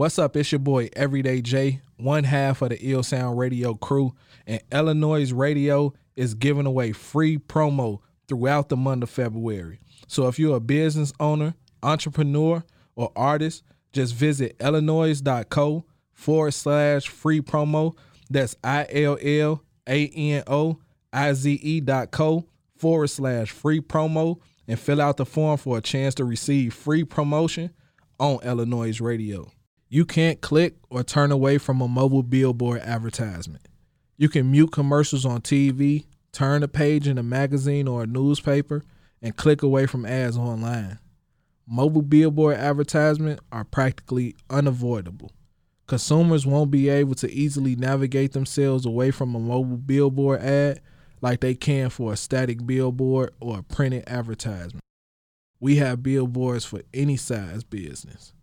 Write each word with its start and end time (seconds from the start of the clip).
What's 0.00 0.18
up? 0.18 0.34
It's 0.34 0.50
your 0.50 0.60
boy 0.60 0.88
Everyday 0.96 1.42
J, 1.42 1.82
one 1.98 2.24
half 2.24 2.62
of 2.62 2.70
the 2.70 2.78
Ill 2.80 3.02
Sound 3.02 3.36
Radio 3.36 3.74
crew, 3.74 4.14
and 4.46 4.62
Illanoize 4.70 5.36
Radio 5.36 5.92
is 6.16 6.32
giving 6.32 6.64
away 6.64 6.92
free 6.92 7.36
promo 7.36 7.98
throughout 8.26 8.70
the 8.70 8.78
month 8.78 9.02
of 9.02 9.10
February. 9.10 9.78
So 10.06 10.26
if 10.26 10.38
you're 10.38 10.56
a 10.56 10.60
business 10.60 11.12
owner, 11.20 11.52
entrepreneur, 11.82 12.64
or 12.96 13.12
artist, 13.14 13.62
just 13.92 14.14
visit 14.14 14.58
illanoize.co 14.58 15.84
forward 16.14 16.52
slash 16.52 17.06
free 17.06 17.42
promo. 17.42 17.94
That's 18.30 18.56
I 18.64 18.86
L 18.88 19.18
L 19.20 19.62
A 19.86 20.08
N 20.08 20.44
O 20.46 20.78
I 21.12 21.34
Z 21.34 21.52
E 21.52 21.80
dot 21.80 22.10
co 22.10 22.46
forward 22.74 23.08
slash 23.08 23.50
free 23.50 23.80
promo 23.80 24.40
and 24.66 24.80
fill 24.80 25.02
out 25.02 25.18
the 25.18 25.26
form 25.26 25.58
for 25.58 25.76
a 25.76 25.82
chance 25.82 26.14
to 26.14 26.24
receive 26.24 26.72
free 26.72 27.04
promotion 27.04 27.74
on 28.18 28.38
Illanoize 28.38 29.02
Radio. 29.02 29.52
You 29.92 30.04
can't 30.04 30.40
click 30.40 30.76
or 30.88 31.02
turn 31.02 31.32
away 31.32 31.58
from 31.58 31.80
a 31.80 31.88
mobile 31.88 32.22
billboard 32.22 32.80
advertisement. 32.82 33.66
You 34.16 34.28
can 34.28 34.48
mute 34.48 34.70
commercials 34.70 35.26
on 35.26 35.40
TV, 35.40 36.04
turn 36.30 36.62
a 36.62 36.68
page 36.68 37.08
in 37.08 37.18
a 37.18 37.24
magazine 37.24 37.88
or 37.88 38.04
a 38.04 38.06
newspaper, 38.06 38.84
and 39.20 39.36
click 39.36 39.64
away 39.64 39.86
from 39.86 40.06
ads 40.06 40.38
online. 40.38 41.00
Mobile 41.66 42.02
billboard 42.02 42.56
advertisements 42.56 43.42
are 43.50 43.64
practically 43.64 44.36
unavoidable. 44.48 45.32
Consumers 45.88 46.46
won't 46.46 46.70
be 46.70 46.88
able 46.88 47.16
to 47.16 47.28
easily 47.28 47.74
navigate 47.74 48.30
themselves 48.30 48.86
away 48.86 49.10
from 49.10 49.34
a 49.34 49.40
mobile 49.40 49.76
billboard 49.76 50.40
ad 50.40 50.80
like 51.20 51.40
they 51.40 51.56
can 51.56 51.90
for 51.90 52.12
a 52.12 52.16
static 52.16 52.64
billboard 52.64 53.34
or 53.40 53.58
a 53.58 53.62
printed 53.64 54.04
advertisement. 54.06 54.84
We 55.58 55.76
have 55.76 56.04
billboards 56.04 56.64
for 56.64 56.82
any 56.94 57.16
size 57.16 57.64
business. 57.64 58.34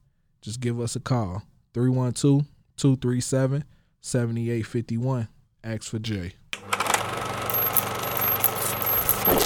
Just 0.42 0.60
give 0.60 0.80
us 0.80 0.96
a 0.96 1.00
call 1.00 1.44
312 1.74 2.46
237 2.78 3.64
7851. 4.02 5.28
Ask 5.64 5.84
for 5.84 6.00
Jay. 6.00 6.34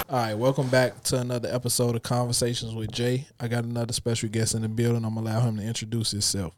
All 0.10 0.18
right, 0.18 0.34
welcome 0.34 0.68
back 0.68 1.02
to 1.04 1.18
another 1.18 1.50
episode 1.52 1.96
of 1.96 2.04
Conversations 2.04 2.76
with 2.76 2.92
Jay. 2.92 3.28
I 3.40 3.48
got 3.48 3.64
another 3.64 3.94
special 3.94 4.30
guest 4.30 4.54
in 4.54 4.62
the 4.62 4.68
building. 4.68 5.06
I'm 5.06 5.16
gonna 5.16 5.30
allow 5.30 5.40
him 5.40 5.58
to 5.58 5.64
introduce 5.64 6.12
himself. 6.12 6.54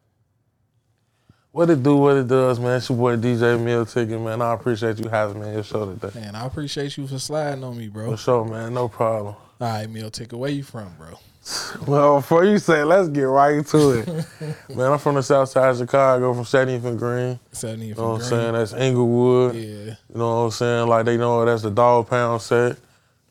What 1.51 1.69
it 1.69 1.83
do, 1.83 1.95
what 1.97 2.17
it 2.17 2.27
does, 2.27 2.59
man. 2.59 2.77
It's 2.77 2.89
your 2.89 2.97
boy 2.97 3.15
DJ 3.15 3.63
Meal 3.63 3.85
Ticket, 3.85 4.19
man. 4.19 4.41
I 4.41 4.55
appreciate 4.55 4.97
you 4.97 5.07
having 5.07 5.39
me 5.39 5.47
on 5.49 5.53
your 5.53 5.63
show 5.63 5.93
today. 5.93 6.19
Man, 6.19 6.33
I 6.35 6.47
appreciate 6.47 6.97
you 6.97 7.05
for 7.05 7.19
sliding 7.19 7.63
on 7.63 7.77
me, 7.77 7.89
bro. 7.89 8.09
For 8.11 8.17
sure, 8.17 8.45
man. 8.45 8.73
No 8.73 8.87
problem. 8.87 9.35
All 9.35 9.67
right, 9.67 9.87
Meal 9.87 10.09
Ticket, 10.09 10.37
where 10.37 10.49
you 10.49 10.63
from, 10.63 10.91
bro? 10.97 11.19
Well, 11.87 12.17
before 12.17 12.45
you 12.45 12.57
say, 12.57 12.83
let's 12.83 13.09
get 13.09 13.23
right 13.23 13.65
to 13.67 13.89
it. 13.91 14.07
man, 14.75 14.93
I'm 14.93 14.99
from 14.99 15.15
the 15.15 15.23
south 15.23 15.49
side 15.49 15.71
of 15.71 15.77
Chicago, 15.77 16.33
from 16.33 16.43
70th 16.43 16.85
and 16.85 16.97
Green. 16.97 17.39
70th 17.51 17.87
You 17.87 17.95
know 17.95 18.09
what 18.11 18.15
I'm 18.15 18.21
saying? 18.21 18.53
That's 18.53 18.73
Englewood. 18.73 19.55
Yeah. 19.55 19.61
You 19.61 19.95
know 20.15 20.27
what 20.37 20.43
I'm 20.45 20.51
saying? 20.51 20.87
Like 20.87 21.05
they 21.05 21.17
know 21.17 21.43
that's 21.43 21.63
the 21.63 21.71
dog 21.71 22.09
pound 22.09 22.41
set. 22.41 22.77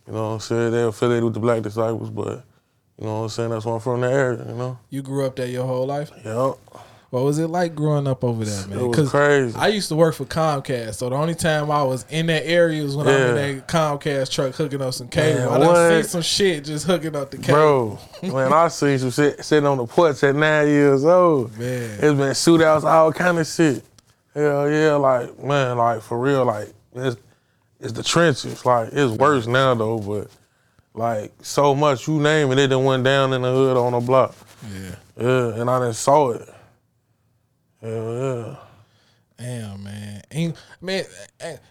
You 0.06 0.12
know 0.12 0.28
what 0.28 0.34
I'm 0.34 0.40
saying? 0.40 0.72
They're 0.72 0.88
affiliated 0.88 1.24
with 1.24 1.34
the 1.34 1.40
Black 1.40 1.62
Disciples, 1.62 2.10
but 2.10 2.44
you 2.98 3.06
know 3.06 3.18
what 3.18 3.22
I'm 3.22 3.28
saying? 3.30 3.50
That's 3.50 3.64
why 3.64 3.74
I'm 3.74 3.80
from 3.80 4.00
the 4.02 4.10
area, 4.12 4.44
you 4.46 4.55
know? 4.55 4.78
You 4.90 5.02
grew 5.02 5.24
up 5.24 5.36
there 5.36 5.46
your 5.46 5.66
whole 5.66 5.86
life? 5.86 6.10
Yep. 6.24 6.55
What 7.12 7.24
was 7.24 7.38
it 7.38 7.48
like 7.48 7.74
growing 7.74 8.06
up 8.06 8.24
over 8.24 8.42
there, 8.42 8.66
man? 8.68 8.78
It 8.78 8.96
was 8.96 9.10
crazy. 9.10 9.55
I 9.58 9.68
used 9.68 9.88
to 9.91 9.94
work 9.94 10.14
for 10.14 10.24
Comcast, 10.24 10.94
so 10.94 11.10
the 11.10 11.14
only 11.14 11.34
time 11.34 11.70
I 11.70 11.82
was 11.82 12.06
in 12.08 12.24
that 12.28 12.46
area 12.46 12.82
was 12.82 12.96
when 12.96 13.06
I'm 13.06 13.36
in 13.36 13.58
that 13.58 13.68
Comcast 13.68 14.30
truck 14.30 14.55
hooking 14.55 14.80
up 14.80 14.94
some 14.94 15.08
cable. 15.08 15.40
Man, 15.40 15.48
I 15.50 15.58
done 15.58 16.02
seen 16.02 16.08
some 16.08 16.22
shit 16.22 16.64
just 16.64 16.86
hooking 16.86 17.14
up 17.14 17.30
the 17.30 17.36
cable. 17.36 18.00
Bro, 18.22 18.33
man, 18.33 18.50
I 18.55 18.68
seen 18.68 18.98
some 18.98 19.10
sit, 19.10 19.44
sitting 19.44 19.66
on 19.66 19.77
the 19.77 19.84
porch 19.84 20.24
at 20.24 20.34
nine 20.34 20.68
years 20.68 21.05
old. 21.05 21.55
Man. 21.58 21.83
It's 21.83 22.00
been 22.00 22.16
shootouts, 22.30 22.84
all 22.84 23.12
kind 23.12 23.38
of 23.38 23.46
shit. 23.46 23.84
Hell 24.33 24.70
yeah, 24.70 24.94
like, 24.94 25.38
man, 25.38 25.77
like, 25.77 26.00
for 26.00 26.18
real, 26.18 26.46
like, 26.46 26.72
it's, 26.94 27.18
it's 27.78 27.92
the 27.92 28.02
trenches. 28.02 28.64
Like, 28.64 28.88
it's 28.90 29.12
worse 29.12 29.46
now, 29.46 29.74
though, 29.74 29.98
but, 29.98 30.30
like, 30.95 31.30
so 31.42 31.74
much, 31.74 32.08
you 32.08 32.18
name 32.20 32.52
it, 32.52 32.58
it 32.58 32.68
done 32.68 32.84
went 32.84 33.05
down 33.05 33.34
in 33.34 33.42
the 33.42 33.52
hood 33.52 33.77
on 33.77 33.92
the 33.92 34.01
block. 34.01 34.34
Yeah. 34.72 34.95
Yeah, 35.20 35.61
and 35.61 35.68
I 35.68 35.78
done 35.78 35.92
saw 35.92 36.30
it. 36.30 36.48
Damn, 37.83 38.57
man. 39.83 40.23
Man, 40.81 41.05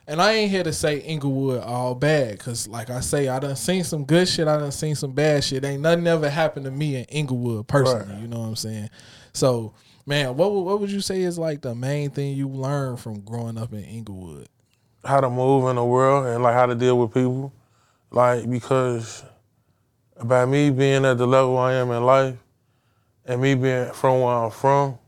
and- 0.07 0.21
I 0.21 0.33
ain't 0.33 0.51
here 0.51 0.63
to 0.63 0.73
say 0.73 1.01
Englewood 1.01 1.63
all 1.63 1.95
bad, 1.95 2.37
cause 2.39 2.67
like 2.67 2.89
I 2.89 2.99
say, 2.99 3.29
I 3.29 3.39
done 3.39 3.55
seen 3.55 3.83
some 3.83 4.03
good 4.03 4.27
shit. 4.27 4.47
I 4.47 4.57
done 4.57 4.71
seen 4.71 4.95
some 4.95 5.13
bad 5.13 5.43
shit. 5.43 5.63
Ain't 5.63 5.81
nothing 5.81 6.05
ever 6.07 6.29
happened 6.29 6.65
to 6.65 6.71
me 6.71 6.97
in 6.97 7.05
Englewood 7.05 7.67
personally. 7.67 8.13
Right. 8.13 8.21
You 8.21 8.27
know 8.27 8.39
what 8.41 8.47
I'm 8.47 8.55
saying? 8.57 8.89
So, 9.33 9.73
man, 10.05 10.35
what 10.35 10.51
would- 10.51 10.63
what 10.63 10.79
would 10.81 10.91
you 10.91 10.99
say 11.01 11.21
is 11.21 11.39
like 11.39 11.61
the 11.61 11.73
main 11.73 12.09
thing 12.09 12.35
you 12.35 12.49
learned 12.49 12.99
from 12.99 13.21
growing 13.21 13.57
up 13.57 13.73
in 13.73 13.83
Englewood? 13.83 14.47
how 15.03 15.19
to 15.19 15.31
move 15.31 15.67
in 15.67 15.77
the 15.77 15.83
world 15.83 16.27
and 16.27 16.43
like 16.43 16.53
how 16.53 16.67
to 16.67 16.75
deal 16.75 16.95
with 16.99 17.11
people. 17.11 17.51
Like 18.11 18.47
because 18.47 19.23
by 20.23 20.45
me 20.45 20.69
being 20.69 21.05
at 21.05 21.17
the 21.17 21.25
level 21.25 21.57
I 21.57 21.73
am 21.73 21.89
in 21.89 22.05
life 22.05 22.35
and 23.25 23.41
me 23.41 23.55
being 23.55 23.91
from 23.93 24.21
where 24.21 24.35
I'm 24.35 24.51
from, 24.51 24.99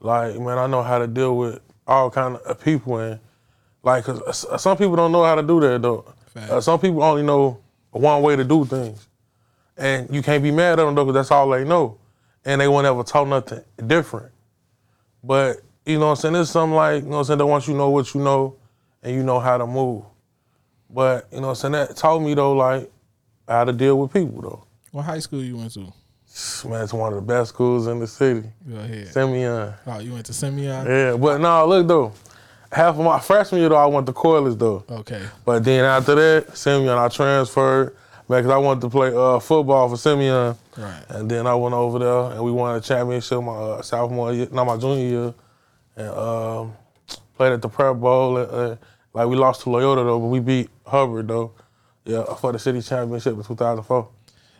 like 0.00 0.38
man, 0.38 0.58
I 0.58 0.66
know 0.66 0.82
how 0.82 0.98
to 0.98 1.06
deal 1.06 1.36
with 1.36 1.60
all 1.86 2.10
kind 2.10 2.36
of 2.36 2.60
people 2.60 2.98
and 2.98 3.20
like 3.82 4.04
cause 4.04 4.44
uh, 4.46 4.58
some 4.58 4.76
people 4.76 4.96
don't 4.96 5.12
know 5.12 5.24
how 5.24 5.34
to 5.34 5.42
do 5.42 5.60
that 5.60 5.82
though. 5.82 6.04
Uh, 6.36 6.60
some 6.60 6.78
people 6.78 7.02
only 7.02 7.22
know 7.22 7.58
one 7.90 8.22
way 8.22 8.36
to 8.36 8.44
do 8.44 8.64
things, 8.66 9.08
and 9.76 10.12
you 10.14 10.22
can't 10.22 10.42
be 10.42 10.50
mad 10.50 10.78
at 10.78 10.84
them 10.84 10.94
though 10.94 11.04
because 11.04 11.14
that's 11.14 11.30
all 11.30 11.48
they 11.48 11.64
know, 11.64 11.98
and 12.44 12.60
they 12.60 12.68
won't 12.68 12.86
ever 12.86 13.02
talk 13.02 13.26
nothing 13.26 13.62
different. 13.86 14.32
But 15.24 15.60
you 15.86 15.98
know 15.98 16.06
what 16.06 16.10
I'm 16.10 16.16
saying? 16.16 16.34
It's 16.34 16.50
something 16.50 16.74
like, 16.74 17.04
you 17.04 17.08
know 17.08 17.16
what 17.16 17.18
I'm 17.18 17.24
saying, 17.24 17.38
that 17.38 17.46
once 17.46 17.68
you 17.68 17.74
know 17.74 17.90
what 17.90 18.12
you 18.12 18.20
know 18.20 18.56
and 19.02 19.14
you 19.14 19.22
know 19.22 19.38
how 19.38 19.56
to 19.56 19.66
move. 19.66 20.04
But, 20.90 21.28
you 21.30 21.40
know 21.40 21.48
what 21.48 21.64
I'm 21.64 21.72
saying, 21.72 21.72
that 21.72 21.96
taught 21.96 22.20
me 22.20 22.34
though, 22.34 22.52
like, 22.52 22.90
how 23.48 23.64
to 23.64 23.72
deal 23.72 23.98
with 23.98 24.12
people 24.12 24.42
though. 24.42 24.64
What 24.90 25.04
high 25.04 25.20
school 25.20 25.42
you 25.42 25.56
went 25.56 25.72
to? 25.74 25.92
Man, 26.66 26.82
it's 26.82 26.92
one 26.92 27.14
of 27.14 27.16
the 27.16 27.22
best 27.22 27.48
schools 27.48 27.86
in 27.86 27.98
the 27.98 28.06
city. 28.06 28.46
Go 28.68 28.76
ahead. 28.76 29.08
Simeon. 29.08 29.72
Oh, 29.86 29.98
you 30.00 30.12
went 30.12 30.26
to 30.26 30.34
Simeon? 30.34 30.86
Yeah, 30.86 31.16
but 31.16 31.40
no, 31.40 31.66
look 31.66 31.88
though. 31.88 32.12
Half 32.70 32.98
of 32.98 33.04
my 33.06 33.18
freshman 33.20 33.62
year 33.62 33.70
though, 33.70 33.76
I 33.76 33.86
went 33.86 34.06
to 34.06 34.12
Corliss 34.12 34.54
though. 34.54 34.84
Okay. 34.90 35.22
But 35.46 35.64
then 35.64 35.86
after 35.86 36.14
that, 36.14 36.54
Simeon, 36.54 36.98
I 36.98 37.08
transferred, 37.08 37.96
man, 38.28 38.42
because 38.42 38.50
I 38.50 38.58
wanted 38.58 38.82
to 38.82 38.90
play 38.90 39.14
uh, 39.16 39.38
football 39.38 39.88
for 39.88 39.96
Simeon. 39.96 40.54
Right. 40.76 41.02
And 41.08 41.30
then 41.30 41.46
I 41.46 41.54
went 41.54 41.74
over 41.74 41.98
there 41.98 42.32
and 42.32 42.44
we 42.44 42.52
won 42.52 42.76
a 42.76 42.82
championship 42.82 43.42
my 43.42 43.52
uh, 43.52 43.82
sophomore 43.82 44.34
year, 44.34 44.48
not 44.52 44.66
my 44.66 44.76
junior 44.76 45.08
year, 45.08 45.34
and 45.96 46.08
um, 46.10 46.72
played 47.38 47.52
at 47.52 47.62
the 47.62 47.68
Prep 47.70 47.96
Bowl. 47.96 48.36
And, 48.36 48.50
uh, 48.50 48.76
like 49.14 49.26
we 49.26 49.36
lost 49.36 49.62
to 49.62 49.70
Loyola 49.70 50.04
though, 50.04 50.20
but 50.20 50.26
we 50.26 50.40
beat 50.40 50.68
Hubbard 50.86 51.28
though, 51.28 51.52
yeah, 52.04 52.24
for 52.34 52.52
the 52.52 52.58
city 52.58 52.82
championship 52.82 53.36
in 53.36 53.42
2004. 53.42 54.08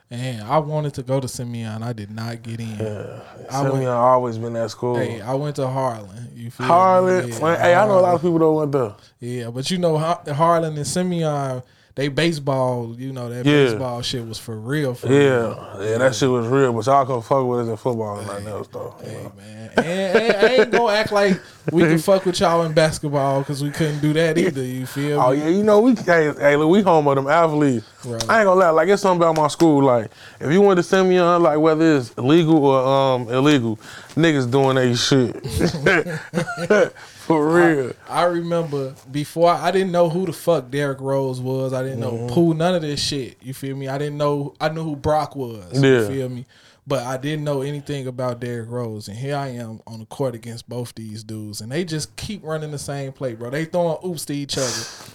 And 0.08 0.42
I 0.42 0.58
wanted 0.58 0.94
to 0.94 1.02
go 1.02 1.18
to 1.18 1.26
Simeon. 1.26 1.82
I 1.82 1.92
did 1.92 2.10
not 2.12 2.40
get 2.42 2.60
in. 2.60 2.76
Yeah, 2.78 3.20
I 3.50 3.62
Simeon 3.62 3.72
went- 3.72 3.88
always 3.88 4.38
been 4.38 4.52
that 4.52 4.70
school. 4.70 4.96
Hey, 4.96 5.20
I 5.20 5.34
went 5.34 5.56
to 5.56 5.66
Harlan. 5.66 6.30
You 6.32 6.50
feel 6.50 6.66
me? 6.66 6.70
Harlan, 6.72 7.28
Yeah, 7.28 7.56
hey, 7.62 7.74
I 7.74 7.86
know 7.86 7.98
a 7.98 8.00
lot 8.00 8.14
of 8.14 8.22
people 8.22 8.38
don't 8.38 8.54
went 8.54 8.72
there. 8.72 8.92
Yeah, 9.18 9.50
but 9.50 9.68
you 9.70 9.78
know, 9.78 9.98
Harlan 9.98 10.76
and 10.76 10.86
Simeon, 10.86 11.62
they 11.96 12.08
baseball, 12.08 12.94
you 12.98 13.10
know, 13.10 13.30
that 13.30 13.46
Yeah. 13.46 13.64
baseball 13.64 14.02
shit 14.02 14.28
was 14.28 14.38
for 14.38 14.54
real. 14.54 14.92
For 14.94 15.08
Yeah, 15.08 15.18
real. 15.18 15.76
yeah, 15.80 15.98
that 15.98 16.14
shit 16.14 16.28
was 16.28 16.46
real, 16.46 16.72
but 16.74 16.84
y'all 16.84 17.06
can 17.06 17.22
fuck 17.22 17.46
with 17.46 17.60
us 17.60 17.68
in 17.68 17.76
football 17.78 18.18
and 18.18 18.26
nothing 18.26 18.46
else 18.48 18.68
though. 18.70 18.94
Hey, 19.02 19.12
know. 19.14 19.32
man. 19.36 19.70
And, 19.78 19.86
and 19.88 20.36
I 20.36 20.48
ain't 20.56 20.70
gonna 20.70 20.92
act 20.92 21.10
like 21.10 21.40
we 21.72 21.82
can 21.82 21.98
fuck 21.98 22.26
with 22.26 22.38
y'all 22.38 22.62
in 22.64 22.72
basketball 22.74 23.40
because 23.40 23.62
we 23.62 23.70
couldn't 23.70 24.00
do 24.00 24.12
that 24.12 24.36
either. 24.36 24.62
You 24.62 24.84
feel 24.86 25.18
me? 25.18 25.24
Oh 25.24 25.30
me? 25.32 25.38
yeah, 25.38 25.48
you 25.48 25.62
know 25.62 25.80
we 25.80 25.94
hey, 25.94 26.32
hey 26.38 26.56
look, 26.56 26.68
we 26.70 26.82
home 26.82 27.08
of 27.08 27.16
them 27.16 27.28
athletes. 27.28 27.86
Right. 28.04 28.22
I 28.28 28.40
ain't 28.40 28.46
gonna 28.46 28.60
lie, 28.60 28.70
like 28.70 28.88
it's 28.90 29.00
something 29.00 29.22
about 29.26 29.40
my 29.40 29.48
school. 29.48 29.82
Like 29.82 30.10
if 30.38 30.52
you 30.52 30.60
went 30.60 30.76
to 30.76 30.82
Simeon, 30.82 31.42
like 31.42 31.58
whether 31.58 31.96
it's 31.96 32.16
legal 32.18 32.62
or 32.64 32.86
um 32.86 33.28
illegal, 33.30 33.78
niggas 34.14 34.50
doing 34.50 34.76
they 34.76 34.94
shit. 34.94 35.34
For 37.26 37.48
real. 37.48 37.92
I 38.08 38.24
remember 38.24 38.94
before 39.10 39.50
I 39.50 39.70
didn't 39.70 39.90
know 39.92 40.08
who 40.08 40.26
the 40.26 40.32
fuck 40.32 40.70
Derrick 40.70 41.00
Rose 41.00 41.40
was. 41.40 41.72
I 41.72 41.82
didn't 41.82 42.00
Mm-hmm. 42.00 42.26
know 42.28 42.32
Pooh, 42.34 42.54
none 42.54 42.74
of 42.74 42.82
this 42.82 43.00
shit. 43.02 43.36
You 43.42 43.52
feel 43.54 43.76
me? 43.76 43.88
I 43.88 43.98
didn't 43.98 44.16
know. 44.18 44.54
I 44.60 44.68
knew 44.68 44.82
who 44.84 44.96
Brock 44.96 45.34
was. 45.36 45.80
Yeah. 45.82 46.00
You 46.00 46.06
feel 46.06 46.28
me? 46.28 46.46
But 46.88 47.02
I 47.04 47.16
didn't 47.16 47.42
know 47.42 47.62
anything 47.62 48.06
about 48.06 48.38
Derrick 48.38 48.70
Rose, 48.70 49.08
and 49.08 49.16
here 49.16 49.34
I 49.34 49.48
am 49.48 49.80
on 49.88 49.98
the 49.98 50.06
court 50.06 50.36
against 50.36 50.68
both 50.68 50.94
these 50.94 51.24
dudes, 51.24 51.60
and 51.60 51.72
they 51.72 51.84
just 51.84 52.14
keep 52.14 52.44
running 52.44 52.70
the 52.70 52.78
same 52.78 53.10
play, 53.10 53.34
bro. 53.34 53.50
They 53.50 53.64
throwing 53.64 53.98
oops 54.06 54.24
to 54.26 54.32
each 54.36 54.56
other, 54.56 54.70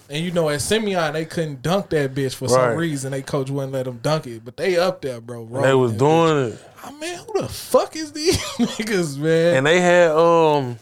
and 0.10 0.22
you 0.22 0.32
know 0.32 0.50
at 0.50 0.60
Simeon 0.60 1.14
they 1.14 1.24
couldn't 1.24 1.62
dunk 1.62 1.92
that 1.92 2.14
bitch 2.14 2.36
for 2.36 2.50
some 2.50 2.76
reason. 2.76 3.12
They 3.14 3.22
coach 3.22 3.50
wouldn't 3.50 3.72
let 3.72 3.86
them 3.86 4.00
dunk 4.04 4.28
it, 4.28 4.44
but 4.44 4.58
they 4.58 4.76
up 4.78 5.02
there, 5.02 5.22
bro. 5.22 5.46
they 5.62 5.74
was 5.74 5.94
doing 5.94 6.52
it. 6.52 6.60
I 6.84 6.92
mean, 6.92 7.18
who 7.20 7.42
the 7.42 7.48
fuck 7.48 7.96
is 7.96 8.12
these 8.12 8.38
niggas, 8.58 9.18
man? 9.18 9.56
And 9.56 9.66
they 9.66 9.80
had 9.80 10.12
um 10.12 10.78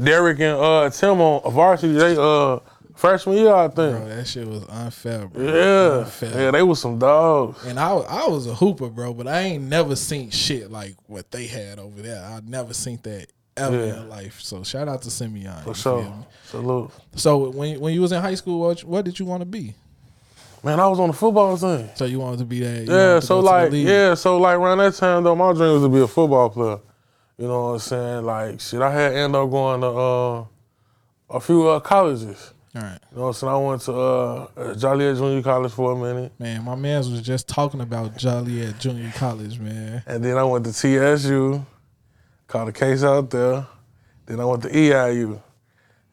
Derrick 0.00 0.40
and 0.40 0.58
uh 0.58 0.90
Tim 0.90 1.20
on 1.20 1.52
varsity, 1.52 1.92
they 1.94 2.16
uh 2.18 2.58
freshman 2.94 3.36
year, 3.36 3.52
I 3.54 3.68
think. 3.68 3.96
Bro, 3.98 4.08
that 4.08 4.26
shit 4.26 4.46
was 4.46 4.64
unfair, 4.68 5.26
bro. 5.28 5.42
Yeah, 5.44 5.98
Unfair. 6.04 6.40
yeah, 6.42 6.50
they 6.50 6.62
was 6.62 6.80
some 6.80 6.98
dogs. 6.98 7.64
And 7.66 7.78
I, 7.78 7.90
I 7.92 8.26
was 8.28 8.46
a 8.46 8.54
hooper, 8.54 8.88
bro, 8.88 9.12
but 9.14 9.26
I 9.26 9.40
ain't 9.40 9.64
never 9.64 9.96
seen 9.96 10.30
shit 10.30 10.70
like 10.70 10.94
what 11.06 11.30
they 11.30 11.46
had 11.46 11.78
over 11.78 12.00
there. 12.00 12.22
I 12.24 12.40
never 12.46 12.72
seen 12.74 13.00
that 13.02 13.26
ever 13.56 13.76
Yeah. 13.86 13.96
in 14.02 14.08
life. 14.08 14.40
So 14.40 14.62
shout 14.62 14.88
out 14.88 15.02
to 15.02 15.10
Simeon. 15.10 15.62
For 15.64 15.74
sure. 15.74 16.24
Salute. 16.46 16.90
So 17.16 17.50
when 17.50 17.80
when 17.80 17.92
you 17.94 18.00
was 18.02 18.12
in 18.12 18.20
high 18.22 18.34
school, 18.36 18.60
what, 18.60 18.82
what 18.84 19.04
did 19.04 19.18
you 19.18 19.26
want 19.26 19.40
to 19.42 19.46
be? 19.46 19.74
Man, 20.64 20.78
I 20.78 20.86
was 20.86 21.00
on 21.00 21.08
the 21.08 21.12
football 21.14 21.58
team. 21.58 21.90
So 21.96 22.04
you 22.04 22.20
wanted 22.20 22.38
to 22.38 22.44
be 22.44 22.60
that? 22.60 22.84
Yeah, 22.86 23.18
so 23.18 23.42
go 23.42 23.64
to 23.64 23.70
the 23.70 23.78
like, 23.78 23.86
yeah, 23.88 24.14
so 24.14 24.38
like 24.38 24.56
around 24.56 24.78
that 24.78 24.94
time 24.94 25.24
though, 25.24 25.34
my 25.34 25.52
dream 25.52 25.72
was 25.72 25.82
to 25.82 25.88
be 25.88 26.00
a 26.00 26.06
football 26.06 26.50
player. 26.50 26.78
You 27.38 27.48
know 27.48 27.66
what 27.68 27.72
I'm 27.74 27.78
saying? 27.80 28.24
Like, 28.24 28.60
shit, 28.60 28.80
I 28.82 28.90
had 28.92 29.14
end 29.14 29.34
up 29.34 29.50
going 29.50 29.80
to 29.80 29.86
uh, 29.88 30.44
a 31.30 31.40
few 31.40 31.66
uh, 31.68 31.80
colleges. 31.80 32.52
All 32.74 32.80
right, 32.80 32.98
You 33.10 33.16
know 33.18 33.22
what 33.24 33.28
I'm 33.28 33.34
saying? 33.34 33.52
I 33.52 33.56
went 33.58 33.82
to 33.82 33.92
uh, 33.92 34.74
Joliet 34.76 35.16
Junior 35.16 35.42
College 35.42 35.72
for 35.72 35.92
a 35.92 35.96
minute, 35.96 36.32
man. 36.38 36.64
My 36.64 36.74
man's 36.74 37.10
was 37.10 37.20
just 37.20 37.46
talking 37.46 37.82
about 37.82 38.16
Joliet 38.16 38.78
Junior 38.78 39.12
College, 39.14 39.58
man. 39.58 40.02
and 40.06 40.24
then 40.24 40.38
I 40.38 40.44
went 40.44 40.64
to 40.64 40.72
TSU, 40.72 41.66
caught 42.46 42.68
a 42.68 42.72
case 42.72 43.02
out 43.04 43.28
there. 43.28 43.66
Then 44.24 44.40
I 44.40 44.46
went 44.46 44.62
to 44.62 44.70
EIU, 44.70 45.38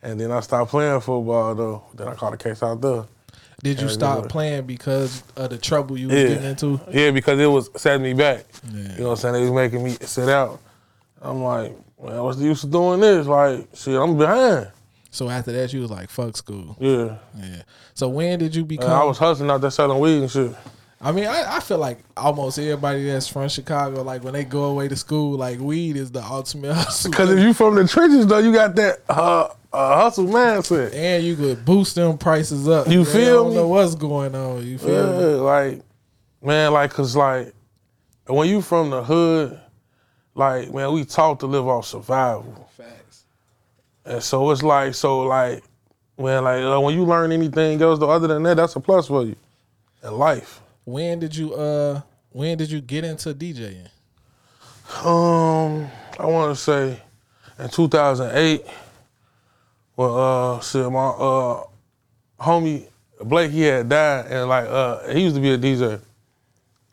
and 0.02 0.20
then 0.20 0.32
I 0.32 0.42
stopped 0.42 0.72
playing 0.72 1.00
football 1.00 1.56
though. 1.56 1.84
Then 1.94 2.10
I 2.10 2.14
caught 2.16 2.34
a 2.34 2.38
case 2.38 2.62
out 2.62 2.82
there. 2.82 3.06
Did 3.64 3.80
you 3.82 3.88
stop 3.90 4.24
yeah. 4.24 4.28
playing 4.30 4.66
because 4.66 5.24
of 5.38 5.50
the 5.52 5.58
trouble 5.58 5.98
you 5.98 6.08
was 6.08 6.16
Yeah. 6.18 6.28
getting 6.28 6.44
into? 6.50 6.82
Yeah, 6.92 7.12
because 7.12 7.40
it 7.40 7.46
was 7.46 7.70
setting 7.78 8.04
me 8.04 8.14
back. 8.14 8.46
Yeah. 8.70 8.82
You 8.82 8.88
know 9.00 9.04
what 9.06 9.12
I'm 9.12 9.16
saying? 9.18 9.34
They 9.34 9.42
was 9.42 9.52
making 9.52 9.84
me 9.84 9.92
sit 10.02 10.28
out. 10.30 10.60
I'm 11.22 11.44
like, 11.44 11.72
man, 12.04 12.24
what's 12.24 12.38
the 12.38 12.46
use 12.46 12.64
of 12.64 12.72
doing 12.72 13.00
this? 13.00 13.28
Like, 13.28 13.68
shit, 13.74 14.00
I'm 14.00 14.18
behind. 14.18 14.72
So 15.12 15.30
after 15.30 15.52
that, 15.52 15.74
you 15.74 15.82
was 15.82 15.90
like, 15.90 16.10
"Fuck 16.10 16.38
school." 16.38 16.78
Yeah. 16.80 17.18
Yeah. 17.38 17.64
So 17.96 18.10
when 18.10 18.38
did 18.40 18.56
you 18.56 18.64
become? 18.64 18.92
I 18.92 19.04
was 19.04 19.18
hustling 19.18 19.50
out 19.50 19.60
there 19.62 19.72
selling 19.72 20.00
weed 20.00 20.22
and 20.22 20.30
shit. 20.32 20.56
I 21.02 21.12
mean, 21.14 21.26
I, 21.26 21.56
I 21.56 21.60
feel 21.62 21.78
like 21.80 22.00
almost 22.18 22.60
everybody 22.60 23.06
that's 23.06 23.28
from 23.28 23.48
Chicago, 23.50 24.04
like 24.04 24.24
when 24.24 24.34
they 24.34 24.44
go 24.44 24.66
away 24.66 24.88
to 24.90 24.96
school, 24.96 25.38
like 25.38 25.58
weed 25.60 25.96
is 25.96 26.12
the 26.12 26.22
ultimate 26.24 26.74
hustle. 26.76 27.10
Because 27.10 27.32
if 27.32 27.40
you 27.40 27.54
from 27.54 27.76
the 27.76 27.88
trenches, 27.88 28.28
though, 28.28 28.38
you 28.40 28.52
got 28.54 28.76
that 28.76 29.00
uh, 29.10 29.48
uh, 29.74 29.96
hustle 30.02 30.26
mindset. 30.26 30.94
and 30.94 31.24
you 31.24 31.36
could 31.38 31.64
boost 31.66 31.96
them 31.96 32.18
prices 32.18 32.68
up. 32.68 32.88
You 32.88 33.04
They 33.06 33.14
feel 33.14 33.44
don't 33.46 33.50
me? 33.52 33.56
know 33.56 33.68
what's 33.70 33.96
going 33.96 34.36
on. 34.36 34.64
You 34.68 34.78
feel 34.78 35.14
Yeah, 35.14 35.20
me? 35.20 35.34
like, 35.36 35.82
man, 36.44 36.74
like, 36.74 36.92
cause 36.92 37.16
like, 37.16 37.54
when 38.28 38.48
you 38.50 38.62
from 38.62 38.90
the 38.92 39.02
hood, 39.04 39.60
like, 40.36 40.74
man, 40.74 40.92
we 40.94 41.06
taught 41.06 41.40
to 41.42 41.46
live 41.46 41.68
off 41.68 41.86
survival. 41.86 42.70
Facts. 42.76 43.24
And 44.06 44.24
so 44.24 44.50
it's 44.52 44.64
like, 44.64 44.94
so 44.94 45.22
like, 45.22 45.64
man, 46.18 46.44
like, 46.44 46.64
uh, 46.64 46.80
when 46.80 46.96
you 46.96 47.06
learn 47.06 47.32
anything 47.32 47.82
else, 47.82 48.00
though, 48.00 48.10
other 48.10 48.28
than 48.28 48.44
that, 48.44 48.58
that's 48.58 48.76
a 48.76 48.80
plus 48.80 49.08
for 49.08 49.24
you 49.24 49.36
in 50.04 50.12
life. 50.12 50.62
When 50.86 51.20
did 51.20 51.36
you 51.36 51.54
uh? 51.54 52.02
When 52.32 52.58
did 52.58 52.70
you 52.72 52.82
get 52.82 53.04
into 53.04 53.34
DJing? 53.34 53.90
Um, 55.04 55.90
I 56.20 56.26
want 56.26 56.56
to 56.56 56.62
say 56.62 57.02
in 57.58 57.70
2008, 57.70 58.66
Well, 59.96 60.56
uh, 60.56 60.60
shit, 60.62 60.92
my 60.92 61.08
uh, 61.08 61.64
homie 62.40 62.88
Blake, 63.22 63.52
he 63.52 63.64
had 63.64 63.90
died, 63.90 64.28
and 64.30 64.48
like 64.48 64.66
uh, 64.68 65.10
he 65.10 65.22
used 65.22 65.36
to 65.36 65.42
be 65.42 65.52
a 65.52 65.58
DJ, 65.58 66.00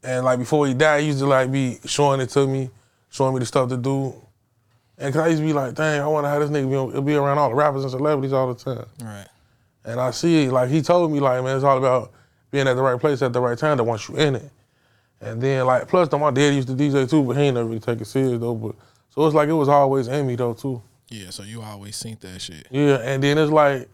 and 0.02 0.24
like 0.24 0.40
before 0.40 0.66
he 0.66 0.74
died, 0.74 1.02
he 1.02 1.06
used 1.08 1.20
to 1.20 1.26
like 1.26 1.52
be 1.52 1.78
showing 1.84 2.20
it 2.20 2.30
to 2.30 2.46
me, 2.46 2.68
showing 3.16 3.34
me 3.34 3.40
the 3.40 3.46
stuff 3.46 3.68
to 3.70 3.76
do, 3.76 4.14
and 4.98 5.12
cause 5.12 5.22
I 5.22 5.28
used 5.28 5.40
to 5.40 5.46
be 5.46 5.52
like, 5.52 5.74
dang, 5.74 6.00
I 6.00 6.06
wonder 6.06 6.28
how 6.28 6.38
this 6.38 6.50
nigga 6.50 6.94
be, 6.94 7.00
be 7.00 7.14
around 7.14 7.38
all 7.38 7.48
the 7.48 7.54
rappers 7.54 7.82
and 7.82 7.90
celebrities 7.90 8.32
all 8.32 8.52
the 8.52 8.62
time. 8.62 8.86
Right. 9.02 9.26
And 9.84 10.00
I 10.00 10.10
see, 10.10 10.48
like, 10.48 10.68
he 10.68 10.82
told 10.82 11.12
me, 11.12 11.20
like, 11.20 11.42
man, 11.44 11.56
it's 11.56 11.64
all 11.64 11.78
about 11.78 12.12
being 12.50 12.66
at 12.66 12.74
the 12.74 12.82
right 12.82 13.00
place 13.00 13.22
at 13.22 13.32
the 13.32 13.40
right 13.40 13.56
time 13.56 13.76
that 13.76 13.84
once 13.84 14.08
you're 14.08 14.18
in 14.18 14.34
it. 14.36 14.50
And 15.20 15.40
then, 15.40 15.64
like, 15.66 15.88
plus, 15.88 16.08
though, 16.08 16.18
my 16.18 16.30
dad 16.30 16.54
used 16.54 16.68
to 16.68 16.74
DJ 16.74 17.08
too, 17.08 17.22
but 17.22 17.36
he 17.36 17.44
ain't 17.44 17.54
never 17.54 17.66
really 17.66 17.80
take 17.80 18.00
it 18.00 18.06
serious, 18.06 18.40
though. 18.40 18.54
But 18.54 18.74
So 19.10 19.24
it's 19.26 19.34
like 19.34 19.48
it 19.48 19.54
was 19.54 19.68
always 19.68 20.08
in 20.08 20.26
me, 20.26 20.36
though, 20.36 20.54
too. 20.54 20.82
Yeah. 21.08 21.30
So 21.30 21.42
you 21.42 21.62
always 21.62 21.96
seen 21.96 22.18
that 22.20 22.40
shit. 22.40 22.66
Yeah, 22.70 22.96
and 22.96 23.22
then 23.22 23.38
it's 23.38 23.52
like, 23.52 23.88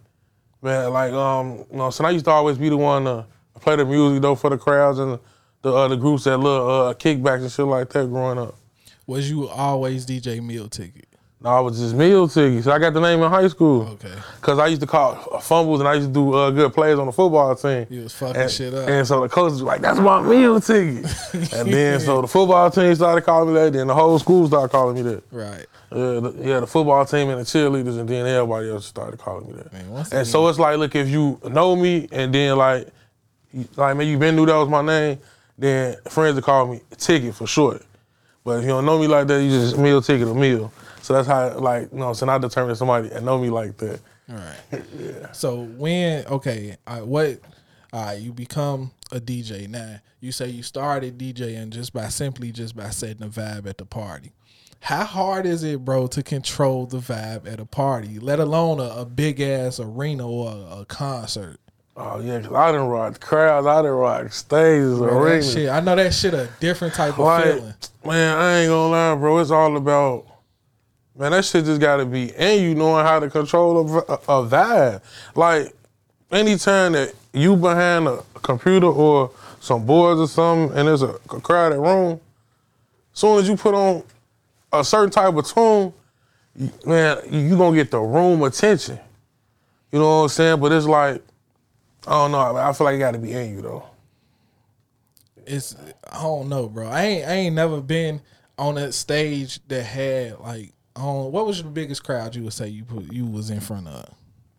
man, 0.63 0.91
like, 0.93 1.13
um, 1.13 1.65
you 1.71 1.77
know, 1.77 1.91
so 1.91 2.05
I 2.05 2.11
used 2.11 2.25
to 2.25 2.31
always 2.31 2.59
be 2.59 2.69
the 2.71 2.77
one 2.77 3.05
to 3.05 3.27
play 3.61 3.77
the 3.77 3.85
music, 3.85 4.23
though, 4.23 4.35
for 4.35 4.51
the 4.51 4.59
crowds 4.59 4.99
and 4.99 5.19
the 5.63 5.73
uh, 5.73 5.89
the 5.89 5.97
groups 5.97 6.25
that 6.25 6.39
love 6.39 6.69
uh, 6.69 6.99
kickbacks 6.99 7.43
and 7.43 7.53
shit 7.53 7.67
like 7.67 7.89
that 7.91 8.09
growing 8.09 8.39
up. 8.39 8.57
Was 9.07 9.31
you 9.31 9.49
always 9.49 10.07
DJ 10.07 10.43
Meal 10.43 10.69
Ticket? 10.69 11.09
No, 11.43 11.51
I 11.51 11.61
was 11.61 11.79
just 11.79 11.95
meal 11.95 12.29
tickets. 12.29 12.69
I 12.69 12.79
got 12.79 12.95
the 12.95 13.01
name 13.01 13.21
in 13.21 13.29
high 13.29 13.49
school. 13.49 13.83
Okay. 13.95 14.15
Cause 14.41 14.61
I 14.61 14.69
used 14.69 14.81
to 14.83 14.87
call 14.87 15.41
fumbles 15.41 15.81
and 15.81 15.89
I 15.89 15.95
used 15.95 16.09
to 16.09 16.13
do 16.13 16.33
uh, 16.35 16.51
good 16.51 16.73
plays 16.73 16.99
on 17.01 17.07
the 17.07 17.13
football 17.13 17.57
team. 17.57 17.85
You 17.91 18.03
was 18.03 18.15
fucking 18.15 18.43
and, 18.43 18.51
shit 18.51 18.73
up. 18.73 18.89
And 18.89 19.05
so 19.05 19.23
the 19.23 19.29
coaches 19.29 19.55
was 19.55 19.63
like, 19.63 19.81
"That's 19.81 19.99
my 19.99 20.23
meal 20.23 20.61
ticket." 20.61 21.05
and 21.53 21.73
then 21.73 21.99
so 21.99 22.21
the 22.21 22.29
football 22.29 22.71
team 22.71 22.95
started 22.95 23.23
calling 23.23 23.53
me 23.53 23.61
that. 23.61 23.73
Then 23.73 23.89
the 23.89 23.95
whole 23.95 24.21
school 24.21 24.47
started 24.47 24.69
calling 24.69 24.95
me 24.95 25.03
that. 25.03 25.25
Right. 25.33 25.67
Yeah, 25.91 26.21
the, 26.21 26.35
yeah, 26.41 26.61
the 26.61 26.67
football 26.67 27.05
team 27.05 27.29
and 27.31 27.41
the 27.41 27.45
cheerleaders, 27.45 27.99
and 27.99 28.09
then 28.09 28.25
everybody 28.25 28.71
else 28.71 28.87
started 28.87 29.19
calling 29.19 29.49
me 29.49 29.55
that. 29.55 29.73
Man, 29.73 30.07
And 30.13 30.27
so 30.27 30.47
it's 30.47 30.61
like, 30.61 30.79
look, 30.79 30.95
if 30.95 31.09
you 31.09 31.41
know 31.51 31.75
me, 31.75 32.09
and 32.13 32.33
then 32.33 32.57
like, 32.57 32.89
like 33.77 33.97
man, 33.97 34.07
you 34.07 34.17
been 34.17 34.37
knew 34.37 34.47
that 34.47 34.55
was 34.55 34.69
my 34.69 34.83
name, 34.83 35.19
then 35.59 35.97
friends 36.09 36.37
will 36.37 36.43
call 36.43 36.69
me 36.69 36.81
Ticket 36.97 37.35
for 37.35 37.49
short. 37.49 37.85
But 38.45 38.59
if 38.59 38.63
you 38.65 38.71
don't 38.71 38.85
know 38.85 38.99
me 38.99 39.07
like 39.07 39.27
that, 39.29 39.43
you 39.43 39.51
just 39.51 39.79
meal 39.79 40.03
ticket 40.03 40.29
or 40.29 40.35
meal. 40.35 40.73
So 41.01 41.15
that's 41.15 41.29
how, 41.29 41.59
like, 41.59 41.93
you 41.93 41.99
know, 41.99 42.13
so 42.13 42.29
I 42.29 42.39
determine 42.39 42.75
somebody 42.77 43.11
and 43.11 43.25
know 43.25 43.39
me 43.39 43.51
like 43.51 43.77
that. 43.79 44.01
All 44.31 44.37
right. 44.37 44.83
So 45.35 45.65
when 45.65 46.27
okay, 46.27 46.77
uh, 46.87 47.01
what? 47.01 47.41
All 47.93 48.05
right, 48.05 48.21
you 48.21 48.33
become 48.33 48.91
a 49.11 49.21
DJ 49.21 49.69
now. 49.69 49.99
You 50.21 50.33
say 50.33 50.49
you 50.49 50.63
started 50.63 51.19
DJing 51.19 51.71
just 51.71 51.93
by 51.93 52.09
simply 52.09 52.53
just 52.53 52.77
by 52.77 52.91
setting 52.91 53.23
a 53.23 53.29
vibe 53.29 53.67
at 53.67 53.79
the 53.79 53.85
party. 53.85 54.33
How 54.81 55.05
hard 55.05 55.47
is 55.47 55.63
it, 55.63 55.85
bro, 55.85 56.07
to 56.09 56.23
control 56.23 56.87
the 56.87 56.99
vibe 56.99 57.51
at 57.51 57.61
a 57.61 57.65
party, 57.67 58.19
let 58.19 58.41
alone 58.41 58.81
a, 58.81 59.01
a 59.01 59.05
big 59.05 59.41
ass 59.41 59.79
arena 59.79 60.29
or 60.29 60.51
a, 60.51 60.81
a 60.81 60.85
concert? 60.87 61.61
Oh 61.97 62.21
yeah, 62.21 62.41
'cause 62.41 62.53
I 62.55 62.73
done 62.73 62.89
rock 62.89 63.21
crowds, 63.21 63.67
I 63.67 63.83
done 63.83 63.91
rock 63.91 64.33
stages, 64.33 64.99
that 64.99 65.05
arenas. 65.05 65.53
shit, 65.53 65.69
I 65.69 65.81
know 65.81 65.95
that 65.95 66.15
shit 66.15 66.33
a 66.33 66.49
different 66.59 66.95
type 66.95 67.13
of 67.15 67.19
Like, 67.19 67.45
feeling. 67.45 67.75
man, 68.07 68.39
I 68.39 68.59
ain't 68.61 68.71
gonna 68.71 68.91
lie, 68.91 69.15
bro. 69.15 69.39
It's 69.41 69.51
all 69.51 69.77
about, 69.77 70.25
man. 71.19 71.33
That 71.33 71.45
shit 71.45 71.67
just 71.67 71.81
gotta 71.83 72.07
be, 72.07 72.35
and 72.35 72.63
you 72.63 72.75
knowing 72.75 73.05
how 73.05 73.21
to 73.21 73.29
control 73.29 73.79
a, 73.99 74.03
a 74.13 74.47
vibe. 74.49 75.03
Like, 75.35 75.75
anytime 76.31 76.93
that 76.93 77.15
you 77.35 77.57
behind 77.57 78.09
a 78.09 78.23
computer 78.43 78.87
or 78.87 79.31
some 79.61 79.85
boards 79.85 80.19
or 80.19 80.29
something, 80.29 80.77
and 80.79 80.89
there's 80.89 81.03
a, 81.03 81.13
crowded 81.43 81.79
room, 81.79 82.21
as 83.13 83.19
soon 83.21 83.39
as 83.39 83.47
you 83.49 83.57
put 83.57 83.75
on 83.75 84.03
a 84.73 84.83
certain 84.83 85.11
type 85.11 85.35
of 85.35 85.47
tune, 85.47 85.93
man, 86.87 87.19
you 87.31 87.55
gonna 87.59 87.77
get 87.77 87.91
the 87.91 88.01
room 88.01 88.43
attention. 88.45 88.99
You 89.93 89.99
know 89.99 90.07
what 90.17 90.23
I'm 90.23 90.29
saying? 90.31 90.59
But 90.61 90.73
it's 90.73 90.87
like, 90.87 91.23
I 92.07 92.11
don't 92.11 92.33
know. 92.33 92.39
I 92.39 92.69
I 92.69 92.73
feel 92.73 92.85
like 92.85 92.97
it 92.97 92.99
gotta 92.99 93.19
be 93.19 93.33
in 93.33 93.57
you 93.57 93.63
though. 93.63 93.87
It's 95.47 95.77
I 96.11 96.23
don't 96.23 96.49
know, 96.49 96.69
bro. 96.69 96.89
I 96.89 97.03
ain't 97.03 97.29
I 97.29 97.33
ain't 97.33 97.55
never 97.55 97.81
been 97.81 98.21
on 98.59 98.79
a 98.79 98.93
stage 98.93 99.61
that 99.69 99.83
had 99.85 100.39
like 100.41 100.73
on 100.97 101.33
what 101.33 101.47
was 101.47 101.63
the 101.63 101.69
biggest 101.69 102.05
crowd 102.05 102.35
you 102.35 102.45
would 102.45 102.53
say 102.53 102.69
you 102.69 102.85
put 102.85 103.13
you 103.13 103.27
was 103.27 103.51
in 103.51 103.61
front 103.61 103.89
of? 103.89 104.15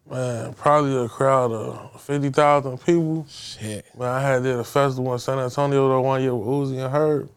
Man, 0.10 0.54
probably 0.54 0.96
a 0.98 1.08
crowd 1.08 1.52
of 1.54 2.02
50,000 2.02 2.78
people. 2.86 3.26
Shit. 3.30 3.86
Man, 3.98 4.10
I 4.10 4.20
had 4.20 4.44
did 4.44 4.60
a 4.60 4.64
festival 4.64 5.14
in 5.14 5.20
San 5.20 5.40
Antonio 5.40 5.88
the 5.88 6.02
one 6.02 6.22
year 6.22 6.36
with 6.36 6.48
Uzi 6.48 6.84
and 6.84 6.94
Herb. 6.94 7.30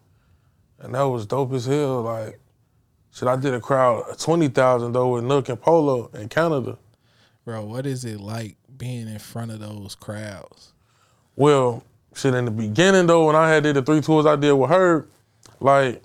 And 0.81 0.95
that 0.95 1.03
was 1.05 1.27
dope 1.27 1.53
as 1.53 1.67
hell. 1.67 2.03
Like, 2.03 2.41
shit, 3.15 3.29
I 3.29 3.37
did 3.37 3.55
a 3.55 3.61
crowd 3.61 4.11
of 4.11 4.19
20,000 4.19 4.93
though 4.93 5.15
with 5.15 5.25
Nook 5.25 5.49
and 5.49 5.61
Polo 5.61 6.11
in 6.13 6.29
Canada. 6.29 6.77
Bro, 7.45 7.67
what 7.67 7.87
is 7.87 8.05
it 8.05 8.21
like 8.21 8.57
being 8.79 9.09
in 9.09 9.19
front 9.19 9.51
of 9.51 9.61
those 9.61 9.95
crowds? 9.95 10.73
Well, 11.35 11.85
shit, 12.15 12.35
in 12.35 12.45
the 12.45 12.51
beginning 12.51 13.07
though, 13.07 13.27
when 13.27 13.37
I 13.37 13.51
had 13.51 13.63
did 13.63 13.77
the 13.77 13.83
three 13.83 14.01
tours 14.01 14.27
I 14.27 14.37
did 14.37 14.53
with 14.53 14.71
her, 14.71 15.07
like, 15.61 16.03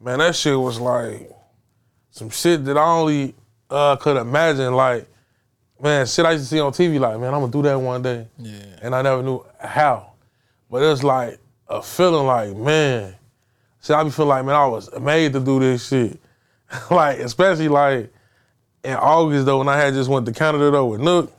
man, 0.00 0.18
that 0.18 0.36
shit 0.36 0.58
was 0.58 0.80
like 0.80 1.30
some 2.10 2.30
shit 2.30 2.64
that 2.66 2.76
I 2.76 2.84
only 2.84 3.34
uh, 3.70 3.96
could 3.96 4.16
imagine. 4.16 4.74
Like, 4.74 5.06
man, 5.82 6.06
shit 6.06 6.26
I 6.26 6.32
used 6.32 6.44
to 6.44 6.48
see 6.48 6.60
on 6.60 6.72
TV, 6.72 7.00
like, 7.00 7.18
man, 7.18 7.32
I'm 7.34 7.40
gonna 7.40 7.52
do 7.52 7.62
that 7.62 7.80
one 7.80 8.02
day. 8.02 8.28
Yeah. 8.38 8.78
and 8.82 8.94
I 8.94 9.02
never 9.02 9.22
knew 9.22 9.44
how. 9.60 10.12
But 10.70 10.82
it's 10.82 11.02
like 11.02 11.38
a 11.68 11.82
feeling 11.82 12.26
like, 12.26 12.56
man, 12.56 13.14
see, 13.80 13.94
I 13.94 14.04
be 14.04 14.10
feeling 14.10 14.28
like, 14.30 14.44
man, 14.44 14.54
I 14.54 14.66
was 14.66 14.90
made 15.00 15.32
to 15.32 15.40
do 15.40 15.60
this 15.60 15.88
shit. 15.88 16.20
like, 16.90 17.18
especially 17.18 17.68
like 17.68 18.12
in 18.84 18.94
August 18.94 19.46
though, 19.46 19.58
when 19.58 19.68
I 19.68 19.76
had 19.76 19.94
just 19.94 20.10
went 20.10 20.26
to 20.26 20.32
Canada 20.32 20.70
though 20.70 20.86
with 20.86 21.00
Nook. 21.00 21.32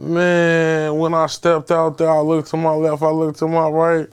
Man, 0.00 0.96
when 0.96 1.12
I 1.12 1.26
stepped 1.26 1.70
out 1.70 1.98
there, 1.98 2.10
I 2.10 2.20
looked 2.20 2.48
to 2.50 2.56
my 2.56 2.72
left, 2.72 3.02
I 3.02 3.10
looked 3.10 3.38
to 3.40 3.48
my 3.48 3.68
right. 3.68 4.08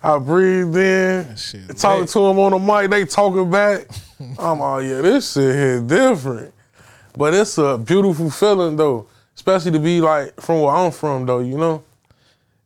I 0.00 0.18
breathed 0.18 0.76
in, 0.76 1.34
shit 1.34 1.76
talking 1.76 2.02
lit. 2.02 2.10
to 2.10 2.18
them 2.20 2.38
on 2.38 2.52
the 2.52 2.58
mic, 2.58 2.90
they 2.90 3.04
talking 3.04 3.50
back. 3.50 3.88
I'm 4.38 4.60
oh 4.60 4.78
yeah, 4.78 5.00
this 5.00 5.32
shit 5.32 5.54
here 5.56 5.80
different. 5.80 6.54
But 7.16 7.34
it's 7.34 7.58
a 7.58 7.78
beautiful 7.78 8.30
feeling 8.30 8.76
though. 8.76 9.08
especially 9.34 9.72
to 9.72 9.78
be 9.80 10.00
like 10.00 10.40
from 10.40 10.60
where 10.60 10.74
I'm 10.74 10.92
from 10.92 11.26
though, 11.26 11.40
you 11.40 11.58
know. 11.58 11.82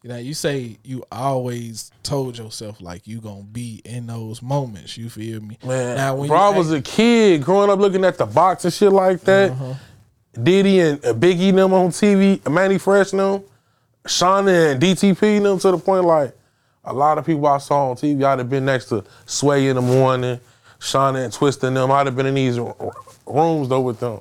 You 0.02 0.10
know, 0.10 0.16
you 0.16 0.34
say 0.34 0.78
you 0.84 1.04
always 1.10 1.90
told 2.02 2.36
yourself 2.38 2.80
like 2.80 3.06
you 3.06 3.20
gonna 3.20 3.42
be 3.44 3.80
in 3.84 4.06
those 4.08 4.42
moments. 4.42 4.98
You 4.98 5.08
feel 5.08 5.40
me? 5.40 5.58
Man, 5.64 5.96
Now, 5.96 6.16
when 6.16 6.28
bro, 6.28 6.38
I 6.38 6.48
was 6.50 6.70
a 6.72 6.82
kid 6.82 7.42
growing 7.44 7.70
up 7.70 7.78
looking 7.78 8.04
at 8.04 8.18
the 8.18 8.26
box 8.26 8.64
and 8.64 8.74
shit 8.74 8.92
like 8.92 9.20
that. 9.22 9.52
Uh-huh. 9.52 9.74
Diddy 10.42 10.80
and 10.80 11.04
uh, 11.04 11.12
Biggie 11.14 11.54
them 11.54 11.72
on 11.72 11.88
TV, 11.88 12.46
Mannie 12.50 12.78
Fresh 12.78 13.10
them, 13.10 13.42
Shawnna 14.04 14.72
and 14.72 14.82
DTP 14.82 15.42
them 15.42 15.58
to 15.58 15.70
the 15.70 15.78
point 15.78 16.04
like 16.04 16.34
a 16.84 16.92
lot 16.92 17.18
of 17.18 17.26
people 17.26 17.46
I 17.46 17.58
saw 17.58 17.90
on 17.90 17.96
TV, 17.96 18.24
I'd 18.24 18.38
have 18.38 18.48
been 18.48 18.64
next 18.64 18.86
to 18.86 19.04
Sway 19.26 19.68
in 19.68 19.76
the 19.76 19.82
morning, 19.82 20.40
Shawnna 20.78 21.24
and 21.24 21.32
Twista 21.32 21.64
and 21.64 21.76
them. 21.76 21.90
I'd 21.90 22.06
have 22.06 22.16
been 22.16 22.26
in 22.26 22.34
these 22.34 22.58
rooms 23.26 23.68
though 23.68 23.80
with 23.80 24.00
them. 24.00 24.20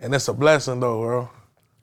And 0.00 0.14
it's 0.14 0.28
a 0.28 0.32
blessing 0.32 0.80
though, 0.80 1.00
bro. 1.00 1.30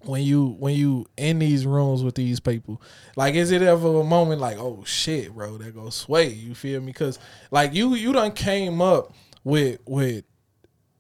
when 0.06 0.22
you 0.22 0.56
when 0.60 0.76
you 0.76 1.06
in 1.18 1.40
these 1.40 1.66
rooms 1.66 2.04
with 2.04 2.16
these 2.16 2.40
people 2.40 2.82
like 3.16 3.36
is 3.36 3.52
it 3.52 3.62
ever 3.62 4.00
a 4.02 4.04
moment 4.04 4.40
like 4.40 4.58
oh 4.58 4.84
shit 4.86 5.34
bro 5.34 5.58
that 5.58 5.74
goes 5.74 5.96
sway 5.96 6.28
you 6.30 6.54
feel 6.54 6.80
me 6.80 6.88
because 6.88 7.20
like 7.52 7.74
you 7.74 7.96
you 7.96 8.14
done 8.14 8.32
came 8.32 8.82
up 8.82 9.14
with 9.44 9.80
with 9.86 10.24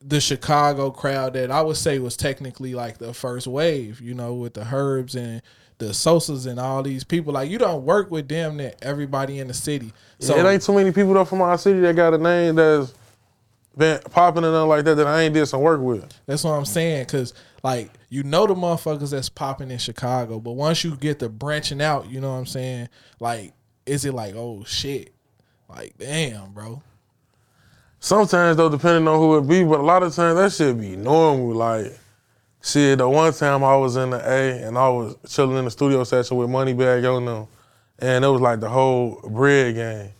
the 0.07 0.21
chicago 0.21 0.91
crowd 0.91 1.33
that 1.33 1.51
i 1.51 1.61
would 1.61 1.77
say 1.77 1.99
was 1.99 2.15
technically 2.15 2.73
like 2.73 2.97
the 2.97 3.13
first 3.13 3.47
wave 3.47 3.99
you 4.01 4.13
know 4.13 4.33
with 4.33 4.53
the 4.53 4.67
herbs 4.71 5.15
and 5.15 5.41
the 5.77 5.87
sosas 5.87 6.47
and 6.47 6.59
all 6.59 6.83
these 6.83 7.03
people 7.03 7.33
like 7.33 7.49
you 7.49 7.57
don't 7.57 7.83
work 7.83 8.09
with 8.11 8.27
them 8.29 8.57
that 8.57 8.77
everybody 8.81 9.39
in 9.39 9.47
the 9.47 9.53
city 9.53 9.91
so 10.19 10.37
it 10.37 10.49
ain't 10.49 10.61
too 10.61 10.73
many 10.73 10.91
people 10.91 11.13
though 11.13 11.25
from 11.25 11.41
our 11.41 11.57
city 11.57 11.79
that 11.81 11.95
got 11.95 12.13
a 12.13 12.17
name 12.17 12.55
that's 12.55 12.93
been 13.77 13.99
popping 14.11 14.43
and 14.43 14.53
nothing 14.53 14.69
like 14.69 14.85
that 14.85 14.95
that 14.95 15.07
I 15.07 15.23
ain't 15.23 15.33
did 15.33 15.45
some 15.47 15.61
work 15.61 15.81
with. 15.81 16.13
That's 16.25 16.43
what 16.43 16.51
I'm 16.51 16.65
saying. 16.65 17.05
Cause 17.07 17.33
like 17.63 17.91
you 18.09 18.23
know 18.23 18.47
the 18.47 18.55
motherfuckers 18.55 19.11
that's 19.11 19.29
popping 19.29 19.71
in 19.71 19.77
Chicago, 19.77 20.39
but 20.39 20.53
once 20.53 20.83
you 20.83 20.95
get 20.95 21.19
the 21.19 21.29
branching 21.29 21.81
out, 21.81 22.09
you 22.09 22.21
know 22.21 22.31
what 22.31 22.39
I'm 22.39 22.45
saying? 22.45 22.89
Like, 23.19 23.53
is 23.85 24.05
it 24.05 24.13
like, 24.13 24.35
oh 24.35 24.63
shit? 24.65 25.13
Like, 25.67 25.97
damn, 25.97 26.51
bro. 26.51 26.81
Sometimes 28.05 28.55
though, 28.55 28.69
depending 28.69 29.07
on 29.07 29.17
who 29.17 29.35
it 29.39 29.47
be, 29.47 29.63
but 29.63 29.79
a 29.79 29.83
lot 29.83 30.03
of 30.03 30.13
times 30.13 30.37
that 30.37 30.51
shit 30.51 30.79
be 30.79 30.95
normal. 30.95 31.55
Like, 31.55 31.97
shit, 32.61 32.99
the 32.99 33.09
one 33.09 33.33
time 33.33 33.63
I 33.63 33.75
was 33.77 33.95
in 33.95 34.11
the 34.11 34.17
A 34.17 34.67
and 34.67 34.77
I 34.77 34.87
was 34.89 35.15
chilling 35.27 35.57
in 35.57 35.65
the 35.65 35.71
studio 35.71 36.03
session 36.03 36.37
with 36.37 36.47
Moneybagg 36.47 37.03
on 37.11 37.25
them, 37.25 37.47
and 37.97 38.23
it 38.23 38.27
was 38.27 38.41
like 38.41 38.59
the 38.59 38.69
whole 38.69 39.19
bread 39.27 39.73
game. 39.73 40.11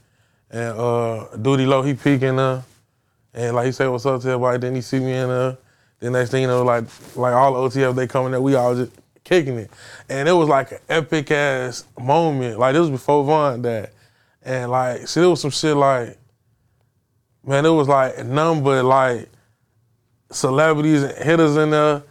And 0.50 0.80
uh 0.80 1.27
Doodie 1.38 1.68
Lo, 1.68 1.84
he 1.84 1.94
peeking 1.94 2.39
up, 2.39 2.63
and 3.36 3.56
like 3.56 3.68
he 3.68 3.72
said, 3.72 3.88
what's 3.89 4.08
up 4.08 4.20
to 4.24 4.30
everybody, 4.30 4.58
then 4.58 4.74
he 4.74 4.82
see 4.82 5.00
me 5.00 5.13
in 5.13 5.30
uh 5.30 5.56
the 6.00 6.10
next 6.10 6.32
thing 6.32 6.42
you 6.42 6.48
know, 6.48 6.63
like 6.63 6.86
like 7.15 7.36
all 7.36 7.70
the 7.70 7.80
OTF 7.80 7.94
they 7.94 8.08
coming 8.08 8.32
there, 8.32 8.42
we 8.42 8.56
all 8.56 8.74
just 8.74 8.94
kicking 9.24 9.60
it. 9.60 9.70
And 10.10 10.27
it 10.27 10.34
was 10.34 10.50
like 10.50 10.72
an 10.72 10.80
epic 10.89 11.30
ass 11.30 11.86
moment. 12.00 12.58
Like 12.58 12.74
this 12.74 12.82
was 12.82 12.89
before 12.89 13.24
Von 13.24 13.62
died. 13.62 13.92
And 14.42 14.72
like, 14.72 15.08
see, 15.08 15.20
there 15.20 15.30
was 15.30 15.42
some 15.42 15.51
shit 15.51 15.77
like 15.77 16.18
man, 17.46 17.66
it 17.66 17.70
was 17.70 17.88
like 17.88 18.16
but 18.18 18.86
like 18.86 19.30
celebrities 20.32 21.04
and 21.04 21.24
hitters 21.24 21.56
in 21.58 21.70
there. 21.72 22.04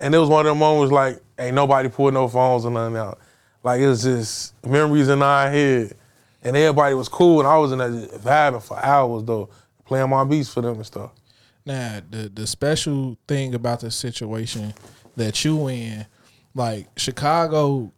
And 0.00 0.14
it 0.14 0.18
was 0.18 0.28
one 0.28 0.46
of 0.46 0.50
them 0.50 0.58
moments 0.58 0.92
like 0.92 1.20
ain't 1.38 1.54
nobody 1.54 1.88
pulled 1.88 2.14
no 2.14 2.28
phones 2.28 2.64
or 2.64 2.70
nothing 2.70 2.96
out. 2.96 3.18
Like 3.62 3.80
it 3.80 3.88
was 3.88 4.02
just 4.02 4.54
memories 4.64 5.08
in 5.08 5.22
our 5.22 5.50
head. 5.50 5.96
And 6.42 6.56
everybody 6.56 6.94
was 6.94 7.08
cool 7.08 7.40
and 7.40 7.48
I 7.48 7.56
was 7.56 7.72
in 7.72 7.78
that 7.78 7.90
vibing 8.20 8.62
for 8.62 8.78
hours 8.78 9.24
though, 9.24 9.48
playing 9.86 10.10
my 10.10 10.24
beats 10.24 10.52
for 10.52 10.60
them 10.60 10.76
and 10.76 10.86
stuff. 10.86 11.12
Now, 11.64 12.00
the 12.10 12.28
the 12.28 12.46
special 12.46 13.16
thing 13.26 13.54
about 13.54 13.80
the 13.80 13.90
situation 13.90 14.74
that 15.16 15.44
you 15.44 15.68
in, 15.68 16.04
like 16.54 16.88
Chicago, 16.98 17.90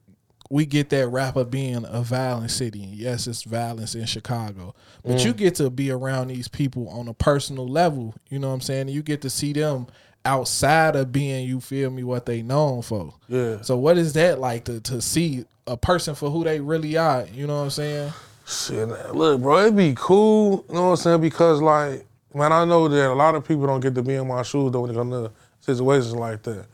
we 0.51 0.67
get 0.67 0.91
that 0.91 1.09
rap 1.09 1.37
of 1.37 1.51
being 1.51 1.85
a 1.89 2.03
violent 2.03 2.51
city. 2.51 2.83
And 2.83 2.95
yes, 2.95 3.27
it's 3.27 3.43
violence 3.43 3.95
in 3.95 4.07
Chicago, 4.07 4.75
but 5.05 5.25
you 5.25 5.35
mm. 5.35 5.37
get 5.37 5.55
to 5.57 5.71
be 5.71 5.91
around 5.91 6.29
these 6.29 6.49
people 6.49 6.89
on 6.89 7.09
a 7.09 7.15
personal 7.15 7.67
level. 7.67 8.15
You 8.31 8.39
know 8.39 8.49
what 8.49 8.55
I'm 8.55 8.61
saying? 8.61 8.89
You 8.89 9.03
get 9.03 9.23
to 9.23 9.31
see 9.31 9.53
them 9.53 9.87
outside 10.25 10.97
of 10.97 11.13
being, 11.13 11.47
you 11.47 11.61
feel 11.61 11.91
me, 11.91 12.03
what 12.03 12.27
they 12.27 12.43
known 12.43 12.83
for. 12.83 13.15
Yeah. 13.29 13.61
So 13.63 13.77
what 13.77 13.97
is 13.97 14.13
that 14.15 14.41
like 14.41 14.65
to 14.65 14.81
to 14.81 15.01
see 15.01 15.45
a 15.67 15.77
person 15.77 16.15
for 16.15 16.31
who 16.31 16.45
they 16.45 16.61
really 16.61 16.97
are? 16.97 17.27
You 17.33 17.47
know 17.47 17.57
what 17.57 17.65
I'm 17.65 17.71
saying? 17.71 18.13
Shit, 18.49 18.89
look, 19.13 19.41
bro, 19.41 19.59
it'd 19.59 19.77
be 19.77 19.95
cool, 19.97 20.65
you 20.69 20.75
know 20.77 20.85
what 20.85 20.91
I'm 20.91 20.97
saying? 20.97 21.21
Because, 21.21 21.61
like, 21.61 22.07
man, 22.33 22.53
I 22.53 22.65
know 22.65 22.87
that 22.87 23.11
a 23.11 23.13
lot 23.13 23.35
of 23.35 23.45
people 23.45 23.67
don't 23.67 23.81
get 23.81 23.97
to 23.97 24.05
be 24.05 24.15
in 24.15 24.29
my 24.29 24.43
shoes, 24.43 24.71
though, 24.71 24.83
when 24.83 24.93
it 24.93 24.95
comes 24.95 25.11
to 25.11 25.33
situations 25.59 26.15
like 26.15 26.45
that. 26.45 26.67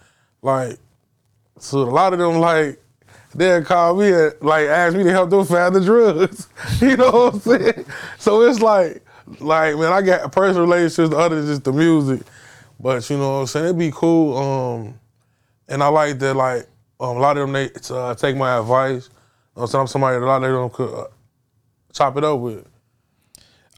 Like, 0.43 0.79
so 1.59 1.79
a 1.79 1.85
lot 1.85 2.13
of 2.13 2.19
them, 2.19 2.41
like, 2.41 2.82
they'll 3.35 3.65
call 3.65 3.97
me 3.97 4.13
and, 4.13 4.35
like, 4.41 4.67
ask 4.67 4.97
me 4.97 5.05
to 5.05 5.11
help 5.11 5.31
them 5.31 5.45
find 5.45 5.75
the 5.75 5.81
drugs. 5.81 6.49
you 6.81 6.97
know 6.97 7.11
what 7.11 7.35
I'm 7.35 7.41
saying? 7.41 7.85
So 8.19 8.43
it's 8.43 8.61
like, 8.61 9.05
like, 9.41 9.77
man, 9.77 9.93
I 9.93 10.03
got 10.03 10.33
personal 10.33 10.63
relationships 10.63 11.15
other 11.15 11.37
than 11.37 11.47
just 11.47 11.65
the 11.65 11.73
music. 11.73 12.23
But, 12.81 13.09
you 13.09 13.17
know 13.17 13.35
what 13.35 13.41
I'm 13.41 13.47
saying? 13.47 13.65
It'd 13.67 13.79
be 13.79 13.93
cool. 13.93 14.37
Um, 14.37 15.01
and 15.69 15.83
I 15.83 15.89
like 15.89 16.19
that, 16.19 16.35
like, 16.35 16.67
um, 17.01 17.17
a 17.17 17.21
lot 17.21 17.37
of 17.37 17.49
them, 17.49 17.53
they 17.53 17.71
uh, 17.91 18.15
take 18.15 18.37
my 18.37 18.59
advice. 18.59 19.11
You 19.57 19.67
know 19.67 19.81
I'm 19.81 19.87
somebody 19.87 20.19
that 20.19 20.25
a 20.25 20.27
lot 20.27 20.43
of 20.43 20.53
them 20.53 20.71
could 20.71 20.95
uh, 20.95 21.09
chop 21.93 22.17
it 22.17 22.25
up 22.25 22.39
with. 22.39 22.67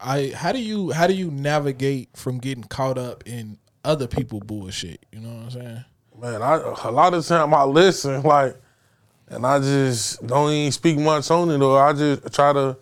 I 0.01 0.33
how 0.37 0.53
do 0.53 0.61
you 0.61 0.91
how 0.91 1.07
do 1.07 1.15
you 1.15 1.31
navigate 1.31 2.11
from 2.15 2.39
getting 2.39 2.65
caught 2.65 2.99
up 2.99 3.25
in 3.27 3.59
other 3.85 4.07
people 4.07 4.41
bullshit? 4.41 5.05
You 5.11 5.21
know 5.21 5.35
what 5.35 5.45
I'm 5.45 5.51
saying? 5.51 5.85
Man, 6.21 6.43
I 6.43 6.57
a 6.85 6.91
lot 6.91 7.15
of 7.15 7.27
time 7.27 7.55
I 7.55 7.65
listen, 7.65 8.23
like, 8.25 8.57
and 9.29 9.47
I 9.47 9.59
just 9.59 10.27
don't 10.27 10.51
even 10.51 10.73
speak 10.73 10.99
much 10.99 11.31
on 11.31 11.51
it, 11.51 11.61
or 11.61 11.83
I 11.83 11.93
just 11.93 12.33
try 12.35 12.53
to 12.53 12.77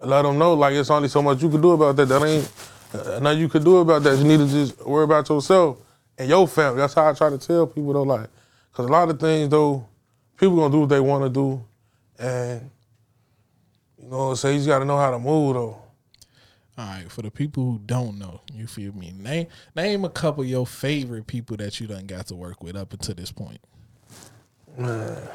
let 0.00 0.22
them 0.22 0.38
know, 0.38 0.54
like, 0.54 0.74
it's 0.74 0.90
only 0.90 1.08
so 1.08 1.22
much 1.22 1.42
you 1.42 1.50
can 1.50 1.60
do 1.60 1.72
about 1.72 1.96
that. 1.96 2.06
That 2.06 2.22
ain't 2.22 2.52
uh, 2.94 3.18
nothing 3.18 3.40
you 3.40 3.48
can 3.48 3.64
do 3.64 3.78
about 3.78 4.02
that. 4.04 4.16
You 4.18 4.24
need 4.24 4.38
to 4.38 4.48
just 4.48 4.86
worry 4.86 5.04
about 5.04 5.28
yourself 5.28 5.78
and 6.16 6.28
your 6.28 6.46
family. 6.46 6.78
That's 6.78 6.94
how 6.94 7.08
I 7.08 7.12
try 7.14 7.30
to 7.30 7.38
tell 7.38 7.66
people 7.66 7.92
though, 7.92 8.02
like, 8.02 8.28
because 8.70 8.86
a 8.86 8.92
lot 8.92 9.08
of 9.08 9.18
things 9.18 9.48
though, 9.48 9.86
people 10.36 10.56
gonna 10.56 10.72
do 10.72 10.80
what 10.80 10.88
they 10.88 11.00
want 11.00 11.24
to 11.24 11.30
do, 11.30 11.64
and 12.18 12.70
you 14.00 14.08
know, 14.08 14.34
so 14.34 14.48
you 14.48 14.56
just 14.56 14.68
got 14.68 14.78
to 14.78 14.84
know 14.84 14.96
how 14.96 15.10
to 15.10 15.18
move 15.18 15.54
though. 15.54 15.82
All 16.78 16.86
right, 16.86 17.10
for 17.10 17.22
the 17.22 17.30
people 17.32 17.64
who 17.64 17.80
don't 17.84 18.20
know, 18.20 18.40
you 18.54 18.68
feel 18.68 18.92
me? 18.92 19.12
Name 19.18 19.48
name 19.74 20.04
a 20.04 20.08
couple 20.08 20.44
of 20.44 20.48
your 20.48 20.64
favorite 20.64 21.26
people 21.26 21.56
that 21.56 21.80
you 21.80 21.88
done 21.88 22.06
got 22.06 22.28
to 22.28 22.36
work 22.36 22.62
with 22.62 22.76
up 22.76 22.92
until 22.92 23.16
this 23.16 23.32
point. 23.32 23.60
A 24.78 25.28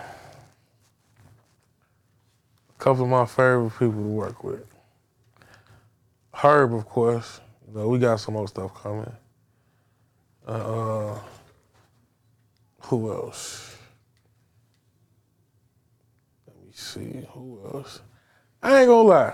couple 2.84 3.06
of 3.06 3.10
my 3.10 3.26
favorite 3.26 3.72
people 3.80 3.94
to 3.94 4.10
work 4.10 4.44
with. 4.44 4.66
Herb, 6.34 6.74
of 6.74 6.86
course. 6.86 7.40
You 7.66 7.80
know, 7.80 7.88
we 7.88 7.98
got 7.98 8.20
some 8.20 8.34
more 8.34 8.46
stuff 8.46 8.74
coming. 8.74 9.10
Uh, 10.46 11.18
who 12.82 13.10
else? 13.10 13.78
Let 16.46 16.58
me 16.58 16.72
see. 16.74 17.26
Who 17.32 17.62
else? 17.74 18.02
I 18.62 18.82
ain't 18.82 18.90
gonna 18.90 19.08
lie. 19.08 19.34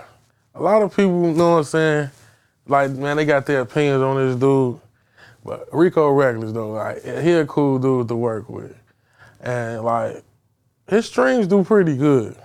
A 0.54 0.62
lot 0.62 0.82
of 0.82 0.90
people, 0.94 1.26
you 1.26 1.34
know 1.34 1.54
what 1.54 1.58
I'm 1.58 1.64
saying? 1.64 2.10
Like, 2.68 2.92
man, 2.92 3.16
they 3.16 3.24
got 3.24 3.46
their 3.46 3.62
opinions 3.62 4.00
on 4.00 4.16
this 4.16 4.36
dude. 4.36 4.78
But 5.44 5.66
Rico 5.72 6.08
Recklezz, 6.12 6.54
though, 6.54 6.70
like, 6.70 7.02
he 7.02 7.32
a 7.32 7.46
cool 7.46 7.80
dude 7.80 8.06
to 8.06 8.14
work 8.14 8.48
with. 8.48 8.76
And, 9.40 9.82
like, 9.82 10.22
his 10.88 11.06
streams 11.06 11.48
do 11.48 11.64
pretty 11.64 11.96
good. 11.96 12.36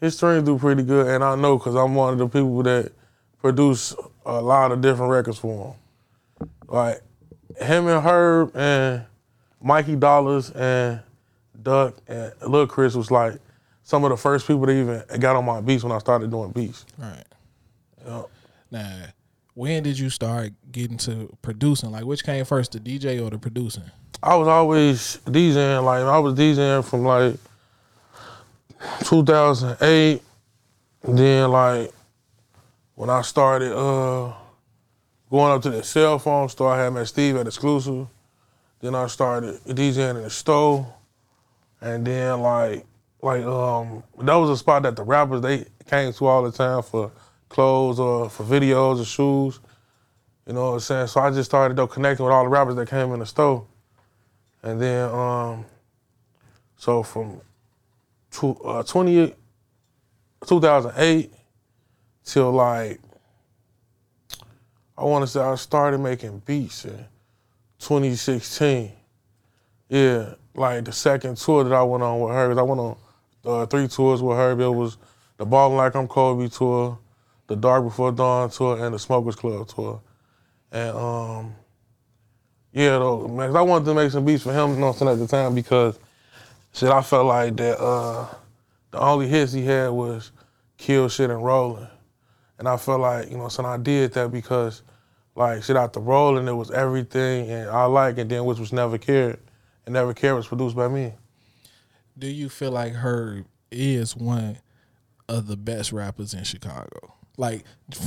His 0.00 0.16
streams 0.16 0.44
do 0.44 0.58
pretty 0.58 0.82
good, 0.82 1.06
and 1.06 1.24
I 1.24 1.34
know 1.36 1.58
because 1.58 1.74
I'm 1.74 1.94
one 1.94 2.12
of 2.12 2.18
the 2.18 2.28
people 2.28 2.62
that 2.64 2.92
produce 3.40 3.94
a 4.24 4.40
lot 4.40 4.72
of 4.72 4.80
different 4.80 5.10
records 5.10 5.38
for 5.38 5.68
him. 5.68 6.48
Like 6.68 7.02
him 7.60 7.86
and 7.86 8.04
Herb 8.04 8.56
and 8.56 9.04
Mikey 9.62 9.96
Dollaz 9.96 10.54
and 10.54 11.00
Duck 11.62 11.96
and 12.06 12.32
Lil 12.46 12.66
Chris 12.66 12.94
was 12.94 13.10
like 13.10 13.34
some 13.82 14.04
of 14.04 14.10
the 14.10 14.16
first 14.16 14.46
people 14.46 14.66
that 14.66 14.72
even 14.72 15.20
got 15.20 15.36
on 15.36 15.44
my 15.44 15.60
beats 15.60 15.82
when 15.82 15.92
I 15.92 15.98
started 15.98 16.30
doing 16.30 16.50
beats. 16.50 16.84
All 17.00 17.08
right. 17.08 17.24
Now, 18.70 19.04
when 19.54 19.82
did 19.82 19.98
you 19.98 20.10
start 20.10 20.52
getting 20.70 20.98
to 20.98 21.34
producing? 21.40 21.90
Like, 21.90 22.04
which 22.04 22.24
came 22.24 22.44
first, 22.44 22.72
the 22.72 22.80
DJ 22.80 23.24
or 23.24 23.30
the 23.30 23.38
producing? 23.38 23.84
I 24.22 24.34
was 24.34 24.48
always 24.48 25.18
DJing, 25.26 25.84
like 25.84 26.02
I 26.02 26.18
was 26.18 26.34
DJing 26.34 26.84
from 26.84 27.04
like 27.04 27.36
2008. 29.04 30.22
Then 31.02 31.50
like 31.50 31.92
when 32.94 33.10
I 33.10 33.22
started 33.22 33.76
uh 33.76 34.32
going 35.30 35.52
up 35.52 35.62
to 35.62 35.70
the 35.70 35.82
cell 35.82 36.18
phone 36.18 36.48
store, 36.48 36.72
I 36.74 36.84
had 36.84 36.92
met 36.92 37.06
Steve 37.08 37.36
at 37.36 37.46
Exclusive. 37.46 38.06
Then 38.80 38.94
I 38.94 39.06
started 39.06 39.60
DJing 39.64 40.16
in 40.16 40.22
the 40.22 40.30
store. 40.30 40.94
And 41.80 42.06
then 42.06 42.40
like 42.40 42.86
like 43.22 43.44
um 43.44 44.02
that 44.18 44.34
was 44.34 44.50
a 44.50 44.56
spot 44.56 44.82
that 44.84 44.96
the 44.96 45.02
rappers 45.04 45.40
they 45.42 45.66
came 45.88 46.12
to 46.12 46.26
all 46.26 46.42
the 46.42 46.52
time 46.52 46.82
for 46.82 47.12
clothes 47.48 48.00
or 48.00 48.28
for 48.30 48.44
videos 48.44 49.00
or 49.00 49.04
shoes. 49.04 49.60
You 50.46 50.54
know 50.54 50.68
what 50.68 50.74
I'm 50.74 50.80
saying? 50.80 51.06
So 51.08 51.20
I 51.20 51.30
just 51.30 51.50
started 51.50 51.76
though 51.76 51.86
connecting 51.86 52.24
with 52.24 52.32
all 52.32 52.44
the 52.44 52.50
rappers 52.50 52.76
that 52.76 52.88
came 52.88 53.12
in 53.12 53.20
the 53.20 53.26
store. 53.26 53.66
And 54.62 54.80
then 54.80 55.10
um, 55.10 55.64
So 56.76 57.02
from 57.02 57.40
uh, 58.64 58.82
20, 58.82 59.34
2008 60.46 61.32
till 62.24 62.52
like 62.52 63.00
I 64.98 65.04
want 65.04 65.22
to 65.22 65.26
say 65.26 65.40
I 65.40 65.54
started 65.56 65.98
making 65.98 66.40
beats 66.40 66.84
in 66.84 67.04
2016. 67.78 68.92
Yeah, 69.88 70.34
like 70.54 70.84
the 70.84 70.92
second 70.92 71.36
tour 71.36 71.64
that 71.64 71.72
I 71.72 71.82
went 71.82 72.02
on 72.02 72.20
with 72.20 72.32
her. 72.32 72.58
I 72.58 72.62
went 72.62 72.80
on 72.80 72.96
uh, 73.44 73.66
three 73.66 73.88
tours 73.88 74.22
with 74.22 74.36
her. 74.36 74.58
It 74.58 74.70
was 74.70 74.96
the 75.36 75.44
Ballin' 75.44 75.76
Like 75.76 75.94
I'm 75.94 76.08
Kobe 76.08 76.48
tour, 76.48 76.98
the 77.46 77.56
Dark 77.56 77.84
Before 77.84 78.10
Dawn 78.10 78.50
tour, 78.50 78.82
and 78.82 78.94
the 78.94 78.98
Smokers 78.98 79.36
Club 79.36 79.68
tour. 79.68 80.00
And 80.72 80.96
um, 80.96 81.54
yeah, 82.72 82.98
though, 82.98 83.28
man, 83.28 83.54
I 83.54 83.62
wanted 83.62 83.84
to 83.84 83.94
make 83.94 84.10
some 84.10 84.24
beats 84.24 84.42
for 84.42 84.52
him, 84.52 84.74
you 84.74 84.76
know 84.78 84.90
at 84.90 84.98
the 84.98 85.26
time 85.26 85.54
because 85.54 85.98
shit, 86.76 86.90
I 86.90 87.02
felt 87.02 87.26
like 87.26 87.56
that 87.56 87.80
uh, 87.80 88.26
the 88.90 89.00
only 89.00 89.28
hits 89.28 89.52
he 89.52 89.64
had 89.64 89.88
was 89.88 90.30
Kill 90.76 91.08
Shit 91.08 91.30
and 91.30 91.42
Rollin'. 91.42 91.88
And 92.58 92.68
I 92.68 92.76
felt 92.76 93.00
like, 93.00 93.30
you 93.30 93.36
know, 93.36 93.48
so 93.48 93.64
I 93.64 93.76
did 93.76 94.12
that 94.14 94.30
because 94.30 94.82
like 95.34 95.62
shit 95.62 95.76
out 95.76 95.92
the 95.92 96.00
rolling, 96.00 96.48
it 96.48 96.52
was 96.52 96.70
everything 96.70 97.50
and 97.50 97.68
I 97.68 97.84
like 97.84 98.18
and 98.18 98.30
then 98.30 98.44
which 98.44 98.58
was 98.58 98.72
never 98.72 98.98
cared. 98.98 99.38
And 99.84 99.92
never 99.92 100.14
cared 100.14 100.34
was 100.36 100.48
produced 100.48 100.74
by 100.74 100.88
me. 100.88 101.12
Do 102.18 102.26
you 102.26 102.48
feel 102.48 102.72
like 102.72 102.92
Herb 102.94 103.46
is 103.70 104.16
one 104.16 104.58
of 105.28 105.46
the 105.46 105.56
best 105.56 105.92
rappers 105.92 106.34
in 106.34 106.44
Chicago? 106.44 107.14
Like 107.36 107.64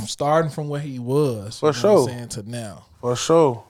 starting 0.07 0.49
from 0.49 0.67
where 0.67 0.81
he 0.81 0.97
was, 0.97 1.59
For 1.59 1.67
you 1.67 1.73
know 1.73 1.79
sure. 1.79 1.93
what 1.93 2.11
I'm 2.11 2.17
saying, 2.17 2.29
to 2.29 2.49
now. 2.49 2.85
For 2.99 3.15
sure. 3.15 3.63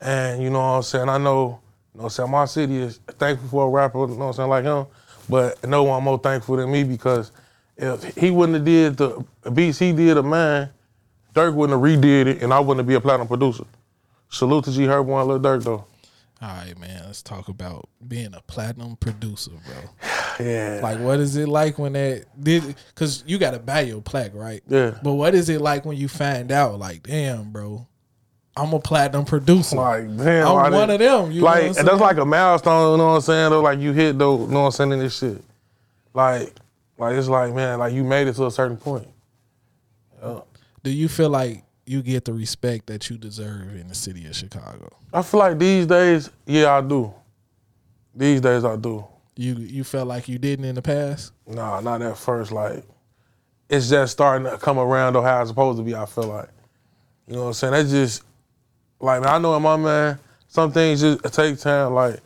And 0.00 0.42
you 0.42 0.50
know 0.50 0.58
what 0.58 0.64
I'm 0.64 0.82
saying? 0.82 1.08
I 1.08 1.18
know, 1.18 1.60
you 1.94 1.98
know 1.98 2.04
what 2.04 2.04
I'm 2.04 2.10
saying, 2.10 2.30
my 2.30 2.44
city 2.46 2.76
is 2.78 2.98
thankful 3.18 3.48
for 3.48 3.66
a 3.66 3.70
rapper, 3.70 4.00
you 4.00 4.08
know 4.08 4.16
what 4.16 4.26
I'm 4.26 4.32
saying, 4.32 4.48
like 4.50 4.64
him. 4.64 4.86
But 5.28 5.64
no 5.66 5.84
one 5.84 6.02
more 6.02 6.18
thankful 6.18 6.56
than 6.56 6.70
me 6.70 6.82
because 6.82 7.30
if 7.76 8.16
he 8.16 8.30
wouldn't 8.30 8.56
have 8.56 8.64
did 8.64 8.96
the 8.96 9.24
beats 9.52 9.78
he 9.78 9.92
did 9.92 10.16
of 10.16 10.24
mine, 10.24 10.70
Durk 11.34 11.54
wouldn't 11.54 11.80
have 11.80 11.88
redid 12.00 12.26
it 12.26 12.42
and 12.42 12.52
I 12.52 12.58
wouldn't 12.58 12.86
be 12.86 12.94
a 12.94 13.00
platinum 13.00 13.28
producer. 13.28 13.64
Salute 14.28 14.64
to 14.64 14.72
G 14.72 14.80
Herbo 14.80 15.20
and 15.20 15.28
Lil 15.28 15.40
Durk 15.40 15.62
though. 15.62 15.84
All 16.42 16.48
right, 16.48 16.78
man. 16.78 17.04
Let's 17.06 17.22
talk 17.22 17.48
about 17.48 17.88
being 18.06 18.34
a 18.34 18.40
platinum 18.42 18.96
producer, 18.96 19.52
bro. 19.66 20.10
Yeah. 20.40 20.80
Like, 20.82 20.98
what 20.98 21.20
is 21.20 21.36
it 21.36 21.46
like 21.46 21.78
when 21.78 21.92
that 21.92 22.24
did? 22.42 22.74
Because 22.88 23.22
you 23.24 23.38
got 23.38 23.52
to 23.52 23.60
buy 23.60 23.82
your 23.82 24.02
plaque, 24.02 24.34
right? 24.34 24.64
Yeah. 24.66 24.98
But 25.00 25.12
what 25.12 25.32
is 25.32 25.48
it 25.48 25.60
like 25.60 25.84
when 25.84 25.96
you 25.96 26.08
find 26.08 26.50
out, 26.50 26.80
like, 26.80 27.04
damn, 27.04 27.52
bro, 27.52 27.86
I'm 28.56 28.72
a 28.72 28.78
platinum 28.78 29.24
producer. 29.24 29.76
Like, 29.76 30.16
damn. 30.16 30.46
I'm 30.48 30.72
one 30.72 30.88
didn't- 30.88 30.90
of 30.90 30.98
them. 31.26 31.32
You 31.32 31.42
like 31.42 31.76
and 31.76 31.88
that's 31.88 32.00
like 32.00 32.16
a 32.18 32.24
milestone, 32.24 32.92
you 32.92 32.98
know 32.98 33.06
what 33.08 33.14
I'm 33.16 33.20
saying? 33.22 33.50
Though, 33.50 33.60
like 33.62 33.78
you 33.80 33.92
hit 33.92 34.18
though, 34.18 34.40
you 34.42 34.46
know 34.48 34.60
what 34.60 34.66
I'm 34.66 34.72
saying, 34.72 34.92
in 34.92 34.98
this 35.00 35.18
shit. 35.18 35.42
Like, 36.12 36.54
like 36.96 37.16
it's 37.16 37.26
like, 37.28 37.52
man, 37.52 37.80
like 37.80 37.92
you 37.92 38.04
made 38.04 38.28
it 38.28 38.34
to 38.36 38.46
a 38.46 38.50
certain 38.50 38.76
point. 38.76 39.08
Do 40.82 40.90
you 40.90 41.08
feel 41.08 41.30
like 41.30 41.62
you 41.86 42.02
get 42.02 42.24
the 42.26 42.32
respect 42.32 42.86
that 42.86 43.08
you 43.10 43.16
deserve 43.16 43.74
in 43.74 43.88
the 43.88 43.94
city 43.94 44.26
of 44.26 44.36
Chicago? 44.36 44.90
I 45.12 45.22
feel 45.22 45.40
like 45.40 45.58
these 45.58 45.86
days, 45.86 46.30
yeah, 46.46 46.74
I 46.76 46.80
do. 46.82 47.12
These 48.14 48.40
days 48.42 48.64
I 48.64 48.76
do. 48.76 49.04
You 49.36 49.54
you 49.56 49.82
felt 49.82 50.06
like 50.08 50.28
you 50.28 50.38
didn't 50.38 50.64
in 50.66 50.74
the 50.76 50.82
past? 50.82 51.32
Nah, 51.46 51.80
not 51.80 52.00
at 52.02 52.16
first. 52.16 52.52
Like, 52.52 52.84
it's 53.68 53.88
just 53.90 54.12
starting 54.12 54.48
to 54.50 54.56
come 54.58 54.78
around 54.78 55.14
though 55.14 55.22
how 55.22 55.40
it's 55.40 55.50
supposed 55.50 55.78
to 55.78 55.82
be, 55.82 55.94
I 55.94 56.06
feel 56.06 56.28
like. 56.28 56.48
You 57.26 57.34
know 57.34 57.40
what 57.42 57.46
I'm 57.48 57.52
saying? 57.54 57.72
That's 57.72 57.90
just 57.90 58.22
like 59.04 59.22
man, 59.22 59.30
I 59.30 59.38
know 59.38 59.56
in 59.56 59.62
my 59.62 59.76
man, 59.76 60.18
some 60.48 60.72
things 60.72 61.00
just 61.00 61.22
take 61.34 61.58
time. 61.58 61.94
Like 61.94 62.20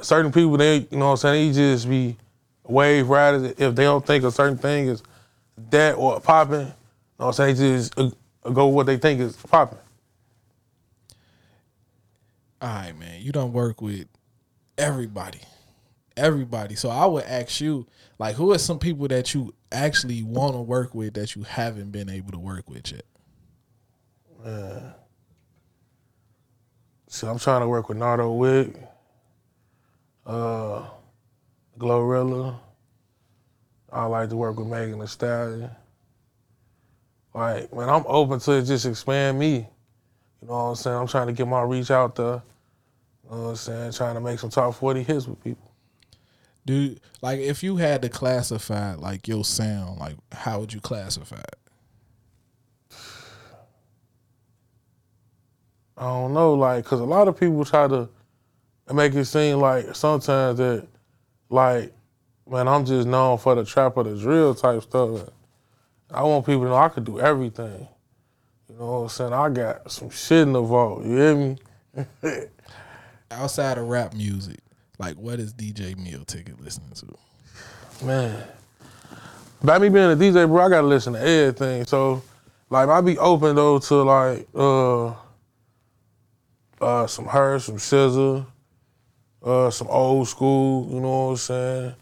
certain 0.00 0.32
people, 0.32 0.56
they 0.56 0.78
you 0.90 0.98
know 0.98 1.06
what 1.06 1.12
I'm 1.12 1.16
saying, 1.18 1.52
they 1.52 1.58
just 1.58 1.88
be 1.88 2.16
wave 2.64 3.08
riders 3.08 3.54
if 3.58 3.74
they 3.74 3.84
don't 3.84 4.04
think 4.04 4.24
a 4.24 4.30
certain 4.30 4.58
thing 4.58 4.88
is 4.88 5.02
that 5.70 5.96
or 5.96 6.20
popping. 6.20 6.60
You 6.60 6.66
know 6.66 7.26
what 7.26 7.26
I'm 7.40 7.56
saying? 7.56 7.56
They 7.56 7.76
just 7.76 7.98
uh, 7.98 8.10
go 8.50 8.66
what 8.66 8.86
they 8.86 8.96
think 8.96 9.20
is 9.20 9.36
popping. 9.36 9.78
All 12.60 12.68
right, 12.68 12.98
man. 12.98 13.20
You 13.20 13.32
don't 13.32 13.52
work 13.52 13.82
with 13.82 14.06
everybody, 14.78 15.40
everybody. 16.16 16.74
So 16.74 16.88
I 16.88 17.06
would 17.06 17.24
ask 17.24 17.60
you, 17.60 17.86
like, 18.18 18.36
who 18.36 18.52
are 18.52 18.58
some 18.58 18.78
people 18.78 19.08
that 19.08 19.34
you 19.34 19.54
actually 19.72 20.22
want 20.22 20.54
to 20.54 20.60
work 20.60 20.94
with 20.94 21.14
that 21.14 21.36
you 21.36 21.42
haven't 21.42 21.92
been 21.92 22.08
able 22.08 22.32
to 22.32 22.38
work 22.38 22.68
with 22.68 22.92
yet? 22.92 23.04
So 27.08 27.28
I'm 27.28 27.38
trying 27.38 27.60
to 27.60 27.68
work 27.68 27.88
with 27.88 27.98
Nardo 27.98 28.32
Wick, 28.32 28.74
uh, 30.26 30.86
Glorilla. 31.78 32.58
I 33.92 34.04
like 34.06 34.28
to 34.30 34.36
work 34.36 34.58
with 34.58 34.66
Megan 34.66 34.98
Thee 34.98 35.06
Stallion. 35.06 35.70
Like, 37.32 37.72
man, 37.72 37.88
I'm 37.88 38.04
open 38.06 38.40
to 38.40 38.62
just 38.62 38.86
expand 38.86 39.38
me. 39.38 39.68
You 40.42 40.48
know 40.48 40.54
what 40.54 40.58
I'm 40.58 40.74
saying? 40.74 40.96
I'm 40.96 41.06
trying 41.06 41.28
to 41.28 41.32
get 41.32 41.46
my 41.46 41.62
reach 41.62 41.90
out 41.90 42.16
there. 42.16 42.42
You 43.24 43.30
know 43.30 43.42
what 43.42 43.48
I'm 43.50 43.56
saying? 43.56 43.92
Trying 43.92 44.14
to 44.14 44.20
make 44.20 44.38
some 44.38 44.50
top 44.50 44.74
40 44.74 45.02
hits 45.02 45.26
with 45.26 45.42
people. 45.42 45.70
Dude, 46.64 47.00
like, 47.22 47.38
if 47.38 47.62
you 47.62 47.76
had 47.76 48.02
to 48.02 48.08
classify 48.08 48.94
like 48.94 49.28
your 49.28 49.44
sound, 49.44 49.98
like, 50.00 50.16
how 50.32 50.58
would 50.60 50.72
you 50.72 50.80
classify 50.80 51.36
it? 51.36 51.58
I 55.96 56.04
don't 56.04 56.34
know, 56.34 56.54
like, 56.54 56.84
cause 56.84 57.00
a 57.00 57.04
lot 57.04 57.28
of 57.28 57.38
people 57.38 57.64
try 57.64 57.88
to 57.88 58.08
make 58.92 59.14
it 59.14 59.24
seem 59.24 59.58
like 59.58 59.94
sometimes 59.94 60.58
that, 60.58 60.86
like, 61.48 61.92
man, 62.48 62.68
I'm 62.68 62.84
just 62.84 63.08
known 63.08 63.38
for 63.38 63.54
the 63.54 63.64
trap 63.64 63.96
or 63.96 64.04
the 64.04 64.16
drill 64.16 64.54
type 64.54 64.82
stuff. 64.82 65.28
I 66.10 66.22
want 66.22 66.46
people 66.46 66.62
to 66.62 66.68
know 66.68 66.76
I 66.76 66.88
could 66.88 67.04
do 67.04 67.18
everything. 67.18 67.88
You 68.68 68.76
know 68.78 68.92
what 68.92 68.98
I'm 68.98 69.08
saying? 69.08 69.32
I 69.32 69.48
got 69.48 69.90
some 69.90 70.10
shit 70.10 70.42
in 70.42 70.52
the 70.52 70.60
vault. 70.60 71.04
You 71.04 71.16
hear 71.16 71.34
me? 71.34 71.56
Outside 73.30 73.78
of 73.78 73.88
rap 73.88 74.14
music, 74.14 74.60
like, 74.98 75.16
what 75.16 75.40
is 75.40 75.52
DJ 75.52 75.96
Meal 75.96 76.24
Ticket 76.24 76.60
listening 76.60 76.92
to? 76.92 78.04
Man, 78.04 78.44
by 79.62 79.78
me 79.78 79.88
being 79.88 80.12
a 80.12 80.16
DJ, 80.16 80.46
bro, 80.46 80.66
I 80.66 80.68
gotta 80.68 80.86
listen 80.86 81.14
to 81.14 81.20
everything. 81.20 81.84
So, 81.86 82.22
like, 82.70 82.88
I 82.88 83.00
be 83.00 83.18
open 83.18 83.56
though 83.56 83.78
to 83.78 83.94
like, 84.02 84.46
uh, 84.54 85.14
uh, 86.80 87.06
some 87.06 87.26
her, 87.26 87.58
some 87.58 87.76
SZA, 87.76 88.46
uh, 89.42 89.70
some 89.70 89.88
old 89.88 90.28
school. 90.28 90.88
You 90.90 91.00
know 91.00 91.26
what 91.26 91.30
I'm 91.30 91.36
saying? 91.36 91.94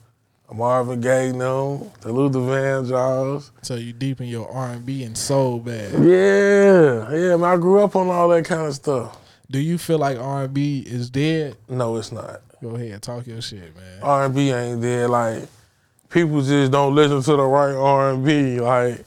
Marvin 0.52 1.00
Gaye, 1.00 1.32
no, 1.32 1.90
the 2.02 2.12
Luther 2.12 2.38
Vandross. 2.38 3.50
So 3.62 3.74
you 3.74 3.92
deep 3.92 4.20
in 4.20 4.28
your 4.28 4.48
R 4.48 4.70
and 4.70 4.86
B 4.86 5.02
and 5.02 5.18
soul 5.18 5.58
bag. 5.58 5.92
Yeah, 5.94 7.10
yeah, 7.12 7.36
man, 7.36 7.44
I 7.44 7.56
grew 7.56 7.82
up 7.82 7.96
on 7.96 8.08
all 8.08 8.28
that 8.28 8.44
kind 8.44 8.66
of 8.66 8.74
stuff. 8.74 9.18
Do 9.50 9.58
you 9.58 9.78
feel 9.78 9.98
like 9.98 10.16
R 10.18 10.44
and 10.44 10.54
B 10.54 10.84
is 10.86 11.10
dead? 11.10 11.56
No, 11.68 11.96
it's 11.96 12.12
not. 12.12 12.40
Go 12.64 12.76
ahead, 12.76 13.02
talk 13.02 13.26
your 13.26 13.42
shit, 13.42 13.76
man. 13.76 14.02
R&B 14.02 14.50
ain't 14.50 14.80
dead. 14.80 15.10
Like, 15.10 15.46
people 16.08 16.40
just 16.40 16.72
don't 16.72 16.94
listen 16.94 17.20
to 17.22 17.36
the 17.36 17.42
right 17.42 17.74
R&B. 17.74 18.58
Like, 18.58 19.04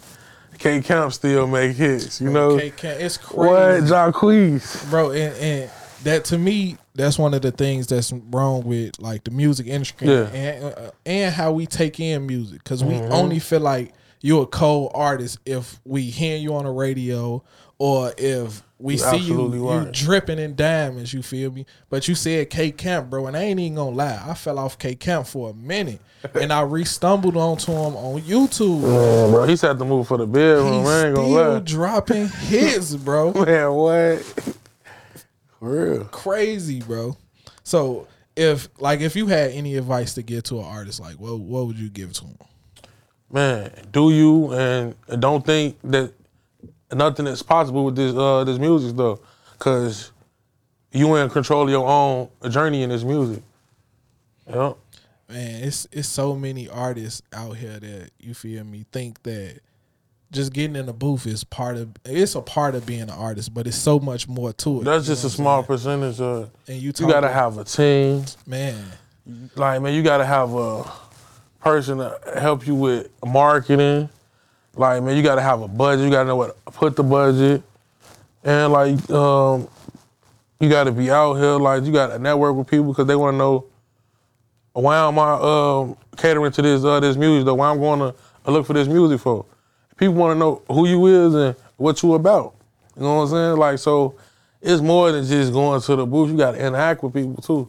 K 0.57 0.81
Camp 0.81 1.13
still 1.13 1.47
make 1.47 1.75
hits, 1.75 2.19
you 2.21 2.29
know? 2.29 2.57
K- 2.57 2.71
K- 2.75 3.03
it's 3.03 3.17
What, 3.31 3.49
crazy, 3.79 3.87
Jacquees? 3.87 4.89
bro. 4.89 5.11
And, 5.11 5.35
and 5.35 5.71
that 6.03 6.25
to 6.25 6.37
me, 6.37 6.77
that's 6.95 7.17
one 7.19 7.33
of 7.33 7.41
the 7.41 7.51
things 7.51 7.87
that's 7.87 8.11
wrong 8.31 8.63
with 8.63 8.99
like 8.99 9.23
the 9.23 9.31
music 9.31 9.67
industry 9.67 10.07
Yeah. 10.07 10.27
and 10.33 10.63
uh, 10.65 10.91
and 11.05 11.33
how 11.33 11.51
we 11.51 11.65
take 11.65 11.99
in 11.99 12.25
music 12.25 12.63
because 12.63 12.83
we 12.83 12.95
Mm-hmm. 12.95 13.11
only 13.13 13.39
feel 13.39 13.59
like 13.61 13.93
you're 14.21 14.43
a 14.43 14.47
cold 14.47 14.91
artist 14.95 15.39
if 15.45 15.79
we 15.85 16.03
hear 16.03 16.37
you 16.37 16.55
on 16.55 16.65
the 16.65 16.71
radio 16.71 17.43
or 17.77 18.13
if 18.17 18.63
we 18.79 18.93
You 18.93 18.99
see 18.99 19.17
you, 19.17 19.53
you 19.53 19.89
dripping 19.91 20.37
in 20.37 20.55
diamonds. 20.55 21.13
You 21.13 21.23
feel 21.23 21.51
me? 21.51 21.65
But 21.89 22.07
you 22.07 22.13
said 22.15 22.49
K 22.49 22.71
Camp, 22.71 23.09
bro, 23.09 23.25
and 23.27 23.35
I 23.35 23.41
ain't 23.43 23.59
even 23.59 23.75
gonna 23.75 23.95
lie. 23.95 24.21
I 24.25 24.33
fell 24.35 24.59
off 24.59 24.77
K 24.77 24.93
Camp 24.95 25.25
for 25.25 25.49
a 25.49 25.53
minute, 25.53 25.99
and 26.35 26.53
I 26.53 26.61
re-stumbled 26.61 27.35
onto 27.35 27.71
him 27.71 27.95
on 27.95 28.21
YouTube. 28.21 28.81
Man, 28.81 29.31
bro, 29.31 29.45
he 29.45 29.55
said 29.55 29.79
to 29.79 29.85
move 29.85 30.07
for 30.07 30.17
the 30.17 30.27
bedroom. 30.27 30.81
He's 30.81 30.87
I 30.89 31.07
ain't 31.07 31.15
gonna 31.15 31.27
still 31.27 31.53
lie. 31.53 31.59
dropping 31.59 32.27
hits, 32.47 32.95
bro. 32.95 33.33
Man, 33.33 33.71
what? 33.73 34.19
For 35.59 35.91
real. 35.91 36.05
Crazy, 36.05 36.81
bro. 36.81 37.17
So 37.63 38.07
if 38.35 38.69
like 38.79 39.01
if 39.01 39.15
you 39.15 39.25
had 39.27 39.51
any 39.51 39.75
advice 39.75 40.13
to 40.13 40.21
give 40.21 40.43
to 40.43 40.59
an 40.59 40.65
artist, 40.65 40.99
like 40.99 41.15
what 41.15 41.39
what 41.39 41.65
would 41.65 41.77
you 41.79 41.89
give 41.89 42.13
to 42.13 42.25
him? 42.25 42.37
Man, 43.31 43.71
do 43.91 44.11
you 44.11 44.53
and 44.53 44.95
don't 45.19 45.45
think 45.45 45.77
that 45.83 46.13
nothing 46.93 47.27
is 47.27 47.43
possible 47.43 47.85
with 47.85 47.95
this 47.95 48.15
uh 48.15 48.43
this 48.43 48.57
music 48.59 48.95
though, 48.95 49.19
cause 49.59 50.11
you 50.91 51.15
in 51.15 51.29
control 51.29 51.63
of 51.63 51.69
your 51.69 51.87
own 51.87 52.29
journey 52.49 52.83
in 52.83 52.89
this 52.89 53.03
music. 53.03 53.43
Yep. 54.49 54.77
Man, 55.29 55.63
it's 55.63 55.87
it's 55.91 56.07
so 56.07 56.35
many 56.35 56.69
artists 56.69 57.21
out 57.33 57.57
here 57.57 57.79
that 57.79 58.11
you 58.19 58.33
feel 58.33 58.63
me 58.63 58.85
think 58.91 59.21
that 59.23 59.59
just 60.31 60.51
getting 60.53 60.75
in 60.75 60.85
the 60.85 60.93
booth 60.93 61.25
is 61.25 61.43
part 61.43 61.77
of 61.77 61.89
it's 62.05 62.35
a 62.35 62.41
part 62.41 62.75
of 62.75 62.85
being 62.85 63.01
an 63.03 63.09
artist, 63.09 63.53
but 63.53 63.67
it's 63.67 63.77
so 63.77 63.99
much 63.99 64.27
more 64.27 64.53
to 64.53 64.81
it. 64.81 64.83
That's 64.85 65.05
just 65.05 65.23
a 65.25 65.29
small 65.29 65.63
percentage 65.63 66.19
of. 66.21 66.49
And 66.67 66.77
you 66.77 66.93
You 66.97 67.07
gotta 67.07 67.29
have 67.29 67.57
a 67.57 67.63
team. 67.65 68.23
man. 68.45 68.85
like 69.55 69.81
man, 69.81 69.93
you 69.93 70.03
gotta 70.03 70.25
have 70.25 70.53
a 70.53 70.89
person 71.59 71.97
to 71.97 72.17
help 72.39 72.65
you 72.65 72.75
with 72.75 73.09
marketing. 73.25 74.09
Like 74.77 75.03
man, 75.03 75.17
you 75.17 75.23
gotta 75.23 75.41
have 75.41 75.61
a 75.61 75.67
budget. 75.67 76.05
You 76.05 76.11
gotta 76.11 76.27
know 76.27 76.35
what 76.35 76.65
to 76.65 76.71
put 76.71 76.95
the 76.95 77.03
budget, 77.03 77.63
and 78.43 78.71
like 78.71 79.09
um, 79.09 79.67
you 80.59 80.69
gotta 80.69 80.91
be 80.91 81.09
out 81.11 81.35
here. 81.35 81.57
Like 81.57 81.83
you 81.83 81.91
gotta 81.91 82.19
network 82.19 82.55
with 82.55 82.67
people 82.67 82.87
because 82.87 83.07
they 83.07 83.15
want 83.15 83.33
to 83.33 83.37
know 83.37 83.65
why 84.81 85.07
am 85.07 85.17
I 85.17 85.33
um, 85.41 85.97
catering 86.17 86.51
to 86.51 86.61
this 86.61 86.83
uh, 86.83 86.99
this 86.99 87.17
music? 87.17 87.45
Though 87.45 87.55
why 87.55 87.69
I'm 87.69 87.79
going 87.79 87.99
to 87.99 88.51
look 88.51 88.65
for 88.65 88.73
this 88.73 88.87
music 88.87 89.19
for? 89.19 89.45
People 89.97 90.15
want 90.15 90.35
to 90.35 90.39
know 90.39 90.61
who 90.69 90.87
you 90.87 91.07
is 91.07 91.33
and 91.33 91.55
what 91.77 92.01
you 92.03 92.13
about. 92.13 92.55
You 92.95 93.01
know 93.01 93.15
what 93.15 93.21
I'm 93.23 93.29
saying? 93.29 93.57
Like 93.57 93.79
so, 93.79 94.15
it's 94.61 94.81
more 94.81 95.11
than 95.11 95.25
just 95.25 95.51
going 95.51 95.81
to 95.81 95.95
the 95.95 96.05
booth. 96.05 96.29
You 96.29 96.37
got 96.37 96.51
to 96.51 96.59
interact 96.59 97.01
with 97.03 97.13
people 97.13 97.41
too. 97.41 97.67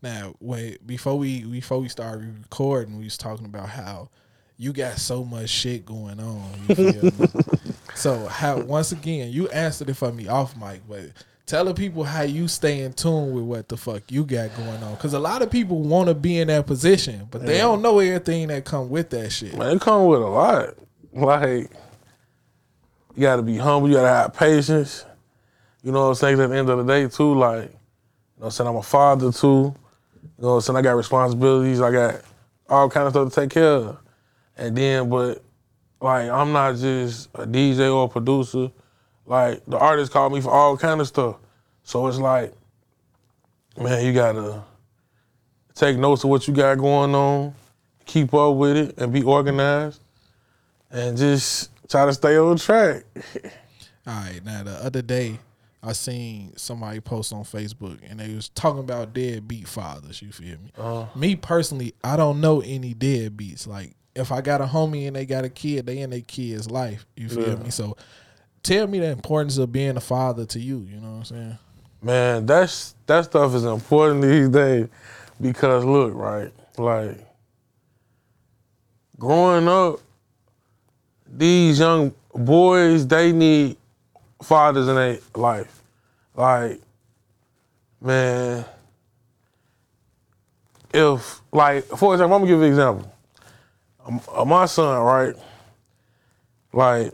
Now, 0.00 0.34
wait, 0.40 0.86
before 0.86 1.18
we 1.18 1.44
before 1.44 1.80
we 1.80 1.88
started 1.88 2.38
recording, 2.38 2.96
we 2.96 3.04
was 3.04 3.18
talking 3.18 3.44
about 3.44 3.68
how 3.68 4.08
you 4.56 4.72
got 4.72 4.98
so 4.98 5.24
much 5.24 5.50
shit 5.50 5.84
going 5.84 6.20
on. 6.20 6.50
You 6.68 6.74
feel 6.74 7.02
me? 7.04 7.28
so 7.94 8.26
how 8.26 8.60
once 8.60 8.92
again, 8.92 9.32
you 9.32 9.48
answered 9.48 9.90
it 9.90 9.94
for 9.94 10.12
me 10.12 10.28
off 10.28 10.56
mic, 10.56 10.82
but 10.88 11.10
tell 11.46 11.64
the 11.64 11.74
people 11.74 12.04
how 12.04 12.22
you 12.22 12.48
stay 12.48 12.80
in 12.80 12.92
tune 12.92 13.32
with 13.32 13.44
what 13.44 13.68
the 13.68 13.76
fuck 13.76 14.02
you 14.10 14.24
got 14.24 14.56
going 14.56 14.82
on. 14.82 14.96
Cause 14.96 15.14
a 15.14 15.18
lot 15.18 15.42
of 15.42 15.50
people 15.50 15.80
want 15.80 16.08
to 16.08 16.14
be 16.14 16.38
in 16.38 16.48
that 16.48 16.66
position, 16.66 17.26
but 17.30 17.44
they 17.44 17.58
don't 17.58 17.82
know 17.82 17.98
everything 17.98 18.48
that 18.48 18.64
come 18.64 18.88
with 18.88 19.10
that 19.10 19.30
shit. 19.30 19.56
Man, 19.56 19.76
it 19.76 19.80
come 19.80 20.06
with 20.06 20.22
a 20.22 20.26
lot. 20.26 20.74
Like 21.12 21.70
you 23.14 23.22
got 23.22 23.36
to 23.36 23.42
be 23.42 23.56
humble. 23.56 23.88
You 23.88 23.96
got 23.96 24.02
to 24.02 24.08
have 24.08 24.34
patience. 24.34 25.04
You 25.82 25.92
know 25.92 26.02
what 26.02 26.08
I'm 26.08 26.14
saying? 26.14 26.40
At 26.40 26.50
the 26.50 26.56
end 26.56 26.70
of 26.70 26.84
the 26.84 26.92
day, 26.92 27.08
too, 27.08 27.34
like 27.34 27.64
you 27.64 27.68
know 27.68 27.70
what 28.36 28.46
I'm 28.46 28.50
saying. 28.50 28.68
I'm 28.68 28.76
a 28.76 28.82
father 28.82 29.32
too. 29.32 29.74
You 30.36 30.42
know 30.42 30.48
what 30.48 30.54
I'm 30.54 30.60
saying? 30.62 30.76
I 30.78 30.82
got 30.82 30.96
responsibilities. 30.96 31.80
I 31.80 31.92
got 31.92 32.22
all 32.68 32.90
kind 32.90 33.06
of 33.06 33.12
stuff 33.12 33.32
to 33.32 33.40
take 33.40 33.50
care 33.50 33.64
of. 33.64 33.98
And 34.56 34.76
then, 34.76 35.08
but 35.08 35.42
like 36.00 36.28
I'm 36.28 36.52
not 36.52 36.76
just 36.76 37.28
a 37.34 37.46
DJ 37.46 37.92
or 37.94 38.04
a 38.04 38.08
producer. 38.08 38.70
Like 39.26 39.62
the 39.66 39.78
artists 39.78 40.12
call 40.12 40.30
me 40.30 40.40
for 40.40 40.50
all 40.50 40.76
kind 40.76 41.00
of 41.00 41.06
stuff. 41.08 41.36
So 41.82 42.06
it's 42.06 42.18
like, 42.18 42.52
man, 43.78 44.04
you 44.04 44.12
gotta 44.12 44.62
take 45.74 45.96
notes 45.98 46.24
of 46.24 46.30
what 46.30 46.46
you 46.46 46.54
got 46.54 46.78
going 46.78 47.14
on, 47.14 47.54
keep 48.06 48.32
up 48.34 48.54
with 48.56 48.76
it, 48.76 48.98
and 48.98 49.12
be 49.12 49.22
organized, 49.22 50.00
and 50.90 51.16
just 51.16 51.70
try 51.88 52.06
to 52.06 52.12
stay 52.12 52.36
on 52.36 52.56
track. 52.56 53.04
All 54.06 54.14
right, 54.14 54.40
now 54.44 54.62
the 54.62 54.84
other 54.84 55.00
day 55.00 55.38
I 55.82 55.92
seen 55.92 56.56
somebody 56.56 57.00
post 57.00 57.32
on 57.32 57.44
Facebook 57.44 57.98
and 58.08 58.20
they 58.20 58.34
was 58.34 58.50
talking 58.50 58.80
about 58.80 59.14
deadbeat 59.14 59.66
fathers. 59.66 60.20
You 60.20 60.30
feel 60.30 60.58
me? 60.58 60.70
Uh, 60.76 61.06
Me 61.14 61.36
personally, 61.36 61.94
I 62.04 62.16
don't 62.16 62.40
know 62.40 62.60
any 62.60 62.94
deadbeats. 62.94 63.66
Like 63.66 63.94
if 64.14 64.30
I 64.32 64.40
got 64.40 64.60
a 64.60 64.64
homie 64.66 65.06
and 65.06 65.16
they 65.16 65.26
got 65.26 65.44
a 65.44 65.48
kid, 65.48 65.86
they 65.86 65.98
in 65.98 66.10
their 66.10 66.20
kid's 66.20 66.70
life. 66.70 67.04
You 67.16 67.28
feel 67.28 67.48
Yeah. 67.50 67.54
me? 67.56 67.70
So 67.70 67.96
tell 68.62 68.86
me 68.86 69.00
the 69.00 69.10
importance 69.10 69.58
of 69.58 69.72
being 69.72 69.96
a 69.96 70.00
father 70.00 70.44
to 70.46 70.60
you. 70.60 70.86
You 70.90 71.00
know 71.00 71.10
what 71.10 71.16
I'm 71.18 71.24
saying? 71.24 71.58
Man, 72.02 72.46
that's 72.46 72.94
that 73.06 73.24
stuff 73.24 73.54
is 73.54 73.64
important 73.64 74.22
these 74.22 74.48
days 74.50 74.88
because 75.40 75.84
look, 75.84 76.12
right, 76.14 76.52
like 76.76 77.18
growing 79.18 79.66
up, 79.68 80.00
these 81.26 81.78
young 81.78 82.12
boys 82.34 83.06
they 83.06 83.32
need 83.32 83.76
fathers 84.42 84.86
in 84.88 84.94
their 84.96 85.18
life. 85.34 85.82
Like, 86.36 86.80
man, 88.00 88.64
if 90.92 91.40
like 91.52 91.84
for 91.86 92.14
example, 92.14 92.36
I'm 92.36 92.42
gonna 92.42 92.46
give 92.46 92.58
you 92.58 92.64
an 92.64 92.70
example. 92.70 93.13
Uh, 94.06 94.44
my 94.44 94.66
son, 94.66 95.00
right, 95.02 95.34
like 96.72 97.12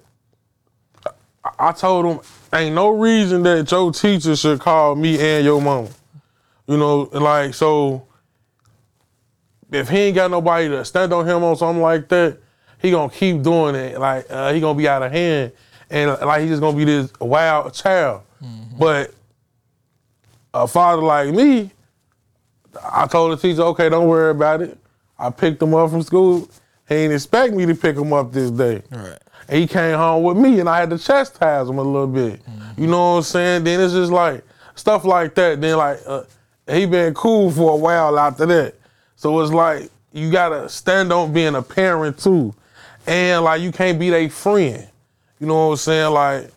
I- 1.44 1.68
I 1.68 1.72
told 1.72 2.06
him, 2.06 2.20
ain't 2.52 2.74
no 2.74 2.90
reason 2.90 3.42
that 3.44 3.70
your 3.70 3.92
teacher 3.92 4.34
should 4.36 4.60
call 4.60 4.94
me 4.96 5.18
and 5.18 5.44
your 5.44 5.60
mama. 5.60 5.88
You 6.66 6.76
know, 6.76 7.08
like 7.12 7.54
so. 7.54 8.06
If 9.72 9.88
he 9.88 9.98
ain't 9.98 10.16
got 10.16 10.30
nobody 10.32 10.68
to 10.68 10.84
stand 10.84 11.12
on 11.12 11.26
him 11.28 11.44
on 11.44 11.54
something 11.56 11.80
like 11.80 12.08
that, 12.08 12.38
he 12.78 12.90
gonna 12.90 13.08
keep 13.12 13.40
doing 13.42 13.76
it. 13.76 13.98
Like 14.00 14.26
uh, 14.28 14.52
he 14.52 14.60
gonna 14.60 14.76
be 14.76 14.88
out 14.88 15.02
of 15.02 15.12
hand, 15.12 15.52
and 15.88 16.10
like 16.20 16.42
he 16.42 16.48
just 16.48 16.60
gonna 16.60 16.76
be 16.76 16.84
this 16.84 17.12
wild 17.20 17.72
child. 17.72 18.22
But 18.78 19.14
a 20.52 20.66
father 20.66 21.02
like 21.02 21.32
me, 21.32 21.70
I 22.92 23.06
told 23.06 23.32
the 23.32 23.36
teacher, 23.40 23.62
okay, 23.62 23.88
don't 23.88 24.08
worry 24.08 24.30
about 24.32 24.62
it. 24.62 24.76
I 25.18 25.30
picked 25.30 25.62
him 25.62 25.74
up 25.74 25.90
from 25.90 26.02
school. 26.02 26.48
He 26.90 26.96
ain't 26.96 27.12
expect 27.12 27.54
me 27.54 27.64
to 27.66 27.74
pick 27.76 27.96
him 27.96 28.12
up 28.12 28.32
this 28.32 28.50
day. 28.50 28.82
Right. 28.90 29.18
And 29.48 29.58
he 29.60 29.66
came 29.68 29.96
home 29.96 30.24
with 30.24 30.36
me, 30.36 30.58
and 30.58 30.68
I 30.68 30.80
had 30.80 30.90
to 30.90 30.98
chastise 30.98 31.68
him 31.68 31.78
a 31.78 31.82
little 31.82 32.08
bit. 32.08 32.40
You 32.76 32.88
know 32.88 33.12
what 33.12 33.16
I'm 33.18 33.22
saying? 33.22 33.64
Then 33.64 33.80
it's 33.80 33.94
just 33.94 34.10
like 34.10 34.44
stuff 34.74 35.04
like 35.04 35.34
that. 35.36 35.60
Then 35.60 35.78
like 35.78 36.00
uh, 36.04 36.24
he 36.68 36.86
been 36.86 37.14
cool 37.14 37.50
for 37.52 37.74
a 37.74 37.76
while 37.76 38.18
after 38.18 38.44
that. 38.46 38.74
So 39.14 39.40
it's 39.40 39.52
like 39.52 39.88
you 40.12 40.32
gotta 40.32 40.68
stand 40.68 41.12
on 41.12 41.32
being 41.32 41.54
a 41.54 41.62
parent 41.62 42.18
too, 42.18 42.54
and 43.06 43.44
like 43.44 43.62
you 43.62 43.70
can't 43.70 43.98
be 43.98 44.10
their 44.10 44.28
friend. 44.28 44.88
You 45.38 45.46
know 45.46 45.68
what 45.68 45.72
I'm 45.72 45.76
saying? 45.76 46.12
Like 46.12 46.50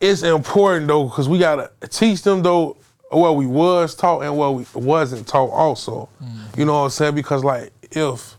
it's 0.00 0.22
important 0.22 0.88
though, 0.88 1.06
cause 1.10 1.28
we 1.28 1.38
gotta 1.38 1.70
teach 1.90 2.22
them 2.22 2.42
though 2.42 2.78
what 3.10 3.36
we 3.36 3.44
was 3.44 3.94
taught 3.94 4.22
and 4.22 4.38
what 4.38 4.54
we 4.54 4.64
wasn't 4.72 5.26
taught 5.26 5.50
also. 5.50 6.08
You 6.56 6.64
know 6.64 6.72
what 6.72 6.84
I'm 6.84 6.90
saying? 6.90 7.14
Because 7.14 7.44
like 7.44 7.72
if 7.90 8.36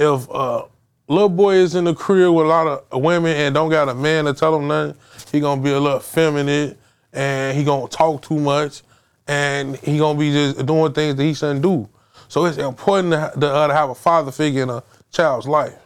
if 0.00 0.30
uh 0.30 0.64
little 1.08 1.28
boy 1.28 1.54
is 1.54 1.74
in 1.74 1.84
the 1.84 1.94
crib 1.94 2.32
with 2.32 2.46
a 2.46 2.48
lot 2.48 2.84
of 2.90 3.02
women 3.02 3.36
and 3.36 3.54
don't 3.54 3.70
got 3.70 3.88
a 3.88 3.94
man 3.94 4.24
to 4.24 4.32
tell 4.32 4.56
him 4.56 4.68
nothing, 4.68 4.96
he 5.30 5.40
gonna 5.40 5.60
be 5.60 5.70
a 5.70 5.78
little 5.78 6.00
feminine 6.00 6.76
and 7.12 7.56
he 7.56 7.64
gonna 7.64 7.88
talk 7.88 8.22
too 8.22 8.38
much 8.38 8.82
and 9.26 9.76
he 9.76 9.98
gonna 9.98 10.18
be 10.18 10.32
just 10.32 10.64
doing 10.64 10.92
things 10.92 11.16
that 11.16 11.22
he 11.22 11.34
shouldn't 11.34 11.62
do. 11.62 11.88
So 12.28 12.46
it's 12.46 12.58
important 12.58 13.12
to, 13.12 13.52
uh, 13.52 13.66
to 13.66 13.74
have 13.74 13.90
a 13.90 13.94
father 13.94 14.30
figure 14.30 14.62
in 14.62 14.70
a 14.70 14.82
child's 15.10 15.46
life. 15.46 15.76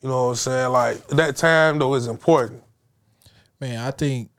You 0.00 0.08
know 0.08 0.24
what 0.24 0.30
I'm 0.30 0.36
saying? 0.36 0.72
Like 0.72 1.06
that 1.08 1.36
time 1.36 1.78
though 1.78 1.94
is 1.94 2.06
important. 2.06 2.62
Man, 3.60 3.78
I 3.78 3.90
think 3.90 4.30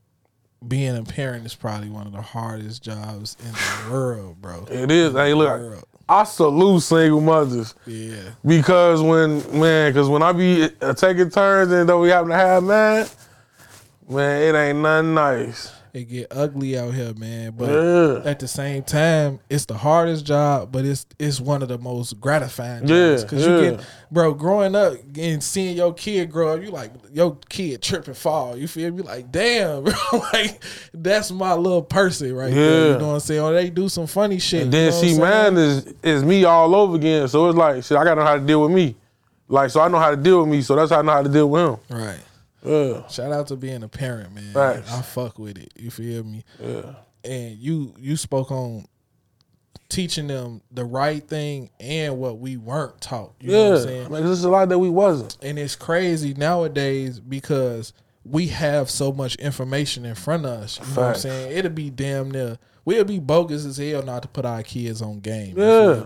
being 0.67 0.95
a 0.95 1.03
parent 1.03 1.45
is 1.45 1.55
probably 1.55 1.89
one 1.89 2.07
of 2.07 2.13
the 2.13 2.21
hardest 2.21 2.83
jobs 2.83 3.37
in 3.45 3.51
the 3.51 3.91
world, 3.91 4.41
bro. 4.41 4.65
It 4.69 4.89
is. 4.89 5.13
Hey, 5.13 5.33
look. 5.33 5.87
I 6.07 6.23
salute 6.23 6.81
single 6.81 7.21
mothers. 7.21 7.73
Yeah. 7.87 8.31
Because 8.45 9.01
when 9.01 9.37
man, 9.59 9.91
because 9.91 10.07
when 10.07 10.21
I 10.21 10.31
be 10.33 10.69
uh, 10.81 10.93
taking 10.93 11.29
turns 11.29 11.71
and 11.71 11.89
though 11.89 12.01
we 12.01 12.09
happen 12.09 12.29
to 12.29 12.35
have 12.35 12.63
man, 12.63 13.07
man, 14.07 14.41
it 14.41 14.57
ain't 14.57 14.79
nothing 14.79 15.13
nice. 15.15 15.71
It 15.95 16.09
get 16.09 16.27
ugly 16.29 16.77
out 16.77 16.93
here, 16.93 17.13
man. 17.13 17.53
But 17.55 18.27
at 18.27 18.39
the 18.39 18.49
same 18.49 18.83
time, 18.83 19.39
it's 19.49 19.63
the 19.63 19.77
hardest 19.77 20.25
job, 20.25 20.69
but 20.69 20.83
it's 20.83 21.05
it's 21.17 21.39
one 21.39 21.63
of 21.63 21.69
the 21.69 21.77
most 21.77 22.19
gratifying 22.19 22.85
Yeah. 22.85 23.15
Cause 23.25 23.47
yeah. 23.47 23.59
you 23.59 23.71
get 23.71 23.85
bro, 24.11 24.33
growing 24.33 24.75
up 24.75 24.95
and 25.17 25.41
seeing 25.41 25.77
your 25.77 25.93
kid 25.93 26.29
grow 26.29 26.53
up, 26.53 26.61
you 26.61 26.69
like 26.69 26.91
your 27.13 27.37
kid 27.47 27.81
trip 27.81 28.07
and 28.07 28.17
fall. 28.17 28.57
You 28.57 28.67
feel 28.67 28.91
me? 28.91 29.03
Like, 29.03 29.31
damn, 29.31 29.83
bro. 29.85 29.93
like 30.33 30.61
that's 30.93 31.31
my 31.31 31.53
little 31.53 31.81
person 31.81 32.35
right 32.35 32.53
there. 32.53 32.87
Yeah. 32.87 32.93
You 32.95 32.99
know 32.99 33.07
what 33.07 33.13
I'm 33.13 33.19
saying? 33.21 33.41
Or 33.41 33.53
they 33.53 33.69
do 33.69 33.87
some 33.87 34.07
funny 34.07 34.39
shit. 34.39 34.63
And 34.63 34.73
you 34.73 34.79
then 34.79 34.89
know 34.89 35.01
see, 35.01 35.17
man 35.17 35.55
is 35.55 35.93
is 36.03 36.25
me 36.25 36.43
all 36.43 36.75
over 36.75 36.97
again. 36.97 37.29
So 37.29 37.47
it's 37.47 37.57
like, 37.57 37.85
shit, 37.85 37.97
I 37.97 38.03
gotta 38.03 38.19
know 38.19 38.27
how 38.27 38.35
to 38.35 38.45
deal 38.45 38.61
with 38.61 38.71
me. 38.71 38.97
Like, 39.47 39.69
so 39.69 39.79
I 39.79 39.87
know 39.87 39.99
how 39.99 40.11
to 40.11 40.17
deal 40.17 40.41
with 40.41 40.49
me. 40.49 40.61
So 40.61 40.75
that's 40.75 40.91
how 40.91 40.99
I 40.99 41.03
know 41.03 41.13
how 41.13 41.21
to 41.21 41.29
deal 41.29 41.49
with 41.49 41.65
him. 41.65 41.77
Right. 41.89 42.19
Yeah, 42.65 43.07
Shout 43.07 43.31
out 43.31 43.47
to 43.47 43.55
being 43.55 43.83
a 43.83 43.87
parent, 43.87 44.33
man. 44.33 44.53
Facts. 44.53 44.91
I 44.91 45.01
fuck 45.01 45.37
with 45.39 45.57
it. 45.57 45.71
You 45.77 45.91
feel 45.91 46.23
me? 46.23 46.43
yeah, 46.61 46.93
and 47.23 47.57
you 47.57 47.93
you 47.99 48.17
spoke 48.17 48.51
on 48.51 48.85
teaching 49.89 50.27
them 50.27 50.61
the 50.71 50.83
right 50.83 51.25
thing 51.27 51.69
and 51.79 52.17
what 52.17 52.39
we 52.39 52.57
weren't 52.57 52.99
taught. 53.01 53.33
You 53.39 53.51
know 53.51 53.57
what 53.57 53.65
I'm 53.67 53.77
yeah. 53.77 53.83
saying? 53.85 54.07
'cause 54.09 54.23
there's 54.23 54.43
a 54.43 54.49
lot 54.49 54.69
that 54.69 54.79
we 54.79 54.89
wasn't. 54.89 55.37
And 55.43 55.59
it's 55.59 55.75
crazy 55.75 56.33
nowadays 56.33 57.19
because 57.19 57.93
we 58.23 58.47
have 58.47 58.89
so 58.89 59.11
much 59.11 59.35
information 59.35 60.03
in 60.05 60.15
front 60.15 60.45
of 60.45 60.51
us. 60.63 60.79
You 60.79 60.85
know 60.95 61.01
what 61.01 61.07
I'm 61.09 61.15
saying? 61.15 61.57
It'll 61.57 61.71
be 61.71 61.89
damn 61.91 62.31
near 62.31 62.57
we'll 62.83 63.03
be 63.03 63.19
bogus 63.19 63.65
as 63.65 63.77
hell 63.77 64.01
not 64.03 64.21
to 64.23 64.27
put 64.27 64.45
our 64.45 64.63
kids 64.63 65.01
on 65.01 65.19
game. 65.19 65.57
Yeah. 65.57 66.03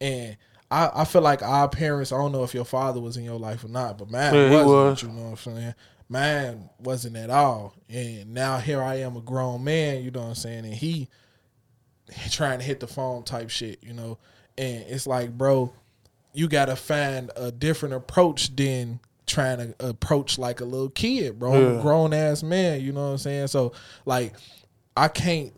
And 0.00 0.36
I, 0.70 0.90
I 0.94 1.04
feel 1.04 1.22
like 1.22 1.42
our 1.42 1.68
parents, 1.68 2.10
I 2.12 2.16
don't 2.18 2.32
know 2.32 2.42
if 2.44 2.52
your 2.54 2.64
father 2.64 3.00
was 3.00 3.16
in 3.16 3.24
your 3.24 3.38
life 3.38 3.64
or 3.64 3.68
not, 3.68 3.96
but 3.98 4.10
man, 4.10 4.34
Yeah, 4.34 4.48
he 4.48 4.54
wasn't. 4.56 4.68
was. 4.70 5.02
You 5.02 5.08
know 5.08 5.22
what 5.22 5.30
I'm 5.30 5.36
saying? 5.36 5.74
Mine 6.08 6.70
wasn't 6.78 7.16
at 7.16 7.30
all. 7.30 7.74
And 7.88 8.32
now 8.32 8.58
here 8.58 8.82
I 8.82 8.96
am 8.96 9.16
a 9.16 9.20
grown 9.20 9.64
man, 9.64 10.04
you 10.04 10.10
know 10.10 10.20
what 10.22 10.28
I'm 10.28 10.34
saying? 10.34 10.64
And 10.64 10.74
he 10.74 11.08
trying 12.30 12.58
to 12.60 12.64
hit 12.64 12.80
the 12.80 12.86
phone 12.86 13.24
type 13.24 13.50
shit, 13.50 13.82
you 13.82 13.92
know. 13.92 14.18
And 14.58 14.84
it's 14.88 15.06
like, 15.06 15.36
bro, 15.36 15.72
you 16.32 16.48
gotta 16.48 16.76
find 16.76 17.30
a 17.36 17.50
different 17.50 17.94
approach 17.94 18.54
than 18.54 19.00
trying 19.26 19.58
to 19.58 19.74
approach 19.88 20.38
like 20.38 20.60
a 20.60 20.64
little 20.64 20.90
kid, 20.90 21.38
bro. 21.38 21.52
I'm 21.52 21.58
a 21.72 21.76
Yeah. 21.76 21.82
grown 21.82 22.12
ass 22.14 22.42
man, 22.42 22.80
you 22.80 22.92
know 22.92 23.06
what 23.06 23.12
I'm 23.12 23.18
saying? 23.18 23.48
So 23.48 23.72
like 24.04 24.34
I 24.96 25.08
can't 25.08 25.52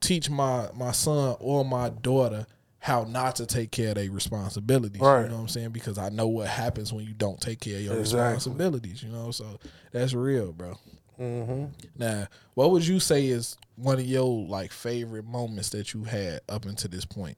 teach 0.00 0.28
my 0.30 0.68
my 0.74 0.92
son 0.92 1.36
or 1.40 1.64
my 1.64 1.88
daughter 1.90 2.46
how 2.80 3.04
not 3.04 3.36
to 3.36 3.46
take 3.46 3.70
care 3.70 3.88
of 3.90 3.94
their 3.96 4.10
responsibilities. 4.10 5.00
Right. 5.02 5.22
You 5.22 5.28
know 5.28 5.34
what 5.36 5.40
I'm 5.42 5.48
saying? 5.48 5.70
Because 5.70 5.98
I 5.98 6.08
know 6.10 6.28
what 6.28 6.46
happens 6.48 6.92
when 6.92 7.04
you 7.04 7.12
don't 7.12 7.40
take 7.40 7.60
care 7.60 7.76
of 7.76 7.82
your 7.82 7.98
Exactly. 7.98 8.34
responsibilities. 8.34 9.02
You 9.02 9.10
know, 9.10 9.30
so 9.30 9.58
that's 9.92 10.14
real, 10.14 10.52
bro. 10.52 10.78
hmm 11.16 11.64
Now, 11.96 12.28
what 12.54 12.70
would 12.70 12.86
you 12.86 13.00
say 13.00 13.26
is 13.26 13.56
one 13.76 13.98
of 13.98 14.06
your 14.06 14.46
like 14.46 14.72
favorite 14.72 15.26
moments 15.26 15.70
that 15.70 15.92
you 15.92 16.04
had 16.04 16.40
up 16.48 16.64
until 16.66 16.90
this 16.90 17.04
point? 17.04 17.36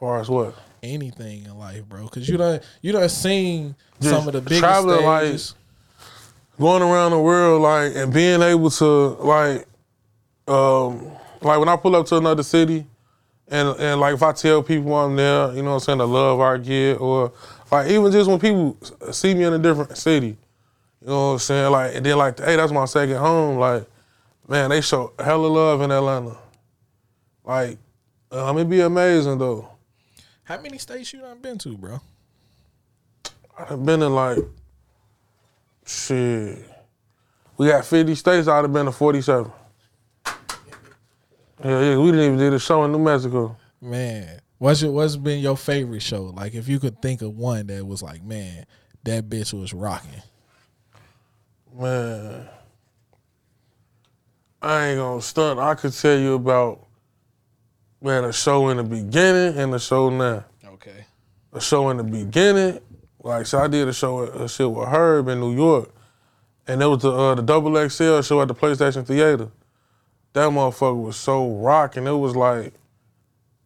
far 0.00 0.20
as 0.20 0.28
what? 0.28 0.54
Anything 0.82 1.44
in 1.44 1.58
life, 1.58 1.84
bro? 1.86 2.04
Because 2.04 2.28
you 2.28 2.36
done 2.36 2.60
you 2.82 2.92
done 2.92 3.08
seen 3.08 3.74
Just 4.00 4.10
some 4.10 4.26
of 4.28 4.34
the 4.34 4.40
biggest 4.40 4.60
traveling, 4.60 5.04
like. 5.04 5.40
Going 6.60 6.82
around 6.82 7.10
the 7.10 7.18
world, 7.18 7.62
like, 7.62 7.96
and 7.96 8.12
being 8.12 8.40
able 8.40 8.70
to, 8.70 8.84
like, 8.84 9.66
um, 10.46 11.10
like 11.42 11.58
when 11.58 11.68
I 11.68 11.74
pull 11.74 11.96
up 11.96 12.06
to 12.06 12.16
another 12.16 12.44
city, 12.44 12.86
and 13.54 13.80
and 13.80 14.00
like 14.00 14.14
if 14.14 14.22
I 14.22 14.32
tell 14.32 14.62
people 14.62 14.96
I'm 14.96 15.14
there, 15.14 15.54
you 15.54 15.62
know 15.62 15.70
what 15.70 15.74
I'm 15.74 15.80
saying, 15.80 15.98
the 15.98 16.08
love 16.08 16.40
I 16.40 16.58
get, 16.58 17.00
or 17.00 17.32
like 17.70 17.88
even 17.88 18.10
just 18.10 18.28
when 18.28 18.40
people 18.40 18.76
see 19.12 19.32
me 19.32 19.44
in 19.44 19.52
a 19.52 19.58
different 19.58 19.96
city, 19.96 20.36
you 21.00 21.06
know 21.06 21.26
what 21.28 21.32
I'm 21.34 21.38
saying, 21.38 21.70
like, 21.70 21.94
and 21.94 22.04
then 22.04 22.18
like, 22.18 22.40
hey, 22.40 22.56
that's 22.56 22.72
my 22.72 22.84
second 22.86 23.16
home, 23.16 23.58
like, 23.58 23.86
man, 24.48 24.70
they 24.70 24.80
show 24.80 25.12
hella 25.18 25.46
love 25.46 25.82
in 25.82 25.92
Atlanta. 25.92 26.36
Like, 27.44 27.78
um, 28.32 28.56
it'd 28.56 28.68
be 28.68 28.80
amazing 28.80 29.38
though. 29.38 29.68
How 30.42 30.60
many 30.60 30.78
states 30.78 31.12
you 31.12 31.20
done 31.20 31.38
been 31.38 31.58
to, 31.58 31.76
bro? 31.76 32.00
I've 33.56 33.86
been 33.86 34.02
in 34.02 34.14
like 34.14 34.38
shit. 35.86 36.58
We 37.56 37.68
got 37.68 37.84
50 37.84 38.16
states, 38.16 38.48
I'd 38.48 38.62
have 38.62 38.72
been 38.72 38.86
to 38.86 38.92
47. 38.92 39.50
Yeah, 41.62 41.80
yeah, 41.80 41.98
we 41.98 42.10
didn't 42.10 42.26
even 42.26 42.38
do 42.38 42.50
the 42.50 42.58
show 42.58 42.84
in 42.84 42.92
New 42.92 42.98
Mexico. 42.98 43.56
Man, 43.80 44.40
what's 44.58 44.82
your, 44.82 44.92
what's 44.92 45.16
been 45.16 45.40
your 45.40 45.56
favorite 45.56 46.00
show? 46.00 46.24
Like, 46.24 46.54
if 46.54 46.68
you 46.68 46.80
could 46.80 47.00
think 47.02 47.22
of 47.22 47.36
one 47.36 47.66
that 47.66 47.86
was 47.86 48.02
like, 48.02 48.22
man, 48.22 48.66
that 49.04 49.28
bitch 49.28 49.52
was 49.52 49.72
rocking. 49.72 50.22
Man. 51.78 52.48
I 54.62 54.86
ain't 54.86 54.98
gonna 54.98 55.20
stunt. 55.20 55.60
I 55.60 55.74
could 55.74 55.92
tell 55.92 56.18
you 56.18 56.34
about 56.34 56.86
man, 58.00 58.24
a 58.24 58.32
show 58.32 58.68
in 58.70 58.78
the 58.78 58.82
beginning 58.82 59.58
and 59.58 59.74
a 59.74 59.78
show 59.78 60.08
now. 60.08 60.44
Okay. 60.66 61.04
a 61.52 61.60
show 61.60 61.90
in 61.90 61.98
the 61.98 62.04
beginning. 62.04 62.80
Like, 63.22 63.46
so 63.46 63.58
I 63.58 63.68
did 63.68 63.88
a 63.88 63.92
show, 63.92 64.22
a 64.22 64.48
shit 64.48 64.70
with 64.70 64.88
Herb 64.88 65.28
in 65.28 65.40
New 65.40 65.54
York, 65.54 65.90
and 66.66 66.82
it 66.82 66.86
was 66.86 67.02
the 67.02 67.10
uh, 67.10 67.34
the 67.34 67.42
double 67.42 67.72
XL 67.88 68.20
show 68.20 68.42
at 68.42 68.48
the 68.48 68.54
PlayStation 68.54 69.06
Theater. 69.06 69.50
That 70.34 70.50
motherfucker 70.50 71.02
was 71.02 71.16
so 71.16 71.48
rocking. 71.48 72.06
It 72.06 72.12
was 72.12 72.36
like, 72.36 72.72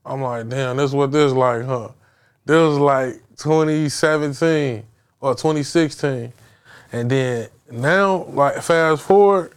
I'm 0.07 0.23
like, 0.23 0.49
damn, 0.49 0.77
this 0.77 0.93
what 0.93 1.11
this 1.13 1.33
like, 1.33 1.65
huh? 1.65 1.89
This 2.45 2.57
was 2.57 2.79
like 2.79 3.15
2017 3.37 4.85
or 5.21 5.35
2016, 5.35 6.33
and 6.93 7.11
then 7.11 7.49
now, 7.71 8.25
like, 8.31 8.63
fast 8.63 9.03
forward, 9.03 9.53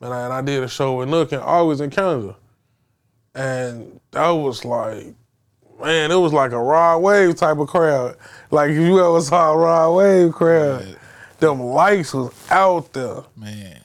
man, 0.00 0.10
and 0.12 0.32
I 0.32 0.40
did 0.42 0.62
a 0.62 0.68
show 0.68 0.96
with 0.96 1.08
Nook 1.08 1.32
in 1.32 1.38
August 1.40 1.80
in 1.82 1.90
Canada, 1.90 2.34
and 3.34 4.00
that 4.12 4.30
was 4.30 4.64
like 4.64 5.06
man, 5.80 6.10
it 6.10 6.16
was 6.16 6.32
like 6.32 6.52
a 6.52 6.58
raw 6.58 6.96
wave 6.96 7.36
type 7.36 7.58
of 7.58 7.68
crowd. 7.68 8.16
Like 8.50 8.70
if 8.70 8.76
you 8.78 9.04
ever 9.04 9.20
saw 9.20 9.52
a 9.52 9.56
raw 9.56 9.92
wave 9.92 10.32
crowd, 10.32 10.84
Right. 10.84 10.96
them 11.40 11.60
lights 11.60 12.14
was 12.14 12.32
out 12.50 12.92
there. 12.92 13.24
Man, 13.36 13.80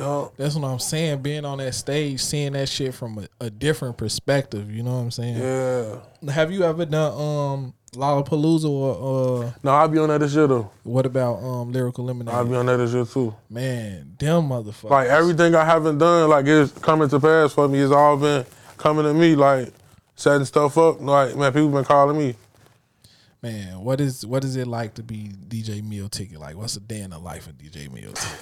Know? 0.00 0.32
that's 0.36 0.54
what 0.54 0.66
I'm 0.68 0.78
saying. 0.78 1.22
Being 1.22 1.44
on 1.44 1.58
that 1.58 1.74
stage, 1.74 2.20
seeing 2.20 2.52
that 2.52 2.68
shit 2.68 2.94
from 2.94 3.18
a, 3.18 3.44
a 3.44 3.50
different 3.50 3.96
perspective. 3.96 4.70
You 4.70 4.82
know 4.82 4.94
what 4.94 5.02
I'm 5.02 5.10
saying? 5.10 5.36
Yeah. 5.38 6.32
Have 6.32 6.50
you 6.50 6.62
ever 6.64 6.84
done 6.84 7.12
um 7.12 7.74
Lollapalooza 7.94 8.68
or 8.68 9.44
uh 9.44 9.52
No, 9.62 9.70
I'll 9.72 9.88
be 9.88 9.98
on 9.98 10.08
that 10.08 10.18
this 10.18 10.34
year 10.34 10.46
though. 10.46 10.70
what 10.82 11.04
about 11.04 11.34
um 11.42 11.72
Lyrical 11.72 12.04
Lemonade? 12.04 12.34
I'll 12.34 12.46
be 12.46 12.54
on 12.56 12.66
that 12.66 12.78
this 12.78 12.92
year 12.92 13.04
too. 13.04 13.34
Man, 13.50 14.16
them 14.18 14.48
motherfuckers. 14.48 14.90
Like 14.90 15.08
everything 15.08 15.54
I 15.54 15.64
haven't 15.64 15.98
done, 15.98 16.28
like 16.30 16.46
it's 16.46 16.72
coming 16.72 17.08
to 17.10 17.20
pass 17.20 17.52
for 17.52 17.68
me. 17.68 17.80
It's 17.80 17.92
all 17.92 18.16
been 18.16 18.46
coming 18.78 19.04
to 19.04 19.12
me, 19.14 19.36
like 19.36 19.72
setting 20.16 20.46
stuff 20.46 20.78
up. 20.78 21.00
Like 21.00 21.36
man, 21.36 21.52
people 21.52 21.68
been 21.68 21.84
calling 21.84 22.18
me. 22.18 22.34
Man, 23.42 23.80
what 23.80 24.00
is 24.00 24.24
what 24.24 24.44
is 24.44 24.54
it 24.56 24.68
like 24.68 24.94
to 24.94 25.02
be 25.02 25.32
DJ 25.48 25.82
Meal 25.82 26.08
Ticket? 26.08 26.38
Like, 26.38 26.56
what's 26.56 26.76
a 26.76 26.80
day 26.80 27.00
in 27.00 27.10
the 27.10 27.18
life 27.18 27.48
of 27.48 27.58
DJ 27.58 27.90
Meal 27.92 28.12
Ticket? 28.12 28.38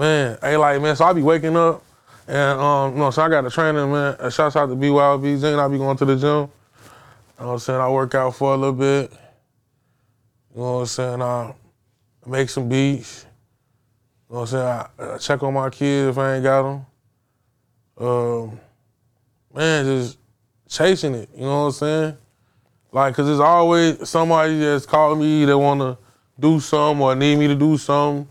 Man, 0.00 0.38
hey, 0.40 0.56
like 0.56 0.80
man, 0.80 0.96
so 0.96 1.04
I 1.04 1.12
be 1.12 1.20
waking 1.20 1.58
up 1.58 1.84
and 2.26 2.58
um, 2.58 2.96
no, 2.96 3.10
so 3.10 3.20
I 3.20 3.28
got 3.28 3.44
a 3.44 3.50
training, 3.50 3.92
man. 3.92 4.16
Uh, 4.18 4.30
shouts 4.30 4.56
out 4.56 4.68
to 4.68 4.74
BYOB 4.74 5.36
Zane. 5.36 5.58
I 5.58 5.68
be 5.68 5.76
going 5.76 5.94
to 5.98 6.04
the 6.06 6.16
gym. 6.16 6.24
You 6.24 6.38
know 6.38 6.48
what 7.36 7.52
I'm 7.52 7.58
saying? 7.58 7.80
I 7.82 7.90
work 7.90 8.14
out 8.14 8.34
for 8.34 8.54
a 8.54 8.56
little 8.56 8.72
bit. 8.72 9.12
You 10.54 10.62
know 10.62 10.72
what 10.72 10.80
I'm 10.80 10.86
saying? 10.86 11.20
I 11.20 11.52
make 12.24 12.48
some 12.48 12.66
beats. 12.66 13.26
You 14.30 14.36
know 14.36 14.40
what 14.40 14.52
I'm 14.54 14.86
saying? 14.96 15.10
I, 15.10 15.14
I 15.14 15.18
check 15.18 15.42
on 15.42 15.52
my 15.52 15.68
kids 15.68 16.08
if 16.08 16.18
I 16.18 16.36
ain't 16.36 16.44
got 16.44 16.62
them. 16.62 16.86
Um, 17.98 18.60
man, 19.52 19.84
just 19.84 20.16
chasing 20.66 21.14
it. 21.14 21.28
You 21.34 21.42
know 21.42 21.64
what 21.64 21.66
I'm 21.66 21.72
saying? 21.72 22.16
Like, 22.90 23.14
cause 23.14 23.26
there's 23.26 23.38
always 23.38 24.08
somebody 24.08 24.60
that's 24.60 24.86
calling 24.86 25.20
me 25.20 25.44
that 25.44 25.58
wanna 25.58 25.98
do 26.38 26.58
something 26.58 27.02
or 27.02 27.14
need 27.14 27.36
me 27.36 27.48
to 27.48 27.54
do 27.54 27.76
something. 27.76 28.26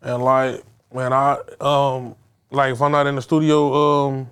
And 0.00 0.22
like, 0.22 0.62
man, 0.94 1.12
I 1.12 1.38
um 1.60 2.14
like 2.50 2.72
if 2.72 2.80
I'm 2.82 2.92
not 2.92 3.06
in 3.06 3.16
the 3.16 3.22
studio 3.22 3.74
um 4.08 4.30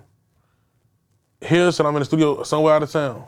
here, 1.41 1.71
so 1.71 1.85
I'm 1.85 1.95
in 1.95 1.99
the 2.01 2.05
studio 2.05 2.43
somewhere 2.43 2.75
out 2.75 2.83
of 2.83 2.91
town. 2.91 3.25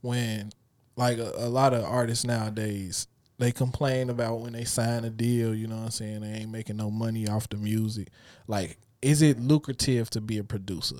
when 0.00 0.50
like 0.96 1.18
a, 1.18 1.32
a 1.36 1.48
lot 1.48 1.74
of 1.74 1.84
artists 1.84 2.24
nowadays 2.24 3.08
they 3.38 3.50
complain 3.50 4.10
about 4.10 4.40
when 4.40 4.52
they 4.52 4.64
sign 4.64 5.04
a 5.04 5.10
deal 5.10 5.52
you 5.54 5.66
know 5.66 5.76
what 5.76 5.84
i'm 5.86 5.90
saying 5.90 6.20
they 6.20 6.28
ain't 6.28 6.52
making 6.52 6.76
no 6.76 6.88
money 6.90 7.26
off 7.26 7.48
the 7.48 7.56
music 7.56 8.08
like 8.46 8.78
is 9.02 9.22
it 9.22 9.40
lucrative 9.40 10.08
to 10.10 10.20
be 10.20 10.38
a 10.38 10.44
producer 10.44 10.96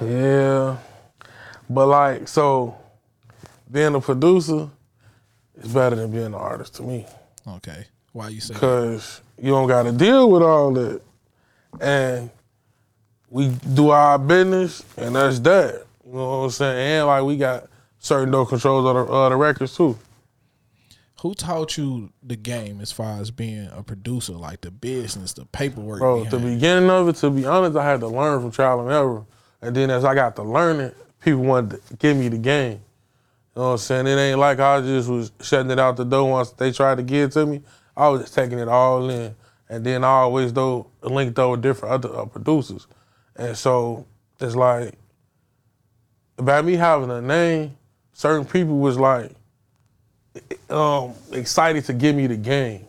Yeah. 0.00 0.78
But 1.70 1.86
like, 1.86 2.26
so 2.28 2.76
being 3.70 3.94
a 3.94 4.00
producer 4.00 4.68
is 5.56 5.72
better 5.72 5.96
than 5.96 6.10
being 6.10 6.26
an 6.26 6.34
artist 6.34 6.74
to 6.76 6.82
me. 6.82 7.06
okay 7.46 7.86
why 8.12 8.28
you 8.28 8.40
say 8.40 8.54
that? 8.54 8.60
Cause 8.60 9.20
you 9.40 9.50
don't 9.50 9.68
gotta 9.68 9.92
deal 9.92 10.30
with 10.30 10.42
all 10.42 10.72
that. 10.74 11.00
And 11.80 12.30
we 13.30 13.48
do 13.74 13.90
our 13.90 14.18
business 14.18 14.84
and 14.96 15.16
that's 15.16 15.40
that. 15.40 15.84
You 16.06 16.12
know 16.12 16.38
what 16.40 16.44
I'm 16.44 16.50
saying? 16.50 16.98
And 16.98 17.06
like 17.06 17.24
we 17.24 17.36
got 17.36 17.68
certain 17.98 18.30
no 18.30 18.44
controls 18.44 18.84
of 18.86 19.06
the, 19.06 19.12
uh, 19.12 19.28
the 19.30 19.36
records 19.36 19.74
too. 19.76 19.96
who 21.20 21.34
taught 21.34 21.76
you 21.78 22.12
the 22.22 22.36
game 22.36 22.80
as 22.80 22.92
far 22.92 23.20
as 23.20 23.30
being 23.30 23.68
a 23.72 23.82
producer 23.82 24.32
like 24.32 24.60
the 24.60 24.70
business 24.70 25.32
the 25.32 25.46
paperwork 25.46 26.00
Bro, 26.00 26.24
the 26.24 26.36
behind 26.38 26.44
it? 26.48 26.54
beginning 26.54 26.90
of 26.90 27.08
it, 27.08 27.16
to 27.16 27.30
be 27.30 27.46
honest, 27.46 27.76
I 27.76 27.84
had 27.84 28.00
to 28.00 28.08
learn 28.08 28.40
from 28.40 28.50
trial 28.50 28.80
and 28.80 28.90
error. 28.90 29.24
And 29.62 29.74
then 29.74 29.90
as 29.90 30.04
I 30.04 30.14
got 30.14 30.36
to 30.36 30.42
learn 30.42 30.80
it, 30.80 30.96
people 31.20 31.42
wanted 31.42 31.84
to 31.86 31.96
give 31.96 32.16
me 32.16 32.28
the 32.28 32.38
game. 32.38 32.80
You 33.54 33.60
know 33.60 33.66
what 33.68 33.72
I'm 33.72 33.78
saying? 33.78 34.06
It 34.08 34.16
ain't 34.16 34.38
like 34.40 34.58
I 34.60 34.80
just 34.80 35.08
was 35.08 35.30
shutting 35.40 35.70
it 35.70 35.78
out 35.78 35.96
the 35.96 36.04
door 36.04 36.28
once 36.30 36.50
they 36.50 36.72
tried 36.72 36.96
to 36.96 37.02
give 37.02 37.30
it 37.30 37.32
to 37.34 37.46
me. 37.46 37.62
I 37.96 38.08
was 38.08 38.22
just 38.22 38.34
taking 38.34 38.58
it 38.58 38.68
all 38.68 39.08
in. 39.08 39.34
And 39.68 39.84
then 39.84 40.04
I 40.04 40.08
always 40.08 40.52
though 40.52 40.88
linked 41.02 41.38
up 41.38 41.50
with 41.50 41.62
different 41.62 41.94
other 41.94 42.20
uh, 42.20 42.26
producers. 42.26 42.86
And 43.36 43.56
so 43.56 44.06
it's 44.40 44.54
like 44.54 44.94
about 46.38 46.64
me 46.64 46.74
having 46.74 47.10
a 47.10 47.22
name, 47.22 47.76
certain 48.12 48.44
people 48.46 48.78
was 48.78 48.98
like 48.98 49.32
um, 50.68 51.14
excited 51.32 51.84
to 51.86 51.92
give 51.92 52.16
me 52.16 52.26
the 52.26 52.36
game. 52.36 52.86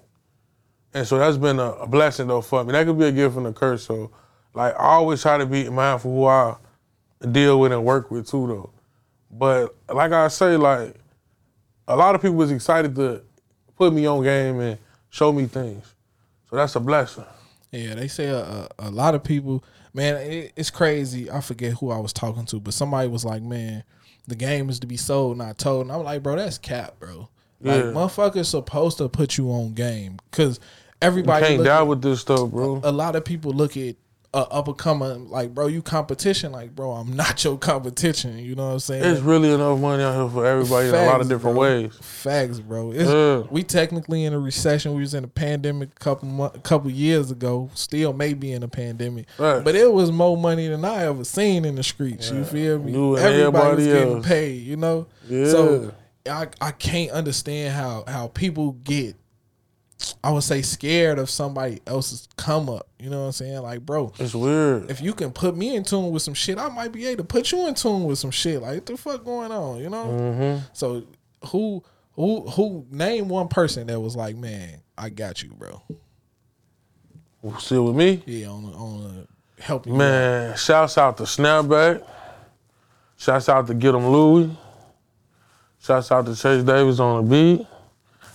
And 0.94 1.08
so 1.08 1.18
that's 1.18 1.38
been 1.38 1.60
a, 1.60 1.72
a 1.72 1.88
blessing 1.88 2.28
though 2.28 2.42
for 2.42 2.63
me. 2.63 2.72
That 2.72 2.86
could 2.86 3.00
be 3.00 3.06
a 3.06 3.12
gift 3.12 3.38
and 3.38 3.48
a 3.48 3.54
curse. 3.54 3.86
So 3.86 4.12
like 4.54 4.74
I 4.76 4.84
always 4.84 5.22
try 5.22 5.38
to 5.38 5.46
be 5.46 5.70
mindful 5.70 6.12
who 6.12 6.26
I 6.26 6.56
deal 7.32 7.60
with 7.60 7.72
and 7.72 7.84
work 7.84 8.12
with 8.12 8.30
too 8.30 8.48
though. 8.48 8.70
But 9.32 9.76
like 9.89 10.12
I 10.12 10.28
say, 10.28 10.58
like 10.58 10.96
a 11.88 11.96
lot 11.96 12.16
of 12.16 12.22
people 12.22 12.38
was 12.38 12.52
excited 12.52 12.96
to 12.96 13.22
put 13.76 13.94
me 13.94 14.06
on 14.06 14.24
game 14.24 14.60
and 14.60 14.78
show 15.13 15.32
me 15.32 15.45
things. 15.45 15.86
So 16.49 16.56
that's 16.56 16.76
a 16.76 16.80
blessing. 16.80 17.26
Yeah, 17.71 17.93
they 17.95 18.08
say 18.08 18.26
a, 18.28 18.39
a, 18.39 18.69
a 18.80 18.89
lot 18.91 19.13
of 19.15 19.23
people, 19.23 19.63
man, 19.93 20.15
it, 20.17 20.54
it's 20.56 20.69
crazy. 20.71 21.30
I 21.30 21.39
forget 21.41 21.73
who 21.73 21.91
I 21.91 21.99
was 21.99 22.12
talking 22.13 22.45
to, 22.47 22.60
but 22.60 22.73
somebody 22.73 23.08
was 23.08 23.23
like, 23.23 23.41
man, 23.43 23.84
the 24.28 24.36
game 24.36 24.69
is 24.69 24.80
to 24.80 24.88
be 24.88 24.97
sold, 24.97 25.38
not 25.38 25.58
told. 25.60 25.84
And 25.84 25.91
I'm 25.91 26.04
like, 26.04 26.23
bro, 26.23 26.36
that's 26.36 26.58
cap, 26.58 26.99
bro. 26.99 27.30
Like, 27.62 27.76
Yeah. 27.78 27.91
motherfuckers 27.91 28.45
supposed 28.47 28.97
to 28.97 29.08
put 29.08 29.38
you 29.38 29.52
on 29.52 29.73
game 29.73 30.17
because 30.32 30.60
everybody 31.02 31.45
Can't 31.45 31.63
die 31.63 31.78
at- 31.82 31.88
with 31.88 32.02
this 32.02 32.21
stuff, 32.21 32.49
bro. 32.49 32.82
a 32.84 32.91
lot 32.91 33.15
of 33.15 33.23
people 33.23 33.52
look 33.54 33.78
at 33.78 33.95
a 34.34 34.38
up 34.38 34.67
and 34.67 34.78
coming 34.78 35.30
like 35.30 35.54
bro, 35.54 35.67
you 35.67 35.82
competition. 35.82 36.52
Like 36.52 36.76
bro, 36.76 36.91
I'm 36.93 37.13
not 37.15 37.43
your 37.43 37.58
competition. 37.58 38.39
You 38.39 38.56
know 38.56 38.65
what 38.67 38.74
I'm 38.74 38.80
saying? 38.80 39.04
It's 39.04 39.22
really 39.22 39.52
enough 39.52 39.80
money 39.80 40.04
out 40.04 40.15
here 40.15 40.30
for 40.30 40.46
everybody 40.46 40.89
in 40.89 40.96
a 40.96 41.06
lot 41.06 41.22
of 41.22 41.30
different 41.30 41.56
bro. 41.56 41.62
ways. 41.82 41.96
Facts, 42.02 42.60
bro. 42.60 42.91
Yeah. 42.91 43.43
We 43.52 43.63
technically 43.63 44.26
in 44.26 44.34
a 44.34 44.39
recession. 44.39 44.93
We 44.96 45.02
was 45.02 45.13
in 45.13 45.24
a 45.24 45.28
pandemic 45.28 45.89
a 45.96 46.00
couple 46.00 46.28
mo- 46.30 46.50
couple 46.63 46.89
years 46.89 47.30
ago. 47.32 47.69
Still 47.76 48.13
maybe 48.13 48.52
in 48.52 48.63
a 48.63 48.67
pandemic, 48.67 49.28
Right. 49.38 49.63
but 49.63 49.76
it 49.76 49.91
was 49.91 50.12
more 50.12 50.36
money 50.38 50.67
than 50.67 50.84
I 50.84 51.06
ever 51.06 51.24
seen 51.24 51.65
in 51.65 51.76
the 51.76 51.84
streets. 51.84 52.32
You 52.32 52.43
feel 52.43 52.80
me? 52.80 52.91
You 52.93 53.17
Everybody 53.17 53.76
was 53.76 53.86
everybody 53.86 53.86
getting 53.86 54.24
paid. 54.24 54.62
You 54.63 54.78
know. 54.78 55.08
Yeah. 55.30 55.46
So 55.50 55.93
I 56.30 56.48
I 56.60 56.72
can't 56.72 57.12
understand 57.12 57.74
how 57.76 58.04
how 58.08 58.28
people 58.30 58.72
get. 58.72 59.15
I 60.26 60.32
would 60.32 60.44
say 60.44 60.62
scared 60.62 61.20
of 61.20 61.30
somebody 61.30 61.82
else's 61.86 62.30
come 62.38 62.70
up. 62.70 62.88
You 62.98 63.10
know 63.10 63.20
what 63.22 63.26
I'm 63.26 63.32
saying? 63.34 63.62
Like, 63.62 63.86
bro, 63.86 64.14
It's 64.20 64.34
weird. 64.34 64.90
if 64.90 65.02
you 65.02 65.14
can 65.14 65.32
put 65.32 65.58
me 65.58 65.76
in 65.76 65.84
tune 65.84 66.12
with 66.12 66.22
some 66.22 66.34
shit, 66.34 66.58
I 66.58 66.70
might 66.70 66.94
be 66.94 67.06
able 67.08 67.24
to 67.24 67.28
put 67.28 67.52
you 67.52 67.68
in 67.68 67.74
tune 67.76 68.06
with 68.06 68.18
some 68.20 68.32
shit. 68.32 68.62
Like, 68.62 68.76
what 68.76 68.86
the 68.86 68.98
fuck 68.98 69.26
going 69.26 69.52
on? 69.52 69.80
You 69.80 69.90
know? 69.90 70.06
Mm-hmm. 70.06 70.66
So 70.72 71.04
who 71.48 71.84
who 72.14 72.42
who 72.50 72.86
name 72.90 73.28
one 73.28 73.50
person 73.50 73.88
that 73.88 74.00
was 74.00 74.16
like, 74.16 74.38
man, 74.38 74.82
I 74.98 75.10
got 75.10 75.44
you, 75.44 75.50
bro. 75.50 75.82
Still 77.60 77.86
with 77.88 77.96
me? 77.98 78.24
Yeah, 78.26 78.48
on 78.48 78.64
on 78.66 79.28
help 79.60 79.86
you. 79.86 79.92
out. 79.94 79.98
Man, 79.98 80.56
shouts 80.58 80.98
out 80.98 81.18
to 81.18 81.24
Snapback. 81.24 82.02
Shouts 83.18 83.50
out 83.50 83.68
to 83.68 83.74
Get 83.74 83.94
'em 83.94 84.08
Louie. 84.08 84.56
Shouts 85.82 86.10
out 86.14 86.26
to 86.28 86.36
Chase 86.36 86.64
Davis 86.64 87.00
on 87.02 87.26
the 87.26 87.30
beat. 87.30 87.68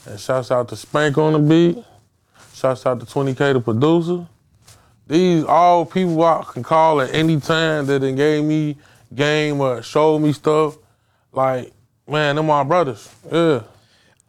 And 0.08 0.18
shouts 0.18 0.50
out 0.50 0.68
to 0.70 0.76
Spank 0.76 1.18
on 1.18 1.34
the 1.34 1.38
beat. 1.38 1.84
Shouts 2.54 2.86
out 2.86 2.98
to 3.00 3.06
20K 3.06 3.52
the 3.54 3.60
producer. 3.60 4.26
These 5.06 5.44
all 5.44 5.84
people 5.86 6.22
I 6.22 6.44
can 6.52 6.62
call 6.62 7.00
at 7.00 7.14
any 7.14 7.40
time 7.40 7.86
that 7.86 8.00
done 8.00 8.16
gave 8.16 8.44
me 8.44 8.76
game 9.14 9.60
or 9.60 9.82
showed 9.82 10.18
me 10.20 10.32
stuff. 10.32 10.76
Like, 11.32 11.72
man, 12.06 12.36
them 12.36 12.46
my 12.46 12.62
brothers. 12.64 13.08
Yeah. 13.30 13.62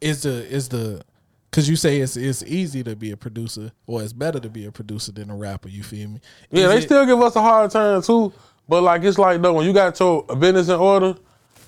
Is 0.00 0.22
the 0.22 0.30
is 0.50 0.68
the 0.70 1.02
because 1.50 1.68
you 1.68 1.76
say 1.76 2.00
it's 2.00 2.16
it's 2.16 2.42
easy 2.44 2.82
to 2.84 2.96
be 2.96 3.10
a 3.10 3.16
producer 3.16 3.72
or 3.86 4.02
it's 4.02 4.12
better 4.14 4.40
to 4.40 4.48
be 4.48 4.64
a 4.64 4.72
producer 4.72 5.12
than 5.12 5.28
a 5.30 5.36
rapper. 5.36 5.68
You 5.68 5.82
feel 5.82 6.08
me? 6.08 6.20
Yeah, 6.50 6.68
they 6.68 6.78
it- 6.78 6.82
still 6.82 7.04
give 7.04 7.20
us 7.20 7.36
a 7.36 7.42
hard 7.42 7.70
time 7.70 8.00
too. 8.00 8.32
But 8.68 8.82
like 8.82 9.02
it's 9.02 9.18
like 9.18 9.42
though, 9.42 9.52
when 9.54 9.66
you 9.66 9.72
got 9.74 9.98
your 10.00 10.22
business 10.24 10.68
in 10.68 10.76
order, 10.76 11.14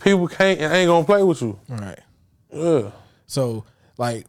people 0.03 0.29
can't 0.29 0.61
and 0.61 0.73
ain't 0.73 0.89
gonna 0.89 1.05
play 1.05 1.23
with 1.23 1.43
you. 1.43 1.59
right. 1.69 1.99
Yeah. 2.51 2.91
So 3.27 3.65
like 4.03 4.27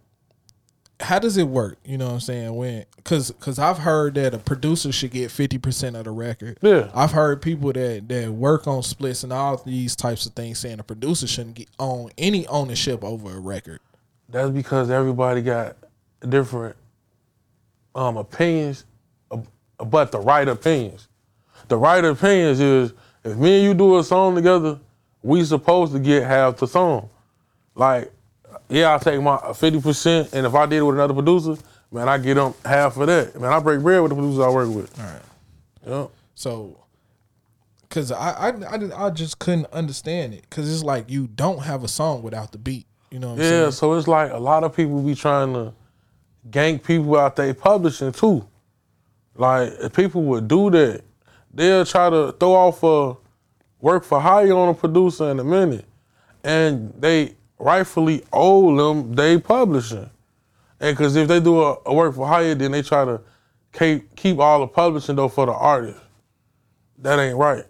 how 0.99 1.17
does 1.17 1.35
it 1.35 1.47
work? 1.47 1.79
You 1.83 1.97
know 1.97 2.05
what 2.05 2.13
I'm 2.13 2.19
saying? 2.19 2.55
When 2.55 2.85
cause 3.03 3.33
cause 3.39 3.57
I've 3.57 3.79
heard 3.79 4.13
that 4.13 4.35
a 4.35 4.37
producer 4.37 4.91
should 4.91 5.09
get 5.09 5.31
fifty 5.31 5.57
percent 5.57 5.95
of 5.95 6.03
the 6.03 6.11
record. 6.11 6.59
Yeah. 6.61 6.91
I've 6.93 7.11
heard 7.11 7.41
people 7.41 7.73
that 7.73 8.07
that 8.07 8.31
work 8.31 8.67
on 8.67 8.83
splits 8.83 9.23
and 9.23 9.33
all 9.33 9.57
these 9.57 9.95
types 9.95 10.27
of 10.27 10.33
things 10.33 10.59
saying 10.59 10.79
a 10.79 10.83
producer 10.83 11.25
shouldn't 11.25 11.55
get 11.55 11.69
own 11.79 12.11
any 12.19 12.45
ownership 12.47 13.03
over 13.03 13.35
a 13.35 13.39
record. 13.39 13.79
That's 14.29 14.51
because 14.51 14.91
everybody 14.91 15.41
got 15.41 15.75
different 16.29 16.75
um 17.95 18.17
opinions, 18.17 18.85
but 19.79 20.11
the 20.11 20.19
right 20.19 20.47
opinions. 20.47 21.07
The 21.67 21.77
right 21.77 22.05
opinions 22.05 22.59
is 22.59 22.93
if 23.23 23.35
me 23.37 23.55
and 23.55 23.63
you 23.63 23.73
do 23.73 23.97
a 23.97 24.03
song 24.03 24.35
together, 24.35 24.79
we 25.23 25.43
supposed 25.43 25.93
to 25.93 25.99
get 25.99 26.23
half 26.23 26.57
the 26.57 26.67
song. 26.67 27.09
Like, 27.73 28.11
yeah, 28.69 28.89
I'll 28.91 28.99
take 28.99 29.21
my 29.21 29.37
fifty 29.53 29.79
percent, 29.81 30.33
and 30.33 30.45
if 30.45 30.53
I 30.55 30.65
did 30.65 30.77
it 30.77 30.81
with 30.83 30.95
another 30.95 31.13
producer, 31.13 31.55
man, 31.91 32.09
I 32.09 32.17
get 32.17 32.35
them 32.35 32.53
half 32.65 32.97
of 32.97 33.07
that. 33.07 33.39
Man, 33.39 33.51
I 33.51 33.59
break 33.59 33.81
bread 33.81 34.01
with 34.01 34.09
the 34.09 34.15
producers 34.15 34.39
I 34.39 34.49
work 34.49 34.69
with. 34.69 34.99
All 34.99 35.05
right. 35.05 35.21
Yep. 35.85 36.09
So, 36.35 36.77
cause 37.89 38.11
I 38.11 38.31
I 38.31 38.49
I, 38.49 39.07
I 39.07 39.09
just 39.09 39.39
couldn't 39.39 39.67
understand 39.73 40.33
it. 40.33 40.49
Cause 40.49 40.71
it's 40.71 40.83
like 40.83 41.09
you 41.09 41.27
don't 41.27 41.59
have 41.59 41.83
a 41.83 41.87
song 41.87 42.23
without 42.23 42.51
the 42.51 42.57
beat. 42.57 42.87
You 43.11 43.19
know 43.19 43.27
what 43.29 43.33
I'm 43.35 43.39
Yeah, 43.41 43.49
saying? 43.49 43.71
so 43.73 43.93
it's 43.93 44.07
like 44.07 44.31
a 44.31 44.39
lot 44.39 44.63
of 44.63 44.75
people 44.75 45.01
be 45.01 45.13
trying 45.13 45.53
to 45.53 45.73
gank 46.49 46.83
people 46.83 47.17
out 47.19 47.35
they 47.35 47.53
publishing 47.53 48.11
too. 48.11 48.47
Like 49.35 49.71
if 49.79 49.93
people 49.93 50.23
would 50.23 50.47
do 50.47 50.69
that, 50.71 51.03
they'll 51.53 51.85
try 51.85 52.09
to 52.09 52.31
throw 52.39 52.53
off 52.53 52.81
a 52.83 53.15
work 53.81 54.03
for 54.03 54.19
hire 54.19 54.53
on 54.53 54.69
a 54.69 54.73
producer 54.73 55.29
in 55.29 55.39
a 55.39 55.43
minute, 55.43 55.85
and 56.43 56.93
they 56.97 57.35
rightfully 57.59 58.23
owe 58.31 58.75
them 58.75 59.13
they 59.13 59.37
publishing. 59.37 60.09
And 60.79 60.97
because 60.97 61.15
if 61.15 61.27
they 61.27 61.39
do 61.39 61.61
a, 61.61 61.77
a 61.85 61.93
work 61.93 62.15
for 62.15 62.27
hire, 62.27 62.55
then 62.55 62.71
they 62.71 62.81
try 62.81 63.05
to 63.05 63.21
keep 63.71 64.15
keep 64.15 64.39
all 64.39 64.59
the 64.59 64.67
publishing 64.67 65.15
though 65.15 65.29
for 65.29 65.45
the 65.45 65.53
artist. 65.53 65.99
That 66.99 67.19
ain't 67.19 67.37
right. 67.37 67.65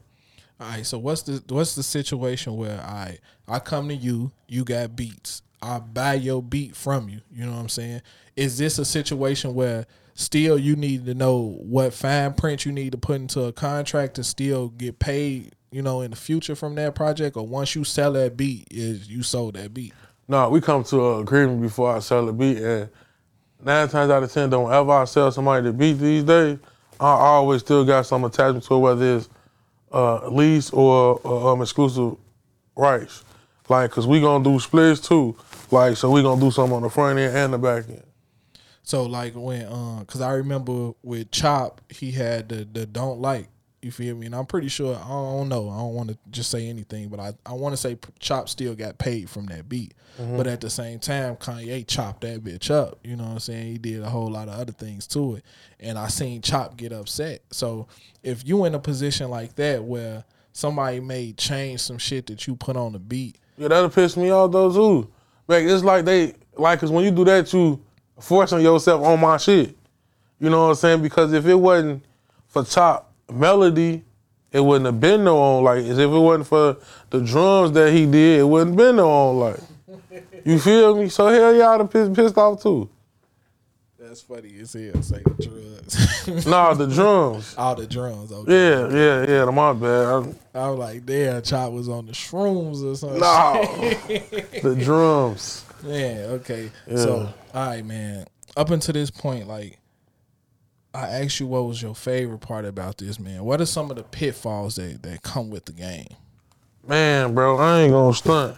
All 0.60 0.70
right, 0.70 0.86
so 0.86 0.98
what's 0.98 1.24
the 1.24 1.44
what's 1.50 1.76
the 1.76 1.84
situation 1.84 2.56
where 2.56 2.80
I 2.80 3.18
I 3.48 3.60
come 3.60 3.90
to 3.90 3.96
you, 3.96 4.32
you 4.48 4.64
got 4.64 4.96
beats, 4.96 5.42
I 5.62 5.80
buy 5.80 6.16
your 6.16 6.42
beat 6.42 6.76
from 6.76 7.10
you. 7.10 7.22
You 7.32 7.46
know 7.46 7.52
what 7.52 7.60
I'm 7.60 7.70
saying? 7.70 8.02
Is 8.36 8.58
this 8.58 8.80
a 8.80 8.86
situation 8.86 9.54
where 9.54 9.86
still 10.14 10.58
you 10.58 10.76
need 10.76 11.06
to 11.06 11.14
know 11.14 11.58
what 11.62 11.94
fine 11.94 12.34
print 12.34 12.66
you 12.66 12.72
need 12.72 12.92
to 12.92 12.98
put 12.98 13.16
into 13.16 13.44
a 13.44 13.54
contract 13.54 14.16
to 14.16 14.24
still 14.24 14.70
get 14.70 15.00
paid? 15.00 15.54
You 15.74 15.82
know, 15.82 16.02
in 16.02 16.12
the 16.12 16.18
future 16.18 16.56
from 16.56 16.76
that 16.76 16.94
project, 16.94 17.36
or 17.36 17.48
once 17.48 17.74
you 17.74 17.84
sell 17.84 18.14
that 18.14 18.38
beat, 18.38 18.68
is 18.70 19.10
you 19.10 19.24
sold 19.24 19.56
that 19.56 19.74
beat? 19.74 19.92
No, 20.28 20.48
we 20.50 20.62
come 20.62 20.84
to 20.86 21.16
an 21.16 21.22
agreement 21.22 21.64
before 21.64 21.96
I 21.96 22.00
sell 22.00 22.30
a 22.30 22.32
beat, 22.32 22.60
and 22.60 22.90
nine 23.60 23.90
times 23.90 24.12
out 24.12 24.22
of 24.22 24.32
ten, 24.32 24.52
don't 24.52 24.72
ever 24.72 24.92
I 24.92 25.06
sell 25.06 25.32
somebody 25.32 25.66
the 25.66 25.74
beat 25.74 25.94
these 25.94 26.24
days, 26.24 26.60
I 27.00 27.08
always 27.08 27.62
still 27.62 27.84
got 27.84 28.06
some 28.06 28.24
attachment 28.24 28.66
to 28.66 28.76
it, 28.76 28.80
whether 28.80 29.18
it's 29.18 29.30
uh, 29.92 30.28
lease 30.30 30.70
or 30.70 31.20
uh, 31.26 31.54
um, 31.54 31.62
exclusive 31.64 32.18
rights. 32.76 33.24
Like, 33.68 33.90
cause 33.90 34.06
we 34.06 34.22
gonna 34.22 34.44
do 34.44 34.60
splits 34.60 35.02
too. 35.02 35.36
Like, 35.72 35.98
so 35.98 36.12
we 36.12 36.22
gonna 36.22 36.40
do 36.40 36.52
something 36.52 36.76
on 36.76 36.84
the 36.84 36.90
front 36.90 37.18
end 37.18 37.36
and 37.36 37.54
the 37.54 37.58
back 37.58 37.90
end. 37.90 38.04
So 38.84 39.06
like 39.06 39.34
when, 39.34 39.66
um, 39.66 40.06
cause 40.06 40.22
I 40.22 40.34
remember 40.34 40.92
with 41.02 41.32
Chop, 41.32 41.82
he 41.90 42.12
had 42.12 42.50
the 42.50 42.68
the 42.72 42.86
don't 42.86 43.20
like. 43.20 43.48
You 43.84 43.92
feel 43.92 44.16
me? 44.16 44.28
And 44.28 44.36
I'm 44.36 44.46
pretty 44.46 44.70
sure 44.70 44.96
I 44.96 45.08
don't 45.08 45.50
know. 45.50 45.70
I 45.70 45.78
don't 45.78 45.94
want 45.94 46.10
to 46.10 46.18
just 46.32 46.50
say 46.50 46.68
anything, 46.68 47.10
but 47.10 47.20
I, 47.20 47.34
I 47.46 47.54
want 47.54 47.74
to 47.74 47.78
say 47.78 47.98
Chop 48.20 48.48
still 48.48 48.76
got 48.76 48.98
paid 48.98 49.30
from 49.30 49.46
that 49.48 49.68
beat. 49.68 49.94
Mm-hmm. 50.20 50.38
But 50.38 50.48
at 50.48 50.62
the 50.62 50.70
same 50.70 51.00
time, 51.00 51.36
Kanye 51.36 51.86
chopped 51.88 52.22
that 52.22 52.44
bitch 52.44 52.72
up. 52.72 53.00
You 53.04 53.16
know 53.16 53.24
what 53.24 53.32
I'm 53.32 53.40
saying? 53.40 53.66
He 53.66 53.78
did 53.78 54.02
a 54.02 54.10
whole 54.10 54.30
lot 54.30 54.48
of 54.48 54.60
other 54.60 54.72
things 54.72 55.08
to 55.08 55.36
it, 55.36 55.46
and 55.80 55.98
I 55.98 56.08
seen 56.08 56.42
Chop 56.42 56.78
get 56.78 56.94
upset. 56.94 57.42
So 57.52 57.88
if 58.22 58.48
you 58.48 58.66
in 58.66 58.76
a 58.76 58.80
position 58.80 59.30
like 59.30 59.56
that 59.56 59.84
where 59.84 60.24
somebody 60.54 61.00
may 61.00 61.34
change 61.34 61.82
some 61.82 61.98
shit 61.98 62.28
that 62.28 62.48
you 62.48 62.56
put 62.56 62.78
on 62.78 62.94
the 62.94 63.00
beat, 63.00 63.38
Yeah, 63.58 63.68
that'll 63.68 63.90
piss 63.90 64.16
me 64.16 64.30
off 64.32 64.52
though 64.52 64.72
too. 64.72 65.12
Like, 65.48 65.66
it's 65.66 65.84
like 65.84 66.06
they 66.06 66.36
like, 66.56 66.80
cause 66.80 66.92
when 66.92 67.04
you 67.04 67.12
do 67.12 67.26
that, 67.26 67.52
you 67.52 67.84
forcing 68.20 68.62
yourself 68.62 69.04
on 69.04 69.20
my 69.20 69.38
shit. 69.38 69.76
You 70.40 70.50
know 70.50 70.64
what 70.64 70.70
I'm 70.70 70.76
saying? 70.76 71.02
Because 71.02 71.34
if 71.34 71.46
it 71.46 71.56
wasn't 71.56 72.04
for 72.48 72.64
Chop 72.64 73.13
Melody, 73.32 74.04
it 74.52 74.60
wouldn't 74.60 74.86
have 74.86 75.00
been 75.00 75.24
no 75.24 75.38
on. 75.40 75.64
Like, 75.64 75.80
as 75.86 75.98
if 75.98 76.10
it 76.12 76.18
wasn't 76.18 76.48
for 76.48 76.78
the 77.10 77.22
drums 77.22 77.72
that 77.74 77.92
he 77.94 78.06
did, 78.06 78.42
it 78.42 78.44
wouldn't 78.44 78.76
been 78.78 78.98
no 78.98 79.10
on. 79.10 79.40
Like, 79.40 79.60
you 80.46 80.60
feel 80.60 80.96
me? 80.96 81.10
So 81.10 81.28
hell 81.28 81.54
yeah, 81.56 81.70
I'd 81.70 81.80
have 81.82 81.90
pissed, 81.92 82.14
pissed 82.14 82.38
off 82.38 82.62
too. 82.62 82.90
that's 83.98 84.22
funny 84.22 84.54
as 84.60 84.74
hell. 84.74 85.02
Say 85.02 85.22
the 85.24 85.44
drugs, 86.28 86.46
Nah, 86.48 86.74
the 86.74 86.88
drums. 86.88 87.56
all 87.58 87.76
the 87.76 87.88
drums. 87.88 88.32
Okay. 88.32 88.52
Yeah, 88.54 88.90
yeah, 89.26 89.46
yeah. 89.46 89.46
My 89.52 89.74
bad. 89.74 90.36
I, 90.54 90.60
I 90.60 90.70
was 90.70 90.80
like, 90.80 91.06
damn, 91.06 91.42
Chop 91.42 91.72
was 91.72 91.90
on 91.90 92.06
the 92.06 92.12
shrooms 92.12 92.84
or 92.84 92.96
something. 92.96 93.20
no, 93.20 93.64
the 94.76 94.76
drums. 94.84 95.66
Yeah, 95.86 96.28
okay. 96.32 96.72
So, 96.96 97.34
all 97.54 97.68
right, 97.68 97.84
man. 97.86 98.26
Up 98.56 98.70
until 98.70 98.94
this 98.94 99.10
point, 99.10 99.48
like, 99.48 99.80
I 100.96 101.08
asked 101.08 101.40
you 101.40 101.48
what 101.48 101.66
was 101.66 101.82
your 101.82 101.96
favorite 101.96 102.40
part 102.40 102.66
about 102.66 103.00
this, 103.00 103.20
man. 103.20 103.44
What 103.44 103.60
are 103.60 103.66
some 103.66 103.90
of 103.90 103.98
the 103.98 104.04
pitfalls 104.04 104.76
that, 104.76 105.02
that 105.02 105.24
come 105.24 105.50
with 105.50 105.66
the 105.66 105.72
game? 105.72 106.08
Man, 106.88 107.34
bro, 107.34 107.58
I 107.58 107.82
ain't 107.82 107.94
gonna 107.94 108.14
stunt. 108.14 108.58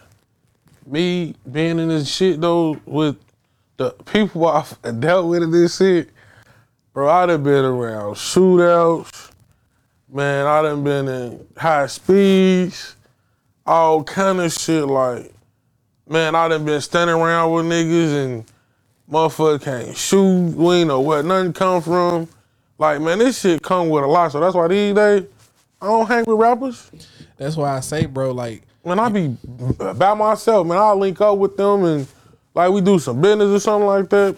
Me 0.84 1.34
being 1.50 1.78
in 1.78 1.88
this 1.88 2.14
shit 2.14 2.40
though, 2.40 2.78
with 2.84 3.16
the 3.78 3.92
people 4.04 4.46
I've 4.46 5.00
dealt 5.00 5.28
with 5.28 5.44
in 5.44 5.50
this 5.50 5.78
shit, 5.78 6.10
bro, 6.92 7.08
I 7.08 7.24
done 7.24 7.42
been 7.42 7.64
around 7.64 8.14
shootouts. 8.16 9.30
Man, 10.12 10.46
I 10.46 10.62
done 10.62 10.84
been 10.84 11.08
in 11.08 11.46
high 11.56 11.86
speeds, 11.86 12.96
all 13.64 14.04
kind 14.04 14.40
of 14.40 14.52
shit. 14.52 14.84
Like, 14.84 15.32
man, 16.06 16.34
I 16.34 16.48
done 16.48 16.66
been 16.66 16.82
standing 16.82 17.16
around 17.16 17.52
with 17.52 17.64
niggas 17.64 18.24
and 18.24 18.44
motherfucker 19.10 19.62
can't 19.62 19.96
shoot. 19.96 20.54
We 20.54 20.76
ain't 20.76 20.88
know 20.88 21.00
where 21.00 21.22
nothing 21.22 21.52
come 21.54 21.80
from. 21.80 22.28
Like, 22.78 23.00
man, 23.00 23.18
this 23.18 23.40
shit 23.40 23.62
come 23.62 23.88
with 23.88 24.04
a 24.04 24.06
lot. 24.06 24.32
So 24.32 24.40
that's 24.40 24.54
why 24.54 24.68
these 24.68 24.94
days 24.94 25.24
I 25.80 25.86
don't 25.86 26.06
hang 26.06 26.24
with 26.26 26.38
rappers. 26.38 26.90
That's 27.36 27.56
why 27.56 27.76
I 27.76 27.80
say, 27.80 28.06
bro, 28.06 28.32
like, 28.32 28.62
Man, 28.86 29.00
I 29.00 29.08
be 29.08 29.36
by 29.94 30.14
myself, 30.14 30.64
man. 30.64 30.78
I'll 30.78 30.96
link 30.96 31.20
up 31.20 31.36
with 31.38 31.56
them 31.56 31.84
and 31.84 32.06
like 32.54 32.70
we 32.70 32.80
do 32.80 33.00
some 33.00 33.20
business 33.20 33.48
or 33.48 33.58
something 33.58 33.86
like 33.88 34.08
that. 34.10 34.36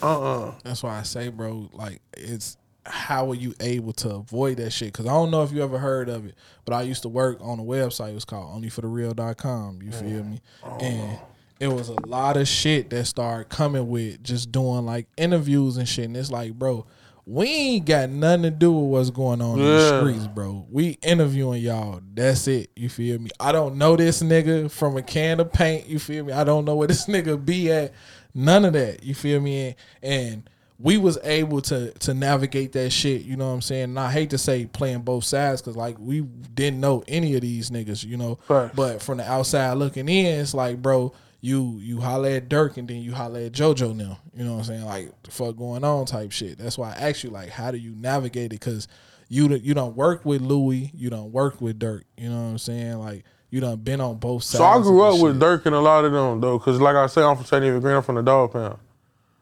Uh-uh. 0.00 0.54
that's 0.62 0.84
why 0.84 1.00
I 1.00 1.02
say, 1.02 1.28
bro, 1.28 1.68
like, 1.72 2.00
it's 2.16 2.56
how 2.84 3.28
are 3.32 3.34
you 3.34 3.52
able 3.58 3.92
to 3.94 4.14
avoid 4.14 4.58
that 4.58 4.70
shit? 4.70 4.92
Because 4.92 5.06
I 5.06 5.10
don't 5.10 5.32
know 5.32 5.42
if 5.42 5.50
you 5.50 5.60
ever 5.64 5.76
heard 5.76 6.08
of 6.08 6.24
it, 6.24 6.36
but 6.64 6.74
I 6.74 6.82
used 6.82 7.02
to 7.02 7.08
work 7.08 7.38
on 7.40 7.58
a 7.58 7.64
website. 7.64 8.10
It 8.10 8.14
was 8.14 8.24
called 8.24 8.62
onlyforthereal.com. 8.62 9.82
You 9.82 9.90
mm. 9.90 10.00
feel 10.00 10.22
me? 10.22 10.40
Oh. 10.62 10.78
And 10.78 11.18
it 11.58 11.66
was 11.66 11.88
a 11.88 12.06
lot 12.06 12.36
of 12.36 12.46
shit 12.46 12.90
that 12.90 13.06
started 13.06 13.48
coming 13.48 13.88
with 13.88 14.22
just 14.22 14.52
doing 14.52 14.86
like 14.86 15.08
interviews 15.16 15.78
and 15.78 15.88
shit. 15.88 16.04
And 16.04 16.16
it's 16.16 16.30
like, 16.30 16.54
bro, 16.54 16.86
we 17.28 17.48
ain't 17.48 17.86
got 17.86 18.08
nothing 18.08 18.44
to 18.44 18.50
do 18.52 18.70
with 18.70 18.90
what's 18.90 19.10
going 19.10 19.42
on 19.42 19.58
in 19.58 19.64
the 19.64 19.98
streets, 19.98 20.28
bro. 20.28 20.64
We 20.70 20.90
interviewing 21.02 21.60
y'all. 21.60 22.00
That's 22.14 22.46
it. 22.46 22.70
You 22.76 22.88
feel 22.88 23.18
me? 23.18 23.30
I 23.40 23.50
don't 23.50 23.76
know 23.76 23.96
this 23.96 24.22
nigga 24.22 24.70
from 24.70 24.96
a 24.96 25.02
can 25.02 25.40
of 25.40 25.52
paint. 25.52 25.88
You 25.88 25.98
feel 25.98 26.24
me? 26.24 26.32
I 26.32 26.44
don't 26.44 26.64
know 26.64 26.76
where 26.76 26.86
this 26.88 27.06
nigga 27.06 27.44
be 27.44 27.72
at. 27.72 27.92
None 28.32 28.64
of 28.64 28.74
that. 28.74 29.02
You 29.02 29.14
feel 29.14 29.40
me? 29.40 29.66
And, 29.66 29.74
and 30.02 30.50
we 30.78 30.98
was 30.98 31.18
able 31.24 31.62
to 31.62 31.90
to 31.90 32.14
navigate 32.14 32.72
that 32.72 32.90
shit. 32.90 33.22
You 33.22 33.36
know 33.36 33.48
what 33.48 33.54
I'm 33.54 33.62
saying? 33.62 33.84
And 33.84 33.98
I 33.98 34.12
hate 34.12 34.30
to 34.30 34.38
say 34.38 34.66
playing 34.66 35.00
both 35.00 35.24
sides 35.24 35.60
because 35.60 35.76
like 35.76 35.98
we 35.98 36.20
didn't 36.20 36.80
know 36.80 37.02
any 37.08 37.34
of 37.34 37.40
these 37.40 37.70
niggas. 37.70 38.04
You 38.04 38.18
know, 38.18 38.38
Facts. 38.46 38.76
but 38.76 39.02
from 39.02 39.18
the 39.18 39.28
outside 39.28 39.72
looking 39.72 40.08
in, 40.08 40.40
it's 40.40 40.54
like, 40.54 40.80
bro, 40.80 41.12
you 41.46 41.78
you 41.80 42.00
holler 42.00 42.28
at 42.30 42.48
Durk 42.48 42.76
and 42.76 42.88
then 42.88 42.98
you 43.02 43.14
holler 43.14 43.40
at 43.40 43.52
JoJo 43.52 43.94
now. 43.94 44.18
You 44.34 44.44
know 44.44 44.52
what 44.54 44.58
I'm 44.58 44.64
saying? 44.64 44.84
Like 44.84 45.22
the 45.22 45.30
fuck 45.30 45.56
going 45.56 45.84
on 45.84 46.04
type 46.06 46.32
shit. 46.32 46.58
That's 46.58 46.76
why 46.76 46.90
I 46.92 47.08
asked 47.08 47.22
you 47.22 47.30
like, 47.30 47.50
how 47.50 47.70
do 47.70 47.78
you 47.78 47.94
navigate 47.94 48.46
it? 48.46 48.60
Because 48.60 48.88
you 49.28 49.48
don't- 49.48 49.62
you 49.62 49.74
don't 49.74 49.96
work 49.96 50.24
with 50.24 50.40
Louis, 50.42 50.90
you 50.94 51.10
don't 51.10 51.32
work 51.32 51.60
with 51.60 51.78
Durk. 51.78 52.02
You 52.16 52.28
know 52.30 52.36
what 52.42 52.48
I'm 52.50 52.58
saying? 52.58 52.98
Like 52.98 53.24
you 53.50 53.60
done 53.60 53.76
been 53.76 54.00
on 54.00 54.16
both 54.16 54.42
sides. 54.42 54.58
So 54.58 54.64
I 54.64 54.80
grew 54.82 55.02
up 55.02 55.20
with. 55.20 55.40
Durk 55.40 55.66
and 55.66 55.74
a 55.74 55.80
lot 55.80 56.04
of 56.04 56.12
them 56.12 56.40
though, 56.40 56.58
cause 56.58 56.80
like 56.80 56.96
I 56.96 57.06
said, 57.06 57.22
I'm 57.24 57.36
from. 57.36 57.60
David 57.60 57.80
Green, 57.80 57.96
I'm 57.96 58.02
from 58.02 58.16
the 58.16 58.22
dog 58.22 58.52
pound. 58.52 58.78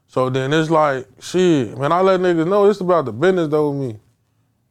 So 0.07 0.29
then 0.31 0.53
it's 0.53 0.71
like, 0.71 1.09
shit, 1.21 1.77
man, 1.79 1.91
I 1.91 2.01
let 2.03 2.21
niggas 2.21 2.47
know 2.47 2.69
it's 2.69 2.81
about 2.81 3.07
the 3.07 3.13
business 3.13 3.49
though 3.49 3.71
with 3.71 3.81
me. 3.81 3.99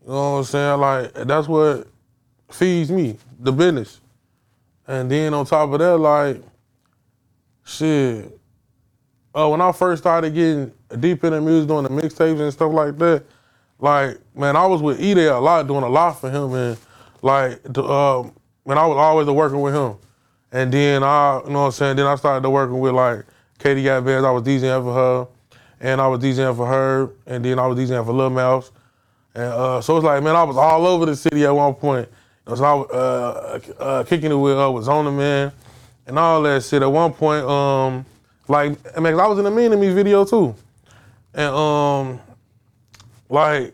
You 0.06 0.10
know 0.10 0.34
what 0.34 0.38
I'm 0.40 0.44
saying? 0.44 0.80
Like 0.80 1.14
that's 1.28 1.48
what 1.48 1.88
feeds 2.52 2.92
me, 2.92 3.18
the 3.40 3.52
business. 3.52 4.00
And 4.88 5.10
then 5.10 5.34
on 5.34 5.46
top 5.46 5.72
of 5.72 5.80
that, 5.80 5.98
like, 5.98 6.42
shit. 7.64 8.40
Uh, 9.36 9.50
when 9.50 9.62
I 9.62 9.72
first 9.72 10.04
started 10.04 10.34
getting 10.34 10.72
deep 11.00 11.24
into 11.24 11.42
music, 11.42 11.68
doing 11.68 11.84
the 11.84 11.90
mixtapes 11.90 12.40
and 12.40 12.54
stuff 12.54 12.72
like 12.72 12.98
that, 13.00 13.24
like, 13.80 14.20
man, 14.36 14.56
I 14.56 14.66
was 14.66 14.82
with 14.82 15.02
E 15.02 15.12
a 15.26 15.40
lot, 15.40 15.68
doing 15.68 15.84
a 15.84 15.90
lot 15.90 16.14
for 16.14 16.30
him, 16.30 16.54
and 16.54 16.78
like, 17.22 17.78
um, 17.78 18.32
man, 18.66 18.78
I 18.78 18.86
was 18.86 18.98
always 18.98 19.28
working 19.28 19.60
with 19.60 19.74
him. 19.74 19.96
And 20.52 20.72
then 20.72 21.04
I, 21.04 21.42
you 21.44 21.50
know 21.50 21.62
what 21.62 21.66
I'm 21.66 21.72
saying, 21.72 21.96
then 21.96 22.06
I 22.06 22.16
started 22.16 22.48
working 22.48 22.80
with 22.80 22.94
like 22.94 23.26
Katie 23.58 23.84
Got 23.84 24.08
I 24.08 24.32
was 24.32 24.44
DJing 24.44 24.84
for 24.84 24.94
her, 24.94 25.28
and 25.80 26.00
I 26.00 26.08
was 26.08 26.20
DJing 26.20 26.56
for 26.56 26.68
her, 26.68 27.10
and 27.26 27.44
then 27.44 27.58
I 27.58 27.66
was 27.66 27.78
DJing 27.78 28.06
for 28.06 28.14
Lil 28.14 28.30
Mouse. 28.30 28.72
And 29.34 29.46
uh, 29.46 29.82
so 29.82 29.98
it's 29.98 30.06
like, 30.06 30.22
man, 30.22 30.36
I 30.36 30.44
was 30.44 30.58
all 30.58 30.86
over 30.86 31.08
the 31.08 31.16
city 31.16 31.44
at 31.44 31.50
one 31.50 31.74
point. 31.74 32.08
So 32.46 32.64
I 32.64 32.74
was 32.74 32.90
uh, 32.92 33.82
uh, 33.82 34.04
kicking 34.04 34.32
it 34.32 34.36
with 34.36 34.60
uh, 34.60 34.72
with 34.72 34.84
Zona 34.84 35.12
Man 35.12 35.52
and 36.08 36.20
all 36.20 36.42
that 36.44 36.64
shit. 36.64 36.82
At 36.82 36.92
one 36.92 37.14
point, 37.14 37.46
um, 37.46 38.06
like, 38.48 38.78
I 38.96 39.00
mean, 39.00 39.20
I 39.20 39.28
was 39.28 39.40
in 39.40 39.46
a 39.46 39.52
Mean 39.52 39.72
to 39.72 39.78
Me 39.78 39.94
video 39.94 40.26
too. 40.26 40.56
And 41.34 41.54
um, 41.56 42.20
like, 43.30 43.74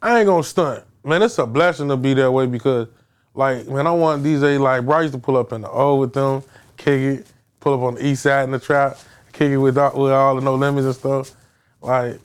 I 0.00 0.18
ain't 0.18 0.26
gonna 0.26 0.42
stunt. 0.42 0.84
Man, 1.04 1.22
it's 1.22 1.38
a 1.38 1.46
blessing 1.46 1.88
to 1.88 1.96
be 1.96 2.14
that 2.14 2.30
way 2.30 2.46
because, 2.46 2.88
like, 3.34 3.66
man, 3.66 3.86
I 3.86 3.90
want 3.90 4.22
DJ 4.22 4.58
like 4.60 4.84
Bryce 4.84 5.10
to 5.12 5.18
pull 5.18 5.36
up 5.36 5.52
in 5.52 5.62
the 5.62 5.70
O 5.70 5.96
with 5.96 6.12
them, 6.12 6.42
kick 6.76 7.00
it, 7.00 7.26
pull 7.58 7.74
up 7.74 7.80
on 7.80 7.94
the 7.94 8.06
east 8.06 8.22
side 8.22 8.44
in 8.44 8.50
the 8.50 8.58
trap, 8.58 8.98
kick 9.32 9.50
it 9.50 9.58
with 9.58 9.78
all, 9.78 10.00
with 10.00 10.12
all 10.12 10.34
the 10.34 10.40
no 10.40 10.54
limits 10.54 10.86
and 10.86 10.94
stuff. 10.94 11.32
Like, 11.80 12.18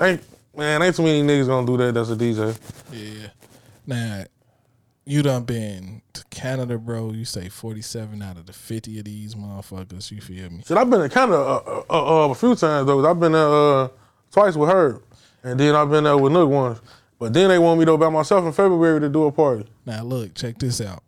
ain't 0.00 0.22
man, 0.56 0.82
ain't 0.82 0.96
too 0.96 1.02
many 1.02 1.22
niggas 1.22 1.46
gonna 1.46 1.66
do 1.66 1.76
that. 1.78 1.94
That's 1.94 2.10
a 2.10 2.16
DJ. 2.16 2.58
Yeah. 2.92 3.28
Now, 3.86 4.24
you 5.08 5.22
done 5.22 5.44
been 5.44 6.02
to 6.12 6.24
Canada, 6.30 6.76
bro. 6.78 7.12
You 7.12 7.24
say 7.24 7.48
47 7.48 8.20
out 8.20 8.36
of 8.36 8.46
the 8.46 8.52
50 8.52 8.98
of 8.98 9.04
these 9.06 9.34
motherfuckers. 9.34 10.10
You 10.10 10.20
feel 10.20 10.50
me? 10.50 10.62
Shit, 10.66 10.76
I've 10.76 10.90
been 10.90 11.00
to 11.00 11.08
Canada 11.08 11.38
uh, 11.38 11.82
uh, 11.88 12.26
uh, 12.26 12.28
a 12.30 12.34
few 12.34 12.54
times 12.54 12.86
though. 12.86 13.08
I've 13.08 13.18
been 13.18 13.32
there 13.32 13.48
uh, 13.48 13.88
twice 14.30 14.54
with 14.54 14.68
her, 14.68 15.00
and 15.42 15.58
then 15.58 15.74
I've 15.74 15.90
been 15.90 16.04
there 16.04 16.16
with 16.18 16.32
Nook 16.32 16.50
once. 16.50 16.80
But 17.18 17.32
then 17.32 17.48
they 17.48 17.58
want 17.58 17.80
me 17.80 17.86
to 17.86 17.92
go 17.92 17.96
by 17.96 18.10
myself 18.10 18.44
in 18.44 18.52
February 18.52 19.00
to 19.00 19.08
do 19.08 19.24
a 19.24 19.32
party. 19.32 19.66
Now, 19.86 20.02
look, 20.04 20.34
check 20.34 20.58
this 20.58 20.80
out. 20.80 21.02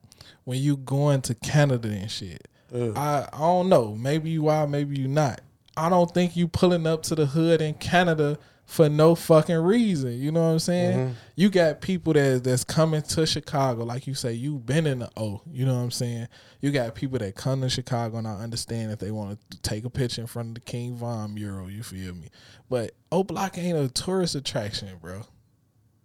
When 0.45 0.59
you 0.59 0.77
going 0.79 1.21
to 1.23 1.35
Canada 1.35 1.89
and 1.89 2.11
shit, 2.11 2.49
Yeah. 2.73 2.93
I, 2.97 3.29
I 3.33 3.39
don't 3.39 3.69
know. 3.69 3.95
Maybe 3.95 4.31
you 4.31 4.49
are, 4.49 4.67
maybe 4.67 4.99
you 4.99 5.07
not. 5.09 5.43
I 5.77 5.89
don't 5.89 6.13
think 6.13 6.37
you 6.37 6.49
pulling 6.49 6.87
up 6.87 7.03
to 7.05 7.15
the 7.15 7.27
hood 7.27 7.61
in 7.61 7.75
Canada 7.75 8.39
for 8.71 8.89
no 8.89 9.17
fucking 9.17 9.57
reason. 9.57 10.13
You 10.13 10.31
know 10.31 10.43
what 10.43 10.53
I'm 10.53 10.59
saying? 10.61 10.97
Mm-hmm. 10.97 11.13
You 11.35 11.51
got 11.51 11.81
people 11.81 12.13
that 12.13 12.45
that's 12.45 12.63
coming 12.63 13.03
to 13.03 13.27
Chicago, 13.27 13.83
like 13.83 14.07
you 14.07 14.15
say, 14.15 14.33
you've 14.33 14.65
been 14.65 14.87
in 14.87 15.01
the 15.01 15.11
O. 15.17 15.43
You 15.51 15.67
know 15.67 15.75
what 15.75 15.81
I'm 15.81 15.91
saying? 15.91 16.29
You 16.61 16.71
got 16.71 16.95
people 16.95 17.19
that 17.19 17.35
come 17.35 17.63
to 17.63 17.69
Chicago 17.69 18.19
and 18.19 18.29
I 18.29 18.35
understand 18.35 18.93
if 18.93 19.01
they 19.01 19.11
want 19.11 19.41
to 19.51 19.61
take 19.63 19.85
a 19.85 19.91
picture 19.91 20.21
in 20.21 20.29
front 20.29 20.51
of 20.51 20.55
the 20.55 20.61
King 20.61 20.95
Von 20.95 21.35
mural. 21.35 21.69
You 21.69 21.83
feel 21.83 22.15
me? 22.15 22.29
But 22.69 22.93
O 23.11 23.25
Block 23.25 23.59
ain't 23.59 23.77
a 23.77 23.89
tourist 23.89 24.37
attraction, 24.37 24.89
bro. 25.03 25.23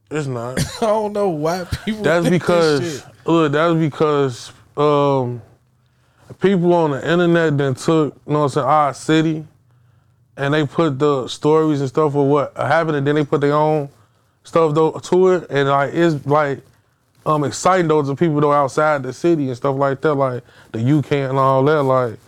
It's 0.10 0.26
not. 0.26 0.60
I 0.82 0.88
don't 0.88 1.14
know 1.14 1.30
why 1.30 1.66
people. 1.86 2.02
That's 2.02 2.28
because 2.28 3.06
look, 3.28 3.52
that's 3.52 3.76
because 3.76 4.52
um, 4.76 5.40
people 6.40 6.74
on 6.74 6.92
the 6.92 7.12
internet 7.12 7.60
then 7.60 7.76
took, 7.76 8.16
you 8.26 8.34
know 8.34 8.40
what 8.40 8.46
I'm 8.46 8.50
saying, 8.50 8.66
our 8.66 8.94
city 8.96 9.48
and 10.38 10.54
they 10.54 10.66
put 10.66 11.00
the 11.00 11.28
stories 11.28 11.80
and 11.80 11.90
stuff 11.90 12.16
of 12.16 12.26
what 12.26 12.56
happened 12.58 12.98
and 12.98 13.08
then 13.08 13.16
they 13.16 13.26
put 13.26 13.42
their 13.42 13.54
own 13.54 13.90
stuff 14.44 14.74
though 14.76 14.92
to 14.92 15.30
it 15.30 15.48
and 15.50 15.70
like 15.70 15.94
it's 15.94 16.26
like 16.26 16.60
um 17.26 17.44
exciting 17.44 17.88
though 17.88 18.04
to 18.04 18.16
people 18.16 18.40
though 18.40 18.52
outside 18.52 19.04
the 19.04 19.14
city 19.14 19.48
and 19.48 19.58
stuff 19.58 19.76
like 19.76 20.02
that, 20.02 20.14
like 20.14 20.44
the 20.72 20.98
UK 20.98 21.12
and 21.14 21.38
all 21.38 21.64
that, 21.64 21.84
like 21.84 22.20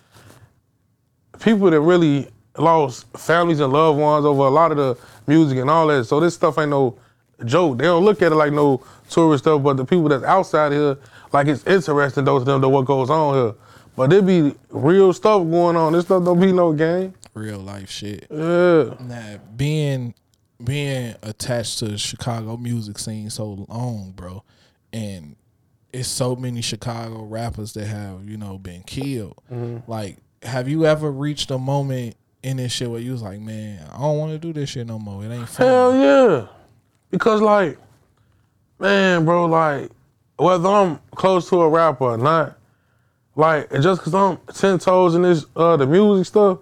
people 1.39 1.69
that 1.69 1.81
really 1.81 2.27
lost 2.57 3.05
families 3.17 3.59
and 3.59 3.71
loved 3.71 3.99
ones 3.99 4.25
over 4.25 4.43
a 4.43 4.49
lot 4.49 4.71
of 4.71 4.77
the 4.77 4.97
music 5.27 5.57
and 5.59 5.69
all 5.69 5.87
that. 5.87 6.05
So 6.05 6.19
this 6.19 6.33
stuff 6.33 6.57
ain't 6.57 6.69
no 6.69 6.97
joke. 7.45 7.77
They 7.77 7.85
don't 7.85 8.03
look 8.03 8.21
at 8.21 8.31
it 8.31 8.35
like 8.35 8.53
no 8.53 8.81
tourist 9.09 9.43
stuff, 9.43 9.61
but 9.61 9.77
the 9.77 9.85
people 9.85 10.09
that's 10.09 10.23
outside 10.23 10.71
here, 10.71 10.97
like 11.31 11.47
it's 11.47 11.65
interesting 11.67 12.25
though 12.25 12.39
to 12.39 12.45
them 12.45 12.61
to 12.61 12.69
what 12.69 12.85
goes 12.85 13.09
on 13.09 13.35
here. 13.35 13.55
But 13.95 14.09
there 14.11 14.21
be 14.21 14.55
real 14.69 15.11
stuff 15.13 15.43
going 15.49 15.75
on. 15.75 15.93
This 15.93 16.05
stuff 16.05 16.23
don't 16.23 16.39
be 16.39 16.51
no 16.51 16.71
game. 16.73 17.13
Real 17.37 17.59
life 17.59 17.89
shit. 17.89 18.27
Yeah. 18.29 18.95
Now, 18.99 19.39
being 19.55 20.13
being 20.63 21.15
attached 21.21 21.79
to 21.79 21.85
the 21.85 21.97
Chicago 21.97 22.57
music 22.57 22.97
scene 22.97 23.29
so 23.29 23.65
long, 23.69 24.13
bro, 24.15 24.43
and 24.91 25.35
it's 25.93 26.07
so 26.07 26.35
many 26.35 26.61
Chicago 26.61 27.23
rappers 27.23 27.73
that 27.73 27.85
have 27.85 28.27
you 28.27 28.37
know 28.37 28.57
been 28.57 28.83
killed. 28.83 29.41
Like, 29.87 30.17
have 30.43 30.67
you 30.67 30.85
ever 30.85 31.11
reached 31.11 31.51
a 31.51 31.57
moment 31.57 32.15
in 32.43 32.57
this 32.57 32.71
shit 32.71 32.89
where 32.89 32.99
you 32.99 33.11
was 33.11 33.21
like, 33.21 33.39
man, 33.39 33.85
I 33.91 33.99
don't 33.99 34.17
want 34.17 34.31
to 34.31 34.37
do 34.37 34.53
this 34.53 34.69
shit 34.69 34.87
no 34.87 34.99
more. 34.99 35.23
It 35.25 35.31
ain't 35.31 35.49
fun. 35.49 35.67
Hell 35.67 35.95
yeah. 35.97 36.47
Because 37.09 37.41
like, 37.41 37.77
man, 38.79 39.25
bro, 39.25 39.45
like, 39.45 39.91
whether 40.37 40.69
I'm 40.69 40.99
close 41.15 41.49
to 41.49 41.61
a 41.61 41.69
rapper 41.69 42.03
or 42.05 42.17
not, 42.17 42.57
like, 43.35 43.71
just 43.81 44.01
cause 44.01 44.13
I'm 44.13 44.37
ten 44.53 44.79
toes 44.79 45.15
in 45.15 45.21
this 45.23 45.45
uh 45.55 45.77
the 45.77 45.87
music 45.87 46.25
stuff, 46.27 46.59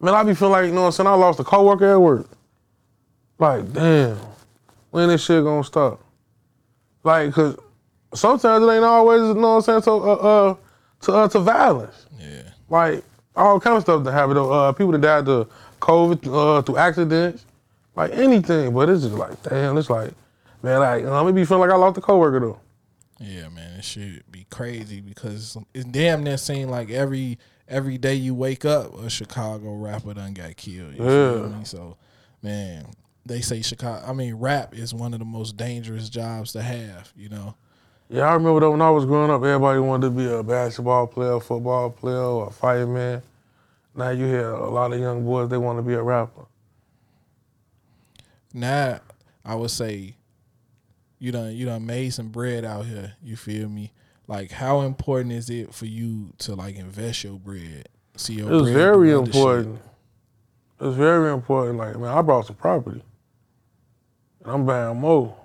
man, 0.00 0.14
I 0.14 0.22
be 0.22 0.34
feeling 0.34 0.52
like, 0.52 0.66
you 0.66 0.72
know 0.72 0.82
what 0.82 0.86
I'm 0.88 0.92
saying, 0.92 1.06
I 1.06 1.14
lost 1.14 1.40
a 1.40 1.44
coworker 1.44 1.92
at 1.92 2.00
work. 2.00 2.26
Like, 3.38 3.72
damn, 3.72 4.18
when 4.90 5.08
this 5.08 5.24
shit 5.24 5.44
gonna 5.44 5.64
stop? 5.64 6.02
Like, 7.02 7.32
cause 7.32 7.56
sometimes 8.14 8.64
it 8.64 8.70
ain't 8.70 8.84
always, 8.84 9.20
you 9.22 9.34
know 9.34 9.56
what 9.56 9.68
I'm 9.68 9.82
saying, 9.82 9.82
to 9.82 9.90
uh, 9.90 10.14
uh 10.14 10.56
to 11.02 11.12
uh, 11.12 11.28
to 11.28 11.38
violence 11.38 12.06
Yeah, 12.18 12.42
like 12.68 13.02
all 13.34 13.58
kind 13.60 13.76
of 13.76 13.82
stuff 13.82 14.04
that 14.04 14.12
happen. 14.12 14.36
Uh, 14.36 14.72
people 14.72 14.92
that 14.92 15.00
died 15.00 15.24
to 15.26 15.48
COVID 15.80 16.58
uh, 16.58 16.62
through 16.62 16.76
accidents, 16.76 17.46
like 17.96 18.12
anything. 18.12 18.74
But 18.74 18.90
it's 18.90 19.02
just 19.02 19.14
like, 19.14 19.42
damn, 19.42 19.78
it's 19.78 19.88
like, 19.88 20.12
man, 20.62 20.80
like 20.80 21.04
I'm 21.04 21.10
gonna 21.10 21.32
be 21.32 21.44
feeling 21.44 21.62
like 21.62 21.70
I 21.70 21.76
lost 21.76 21.98
a 21.98 22.00
coworker 22.00 22.40
though. 22.40 22.60
yeah, 23.18 23.48
man, 23.48 23.78
it 23.78 23.84
should 23.84 24.24
be 24.30 24.46
crazy 24.50 25.00
because 25.00 25.56
it's 25.72 25.84
damn 25.86 26.22
near 26.22 26.36
seem 26.36 26.68
like 26.68 26.90
every 26.90 27.38
every 27.70 27.96
day 27.96 28.14
you 28.14 28.34
wake 28.34 28.64
up, 28.64 28.98
a 29.00 29.08
Chicago 29.08 29.74
rapper 29.74 30.12
done 30.12 30.34
got 30.34 30.56
killed. 30.56 30.94
You 30.94 31.04
Yeah. 31.04 31.46
me? 31.58 31.64
So, 31.64 31.96
man, 32.42 32.86
they 33.24 33.40
say 33.40 33.62
Chicago. 33.62 34.04
I 34.06 34.12
mean, 34.12 34.34
rap 34.34 34.74
is 34.74 34.92
one 34.92 35.14
of 35.14 35.20
the 35.20 35.24
most 35.24 35.56
dangerous 35.56 36.08
jobs 36.10 36.52
to 36.52 36.62
have. 36.62 37.12
You 37.16 37.28
know. 37.30 37.54
Yeah, 38.08 38.24
I 38.24 38.34
remember 38.34 38.60
that 38.60 38.70
when 38.70 38.82
I 38.82 38.90
was 38.90 39.04
growing 39.04 39.30
up, 39.30 39.42
everybody 39.44 39.78
wanted 39.78 40.08
to 40.08 40.10
be 40.10 40.26
a 40.26 40.42
basketball 40.42 41.06
player, 41.06 41.38
football 41.38 41.90
player, 41.90 42.16
or 42.18 42.48
a 42.48 42.50
fireman. 42.50 43.22
Now 43.94 44.10
you 44.10 44.26
hear 44.26 44.50
a 44.50 44.68
lot 44.68 44.92
of 44.92 44.98
young 44.98 45.24
boys 45.24 45.48
they 45.48 45.56
want 45.56 45.78
to 45.78 45.82
be 45.82 45.94
a 45.94 46.02
rapper. 46.02 46.46
Now, 48.52 49.00
I 49.44 49.54
would 49.54 49.70
say, 49.70 50.16
you 51.18 51.32
done 51.32 51.54
you 51.54 51.66
done 51.66 51.86
made 51.86 52.10
some 52.10 52.28
bread 52.28 52.64
out 52.64 52.86
here. 52.86 53.14
You 53.22 53.36
feel 53.36 53.68
me? 53.68 53.92
Like, 54.30 54.52
how 54.52 54.82
important 54.82 55.32
is 55.32 55.50
it 55.50 55.74
for 55.74 55.86
you 55.86 56.32
to 56.38 56.54
like 56.54 56.76
invest 56.76 57.24
your 57.24 57.36
bread? 57.36 57.88
See 58.16 58.34
your 58.34 58.52
It's 58.52 58.62
bread 58.62 58.74
very 58.74 59.08
do 59.08 59.18
other 59.22 59.26
shit? 59.26 59.34
important. 59.34 59.80
It's 60.80 60.96
very 60.96 61.32
important. 61.32 61.78
Like, 61.78 61.98
man, 61.98 62.16
I 62.16 62.22
bought 62.22 62.46
some 62.46 62.54
property. 62.54 63.02
And 64.44 64.52
I'm 64.54 64.64
buying 64.64 64.98
more. 64.98 65.36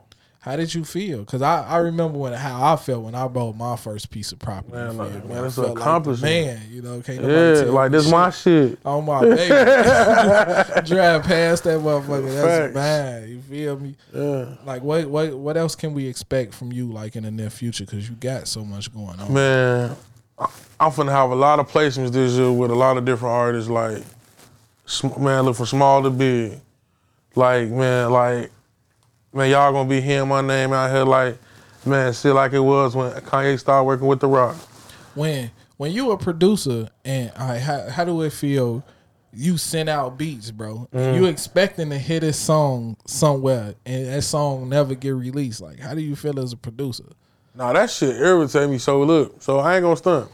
How 0.46 0.56
did 0.56 0.72
you 0.76 0.86
feel? 0.86 1.22
Because 1.22 1.42
I, 1.42 1.64
I 1.64 1.78
remember 1.78 2.20
when 2.20 2.32
how 2.34 2.72
I 2.74 2.76
felt 2.76 3.02
when 3.04 3.16
I 3.16 3.28
bought 3.28 3.56
my 3.56 3.76
first 3.76 4.12
piece 4.12 4.32
of 4.32 4.38
property. 4.38 4.74
Man, 4.76 4.96
like, 4.96 5.26
man, 5.26 5.38
I 5.44 5.46
it's 5.48 5.58
a 5.58 5.64
felt 5.64 5.74
like 5.74 5.82
accomplishment. 5.82 6.32
man, 6.32 6.62
you 6.70 6.82
know, 6.84 7.02
can't 7.02 7.20
nobody 7.24 7.34
Yeah, 7.60 7.64
tell 7.66 7.74
like 7.74 7.92
this 7.92 8.04
shit. 8.04 8.12
my 8.12 8.30
shit. 8.30 8.80
Oh 8.86 9.02
my 9.02 9.22
baby. 9.22 9.36
Drive 10.86 11.24
past 11.24 11.64
that 11.64 11.80
motherfucker. 11.80 12.32
That's 12.32 12.76
mine. 12.76 13.30
You 13.30 13.42
feel 13.42 13.80
me? 13.80 13.96
Yeah. 14.14 14.46
Like 14.68 14.84
what 14.84 15.08
what 15.10 15.34
what 15.34 15.58
else 15.58 15.74
can 15.74 15.96
we 15.96 16.06
expect 16.06 16.54
from 16.54 16.72
you 16.72 16.92
like 16.92 17.16
in 17.16 17.24
the 17.24 17.32
near 17.32 17.50
future? 17.50 17.84
Because 17.86 18.08
you 18.08 18.14
got 18.14 18.48
so 18.48 18.64
much 18.64 18.94
going 18.94 19.20
on. 19.20 19.34
Man, 19.34 19.96
I'm 20.38 20.92
finna 20.92 21.10
have 21.12 21.32
a 21.32 21.36
lot 21.36 21.58
of 21.60 21.72
placements 21.72 22.12
this 22.12 22.34
year 22.34 22.52
with 22.52 22.70
a 22.70 22.76
lot 22.76 22.98
of 22.98 23.06
different 23.06 23.34
artists. 23.34 23.68
Like, 23.68 24.04
sm- 24.86 25.24
man, 25.24 25.42
look 25.46 25.56
from 25.56 25.66
small 25.66 26.04
to 26.04 26.12
big. 26.12 26.60
Like, 27.34 27.68
man, 27.70 28.12
like, 28.12 28.52
man, 29.36 29.52
y'all 29.52 29.72
gonna 29.72 29.88
be 29.88 30.02
hearing 30.02 30.30
my 30.30 30.42
name 30.42 30.74
out 30.74 30.90
here. 30.90 31.04
Like, 31.04 31.38
man, 31.86 32.14
shit 32.14 32.34
like 32.34 32.54
it 32.54 32.60
was 32.60 32.96
when 32.96 33.12
Kanye 33.12 33.60
started 33.60 33.84
working 33.84 34.08
with 34.08 34.22
The 34.22 34.28
Rock. 34.28 34.56
When 35.14 35.52
when 35.78 35.92
you 35.92 36.12
a 36.12 36.18
producer 36.18 36.90
and 37.04 37.32
right, 37.38 37.60
how 37.60 37.90
how 37.90 38.06
do 38.06 38.22
it 38.22 38.32
feel? 38.34 38.84
You 39.38 39.58
send 39.58 39.90
out 39.90 40.18
beats, 40.18 40.50
bro. 40.50 40.88
And 40.94 41.18
you 41.18 41.26
expecting 41.26 41.90
to 41.90 41.98
hit 41.98 42.24
a 42.24 42.32
song 42.32 42.96
somewhere, 43.06 43.76
and 43.86 44.08
that 44.08 44.22
song 44.22 44.70
never 44.70 44.96
get 44.96 45.10
released. 45.10 45.60
Like, 45.60 45.78
how 45.80 45.94
do 45.94 46.00
you 46.00 46.16
feel 46.16 46.40
as 46.40 46.54
a 46.54 46.58
producer? 46.58 47.04
Nah, 47.54 47.74
that 47.74 47.90
shit 47.90 48.16
irritate 48.16 48.70
me. 48.70 48.78
So 48.78 49.04
look, 49.04 49.42
so 49.42 49.60
I 49.60 49.76
ain't 49.76 49.84
gonna 49.84 49.98
stunt. 49.98 50.32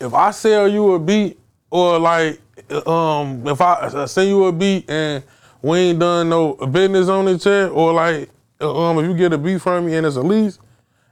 If 0.00 0.14
I 0.14 0.30
sell 0.30 0.66
you 0.66 0.94
a 0.94 0.98
beat, 0.98 1.38
or 1.70 1.98
like, 1.98 2.40
um, 2.86 3.46
if 3.46 3.60
I 3.60 4.06
send 4.06 4.30
you 4.30 4.44
a 4.46 4.52
beat 4.52 4.88
and 4.88 5.22
we 5.62 5.78
ain't 5.78 5.98
done 5.98 6.28
no 6.28 6.54
business 6.54 7.08
on 7.08 7.28
it 7.28 7.44
yet, 7.44 7.70
or 7.70 7.92
like, 7.92 8.30
um, 8.60 8.98
if 8.98 9.06
you 9.06 9.14
get 9.14 9.32
a 9.32 9.38
beat 9.38 9.60
from 9.60 9.86
me 9.86 9.94
and 9.94 10.06
it's 10.06 10.16
a 10.16 10.22
lease, 10.22 10.58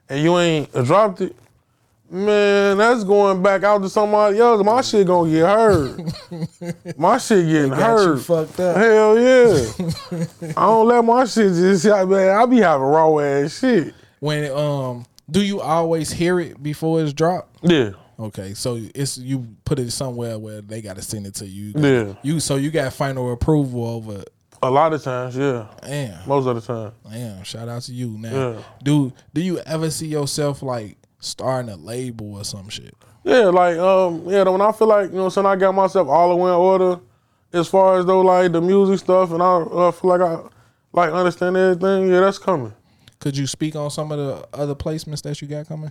and 0.08 0.22
you 0.22 0.36
ain't 0.38 0.72
dropped 0.84 1.20
it, 1.20 1.36
man, 2.10 2.76
that's 2.78 3.04
going 3.04 3.42
back 3.42 3.62
out 3.62 3.82
to 3.82 3.88
somebody 3.88 4.38
else. 4.38 4.64
My 4.64 4.80
shit 4.80 5.06
gonna 5.06 5.30
get 5.30 5.46
heard. 5.46 6.12
my 6.98 7.18
shit 7.18 7.46
getting 7.46 7.70
Got 7.70 7.78
you 8.00 8.06
heard. 8.06 8.20
fucked 8.22 8.60
up. 8.60 8.76
Hell 8.76 9.18
yeah. 9.18 9.66
I 10.56 10.66
don't 10.66 10.88
let 10.88 11.04
my 11.04 11.24
shit 11.24 11.52
just, 11.54 11.84
man. 11.84 12.36
I 12.36 12.46
be 12.46 12.58
having 12.58 12.86
raw 12.86 13.18
ass 13.18 13.58
shit. 13.60 13.94
When 14.18 14.50
um, 14.52 15.06
do 15.30 15.42
you 15.42 15.60
always 15.60 16.10
hear 16.10 16.40
it 16.40 16.62
before 16.62 17.02
it's 17.02 17.12
dropped? 17.12 17.58
Yeah. 17.62 17.92
Okay, 18.18 18.52
so 18.52 18.78
it's 18.94 19.16
you 19.16 19.46
put 19.64 19.78
it 19.78 19.92
somewhere 19.92 20.38
where 20.38 20.60
they 20.60 20.82
got 20.82 20.96
to 20.96 21.02
send 21.02 21.26
it 21.26 21.36
to 21.36 21.46
you. 21.46 21.72
Yeah. 21.74 22.14
You 22.22 22.38
so 22.40 22.56
you 22.56 22.70
got 22.70 22.92
final 22.92 23.32
approval 23.32 23.86
over. 23.86 24.24
A 24.62 24.70
lot 24.70 24.92
of 24.92 25.02
times, 25.02 25.36
yeah. 25.36 25.66
Damn, 25.82 26.28
Most 26.28 26.46
of 26.46 26.54
the 26.54 26.60
time. 26.60 26.92
damn. 27.10 27.42
Shout 27.44 27.68
out 27.68 27.82
to 27.82 27.92
you. 27.92 28.10
Now, 28.18 28.30
Yeah. 28.30 28.62
do 28.82 29.12
do 29.32 29.40
you 29.40 29.58
ever 29.60 29.90
see 29.90 30.06
yourself 30.08 30.62
like 30.62 30.98
starting 31.18 31.70
a 31.70 31.76
label 31.76 32.34
or 32.36 32.44
some 32.44 32.68
shit? 32.68 32.94
Yeah, 33.24 33.46
like 33.46 33.78
um, 33.78 34.24
yeah. 34.28 34.42
When 34.44 34.60
I 34.60 34.72
feel 34.72 34.88
like 34.88 35.10
you 35.10 35.16
know, 35.16 35.28
saying 35.30 35.46
I 35.46 35.56
got 35.56 35.74
myself 35.74 36.08
all 36.08 36.28
the 36.30 36.36
way 36.36 36.50
in 36.50 36.56
order, 36.56 37.00
as 37.52 37.68
far 37.68 37.98
as 37.98 38.04
though 38.06 38.20
like 38.20 38.52
the 38.52 38.60
music 38.60 38.98
stuff, 38.98 39.30
and 39.32 39.42
I 39.42 39.56
uh, 39.62 39.90
feel 39.92 40.10
like 40.10 40.20
I 40.20 40.40
like 40.92 41.10
understand 41.12 41.56
everything. 41.56 42.10
Yeah, 42.10 42.20
that's 42.20 42.38
coming. 42.38 42.74
Could 43.18 43.36
you 43.36 43.46
speak 43.46 43.76
on 43.76 43.90
some 43.90 44.12
of 44.12 44.18
the 44.18 44.46
other 44.58 44.74
placements 44.74 45.22
that 45.22 45.40
you 45.40 45.48
got 45.48 45.68
coming? 45.68 45.90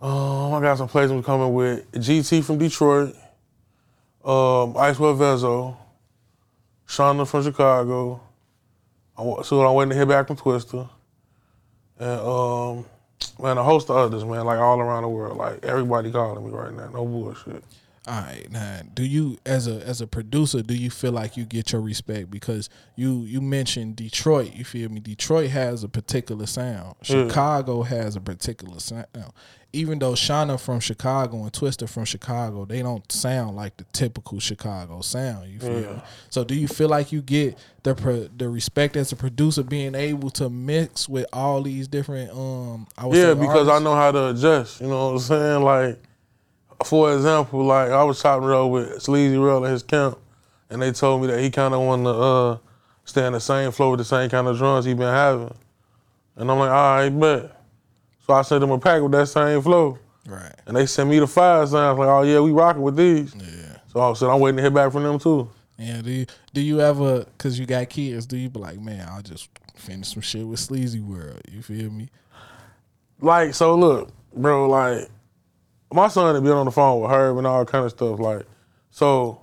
Um, 0.00 0.54
I 0.54 0.60
got 0.60 0.78
some 0.78 0.88
placements 0.88 1.24
coming 1.24 1.54
with 1.54 1.90
GT 1.92 2.42
from 2.42 2.58
Detroit, 2.58 3.14
um, 4.24 4.74
Icewear 4.74 5.16
Vezzo, 5.16 5.76
Shawnna 6.92 7.26
from 7.26 7.42
Chicago. 7.42 8.20
I, 9.16 9.42
so 9.44 9.66
I'm 9.66 9.74
waiting 9.74 9.90
to 9.90 9.96
hear 9.96 10.04
back 10.04 10.26
from 10.26 10.36
Twista, 10.36 10.90
and 11.98 12.20
um, 12.20 12.84
man, 13.42 13.56
a 13.56 13.62
host 13.62 13.88
of 13.88 13.96
others, 13.96 14.26
man, 14.26 14.44
like 14.44 14.58
all 14.58 14.78
around 14.78 15.04
the 15.04 15.08
world. 15.08 15.38
Like 15.38 15.64
everybody 15.64 16.12
calling 16.12 16.44
me 16.44 16.50
right 16.50 16.70
now. 16.70 16.90
No 16.90 17.06
bullshit. 17.06 17.64
All 18.08 18.20
right, 18.20 18.50
now, 18.50 18.80
do 18.94 19.04
you 19.04 19.38
as 19.46 19.68
a 19.68 19.76
as 19.86 20.00
a 20.00 20.08
producer, 20.08 20.60
do 20.60 20.74
you 20.74 20.90
feel 20.90 21.12
like 21.12 21.36
you 21.36 21.44
get 21.44 21.70
your 21.70 21.80
respect 21.80 22.30
because 22.32 22.68
you 22.96 23.20
you 23.20 23.40
mentioned 23.40 23.94
Detroit? 23.94 24.54
You 24.54 24.64
feel 24.64 24.88
me? 24.88 24.98
Detroit 24.98 25.50
has 25.50 25.84
a 25.84 25.88
particular 25.88 26.46
sound. 26.46 26.96
Chicago 27.02 27.82
has 27.82 28.16
a 28.16 28.20
particular 28.20 28.80
sound. 28.80 29.06
Even 29.72 30.00
though 30.00 30.12
Shawnna 30.12 30.60
from 30.60 30.80
Chicago 30.80 31.44
and 31.44 31.52
Twista 31.52 31.88
from 31.88 32.04
Chicago, 32.04 32.64
they 32.64 32.82
don't 32.82 33.10
sound 33.10 33.54
like 33.56 33.76
the 33.76 33.84
typical 33.92 34.40
Chicago 34.40 35.00
sound. 35.00 35.48
You 35.50 35.60
feel 35.60 35.94
me? 35.94 36.02
So, 36.28 36.42
do 36.42 36.54
you 36.56 36.66
feel 36.66 36.88
like 36.88 37.12
you 37.12 37.22
get 37.22 37.56
the 37.84 37.94
pro- 37.94 38.28
the 38.36 38.48
respect 38.48 38.96
as 38.96 39.12
a 39.12 39.16
producer 39.16 39.62
being 39.62 39.94
able 39.94 40.30
to 40.30 40.50
mix 40.50 41.08
with 41.08 41.26
all 41.32 41.62
these 41.62 41.86
different 41.86 42.32
um? 42.32 42.88
I 42.98 43.06
Yeah, 43.06 43.34
because 43.34 43.68
I 43.68 43.78
know 43.78 43.94
how 43.94 44.10
to 44.10 44.30
adjust. 44.30 44.80
You 44.80 44.88
know 44.88 45.06
what 45.06 45.12
I'm 45.12 45.18
saying? 45.20 45.62
Like, 45.62 46.02
for 46.84 47.14
example, 47.14 47.64
like 47.64 47.90
I 47.90 48.02
was 48.04 48.20
chopping 48.20 48.48
it 48.48 48.54
up 48.54 48.70
with 48.70 49.02
Sleazy 49.02 49.38
World 49.38 49.64
and 49.64 49.72
his 49.72 49.82
camp, 49.82 50.18
and 50.70 50.80
they 50.80 50.92
told 50.92 51.22
me 51.22 51.28
that 51.28 51.40
he 51.40 51.50
kind 51.50 51.74
of 51.74 51.80
wanted 51.80 52.04
to 52.04 52.10
uh, 52.10 52.58
stay 53.04 53.26
in 53.26 53.32
the 53.32 53.40
same 53.40 53.72
flow 53.72 53.90
with 53.90 53.98
the 53.98 54.04
same 54.04 54.30
kind 54.30 54.46
of 54.46 54.56
drums 54.58 54.84
he 54.84 54.94
been 54.94 55.12
having. 55.12 55.54
And 56.36 56.50
I'm 56.50 56.58
like, 56.58 56.70
all 56.70 56.96
right, 56.96 57.08
bet. 57.08 57.62
So 58.26 58.34
I 58.34 58.42
sent 58.42 58.60
them 58.60 58.70
a 58.70 58.78
pack 58.78 59.02
with 59.02 59.12
that 59.12 59.26
same 59.26 59.60
flow, 59.60 59.98
right. 60.26 60.54
and 60.66 60.76
they 60.76 60.86
sent 60.86 61.10
me 61.10 61.18
the 61.18 61.26
five 61.26 61.68
sounds. 61.68 61.98
Like, 61.98 62.08
oh 62.08 62.22
yeah, 62.22 62.40
we 62.40 62.52
rocking 62.52 62.82
with 62.82 62.96
these. 62.96 63.34
Yeah. 63.34 63.78
So 63.92 64.00
I 64.00 64.12
said, 64.14 64.28
I'm 64.28 64.40
waiting 64.40 64.56
to 64.56 64.62
hear 64.62 64.70
back 64.70 64.92
from 64.92 65.02
them 65.02 65.18
too. 65.18 65.50
Yeah, 65.78 66.00
do 66.00 66.10
you 66.10 66.26
do 66.54 66.60
you 66.60 66.80
ever 66.80 67.26
cause 67.38 67.58
you 67.58 67.66
got 67.66 67.88
kids, 67.88 68.26
do 68.26 68.36
you 68.36 68.48
be 68.48 68.60
like, 68.60 68.78
man, 68.78 69.08
I'll 69.10 69.22
just 69.22 69.48
finish 69.74 70.12
some 70.12 70.22
shit 70.22 70.46
with 70.46 70.60
Sleazy 70.60 71.00
World. 71.00 71.40
You 71.50 71.62
feel 71.62 71.90
me? 71.90 72.08
like 73.22 73.54
so 73.54 73.74
look, 73.74 74.10
bro, 74.34 74.68
like 74.68 75.08
my 75.94 76.08
son 76.08 76.34
had 76.34 76.42
been 76.42 76.52
on 76.52 76.66
the 76.66 76.72
phone 76.72 77.00
with 77.02 77.10
Herb 77.10 77.38
and 77.38 77.46
all 77.46 77.64
kind 77.64 77.84
of 77.84 77.90
stuff. 77.90 78.18
Like, 78.18 78.46
so 78.90 79.40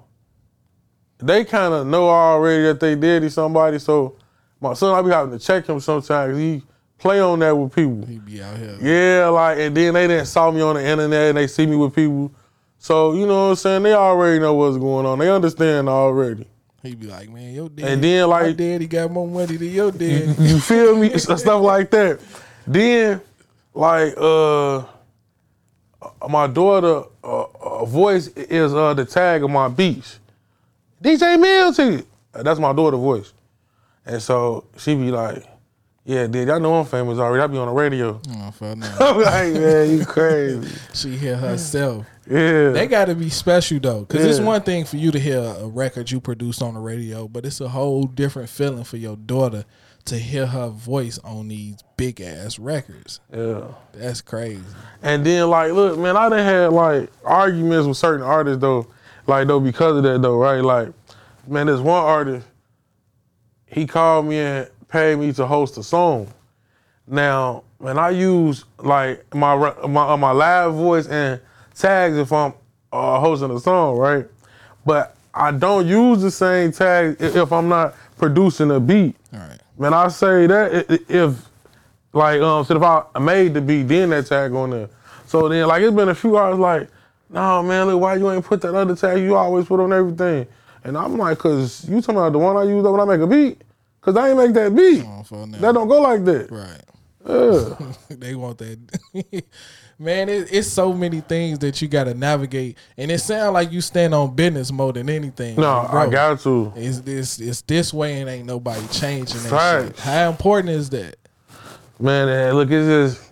they 1.20 1.44
kind 1.46 1.74
of 1.74 1.88
know 1.88 2.10
already 2.10 2.64
that 2.64 2.80
they 2.80 2.96
did 2.96 3.22
to 3.22 3.30
somebody. 3.30 3.80
So 3.80 4.16
my 4.62 4.74
son, 4.74 4.98
I 4.98 5.02
be 5.02 5.10
having 5.14 5.38
to 5.38 5.44
check 5.44 5.68
him 5.68 5.80
sometimes. 5.80 6.38
He 6.38 6.64
play 6.98 7.20
on 7.20 7.40
that 7.40 7.56
with 7.56 7.74
people. 7.74 8.06
He 8.06 8.20
be 8.20 8.42
out 8.42 8.58
here. 8.58 8.78
Yeah, 8.82 9.28
like 9.30 9.58
and 9.60 9.76
then 9.76 9.94
they 9.94 10.08
didn't 10.08 10.28
saw 10.28 10.52
me 10.52 10.62
on 10.62 10.76
the 10.76 10.86
internet 10.86 11.30
and 11.30 11.38
they 11.38 11.48
see 11.48 11.66
me 11.66 11.76
with 11.76 11.94
people. 11.96 12.32
So 12.78 13.14
you 13.14 13.26
know 13.28 13.44
what 13.46 13.50
I'm 13.50 13.56
saying? 13.56 13.84
They 13.84 13.94
already 13.94 14.40
know 14.40 14.54
what's 14.54 14.78
going 14.78 15.06
on. 15.06 15.20
They 15.20 15.30
understand 15.30 15.90
already. 15.90 16.48
He 16.82 16.96
be 16.96 17.08
like, 17.08 17.30
man, 17.30 17.54
your 17.54 17.68
dad 17.68 17.86
And 17.90 18.02
then, 18.04 18.30
my 18.30 18.42
like- 18.44 18.56
daddy 18.56 18.88
got 18.88 19.12
more 19.12 19.28
money 19.28 19.58
than 19.58 19.70
your 19.70 19.92
dad. 19.92 20.36
You 20.40 20.60
feel 20.62 20.96
me? 20.96 21.10
Stuff 21.18 21.44
like 21.62 21.92
that. 21.92 22.22
Then, 22.66 23.20
like, 23.74 24.14
uh, 24.18 24.84
my 26.30 26.48
daughter' 26.48 27.04
uh, 27.24 27.44
uh, 27.44 27.86
voice 27.86 28.28
is 28.28 28.74
uh, 28.74 28.94
the 28.94 29.06
tag 29.06 29.44
of 29.44 29.50
my 29.50 29.68
beats. 29.68 30.20
DJ 31.04 31.40
Milton. 31.40 32.06
That's 32.32 32.60
my 32.60 32.74
daughter' 32.74 32.98
voice. 32.98 33.34
And 34.06 34.22
so 34.22 34.66
she 34.78 34.96
be 34.96 35.12
like, 35.12 35.46
yeah, 36.06 36.26
dude, 36.26 36.50
I 36.50 36.58
know 36.58 36.74
I'm 36.76 36.86
famous 36.86 37.20
already. 37.20 37.44
I 37.44 37.48
be 37.48 37.58
on 37.58 37.68
the 37.68 37.74
radio. 37.74 38.20
oh. 38.30 38.54
I'm 38.62 38.80
like, 39.22 39.54
man, 39.54 39.92
you 39.92 40.06
crazy. 40.06 40.76
She 40.94 41.16
hear 41.16 41.38
herself. 41.38 42.06
Yeah. 42.26 42.70
They 42.70 42.88
got 42.88 43.06
to 43.06 43.16
be 43.16 43.30
special 43.30 43.80
though, 43.80 44.02
because 44.02 44.26
it's 44.26 44.40
one 44.40 44.62
thing 44.62 44.86
for 44.86 44.98
you 44.98 45.12
to 45.12 45.20
hear 45.20 45.40
a 45.40 45.68
record 45.68 46.10
you 46.10 46.20
produced 46.20 46.62
on 46.62 46.74
the 46.74 46.80
radio, 46.80 47.28
but 47.28 47.46
it's 47.46 47.62
a 47.62 47.70
whole 47.70 48.04
different 48.04 48.50
feeling 48.50 48.84
for 48.84 48.98
your 48.98 49.18
daughter 49.18 49.66
to 50.10 50.18
hear 50.18 50.48
her 50.48 50.70
voice 50.70 51.20
on 51.20 51.48
these 51.48 51.78
big 51.96 52.20
ass 52.20 52.58
records. 52.58 53.20
yeah. 53.34 53.66
That's 53.94 54.22
crazy. 54.22 54.64
And 55.04 55.26
then 55.26 55.50
like, 55.50 55.72
look, 55.72 56.00
man, 56.00 56.18
I 56.18 56.30
done 56.30 56.40
had 56.40 56.74
like 56.74 57.10
arguments 57.24 57.88
with 57.88 57.98
certain 57.98 58.26
artists 58.26 58.60
though, 58.60 58.88
like 59.28 59.48
though 59.48 59.60
because 59.60 59.98
of 59.98 60.04
that 60.04 60.22
though, 60.22 60.38
right? 60.38 60.62
Like, 60.62 60.90
man, 61.48 61.68
this 61.68 61.80
one 61.80 62.04
artist, 62.04 62.48
he 63.68 63.86
called 63.86 64.26
me 64.26 64.38
and 64.38 64.70
paid 64.88 65.20
me 65.20 65.32
to 65.34 65.46
host 65.46 65.78
a 65.78 65.84
song. 65.84 66.28
Now, 67.08 67.64
man, 67.80 68.00
I 68.00 68.10
use 68.10 68.66
like 68.80 69.34
my 69.36 69.56
my 69.88 70.10
uh, 70.10 70.18
my 70.18 70.32
live 70.32 70.74
voice 70.74 71.08
and 71.08 71.40
tags 71.76 72.18
if 72.18 72.34
I'm 72.34 72.54
uh, 72.92 73.20
hosting 73.20 73.52
a 73.52 73.60
song, 73.60 73.98
right? 73.98 74.26
But 74.86 75.16
I 75.34 75.52
don't 75.52 75.88
use 75.88 76.22
the 76.22 76.32
same 76.32 76.72
tag 76.72 77.18
if 77.20 77.52
I'm 77.54 77.70
not 77.70 77.96
producing 78.18 78.72
a 78.72 78.80
beat. 78.80 79.16
All 79.34 79.40
right. 79.40 79.59
Man, 79.80 79.94
I 79.94 80.10
say 80.10 80.46
that 80.48 81.02
if 81.10 81.50
like 82.14 82.42
um 82.42 82.66
so 82.66 82.76
if 82.76 82.84
I 82.84 83.20
made 83.20 83.54
the 83.54 83.62
beat, 83.62 83.84
then 83.84 84.10
that 84.10 84.28
tag 84.28 84.52
on 84.54 84.72
there. 84.72 84.90
So 85.26 85.48
then 85.48 85.68
like 85.68 85.82
it's 85.82 85.96
been 85.96 86.10
a 86.10 86.16
few 86.16 86.38
hours 86.38 86.60
like, 86.60 86.90
no 87.30 87.64
man, 87.64 87.88
look, 87.88 88.02
why 88.02 88.16
you 88.16 88.30
ain't 88.30 88.44
put 88.46 88.62
that 88.62 88.76
other 88.76 88.96
tag 88.96 89.20
you 89.20 89.36
always 89.38 89.66
put 89.68 89.80
on 89.80 89.94
everything? 89.94 90.48
And 90.84 90.98
I'm 90.98 91.18
like, 91.18 91.38
cause 91.38 91.88
you 91.90 92.02
talking 92.02 92.18
about 92.18 92.34
the 92.34 92.40
one 92.40 92.58
I 92.58 92.64
use 92.64 92.84
when 92.84 93.00
I 93.00 93.06
make 93.06 93.22
a 93.22 93.28
beat? 93.28 93.62
Cause 94.02 94.18
I 94.18 94.30
ain't 94.30 94.38
make 94.38 94.54
that 94.54 94.76
beat. 94.76 95.04
That 95.62 95.74
don't 95.74 95.88
go 95.88 96.02
like 96.02 96.26
that. 96.26 96.52
Right. 96.52 96.82
Yeah. 97.28 97.94
they 98.18 98.36
want 98.36 98.58
that. 98.60 98.80
Man, 100.02 100.30
it, 100.30 100.48
it's 100.50 100.70
so 100.70 100.94
many 100.94 101.20
things 101.20 101.60
that 101.60 101.82
you 101.82 101.90
got 101.90 102.06
to 102.06 102.14
navigate, 102.14 102.78
and 102.98 103.12
it 103.12 103.20
sounds 103.20 103.54
like 103.54 103.70
you 103.70 103.82
stand 103.82 104.14
on 104.16 104.34
business 104.34 104.72
mode 104.72 104.96
than 104.96 105.10
anything. 105.10 105.58
No, 105.58 105.86
bro, 105.92 106.02
I 106.02 106.10
got 106.10 106.40
to. 106.42 106.72
It's 106.78 107.02
this, 107.02 107.38
it's 107.40 107.62
this 107.64 107.94
way, 107.94 108.22
and 108.22 108.30
ain't 108.30 108.46
nobody 108.46 108.88
changing 108.88 109.44
that. 109.44 110.00
How 110.00 110.30
important 110.30 110.70
is 110.70 110.90
that? 110.92 111.18
Man, 112.00 112.30
and 112.30 112.56
look, 112.56 112.72
it's 112.72 112.88
just 113.18 113.32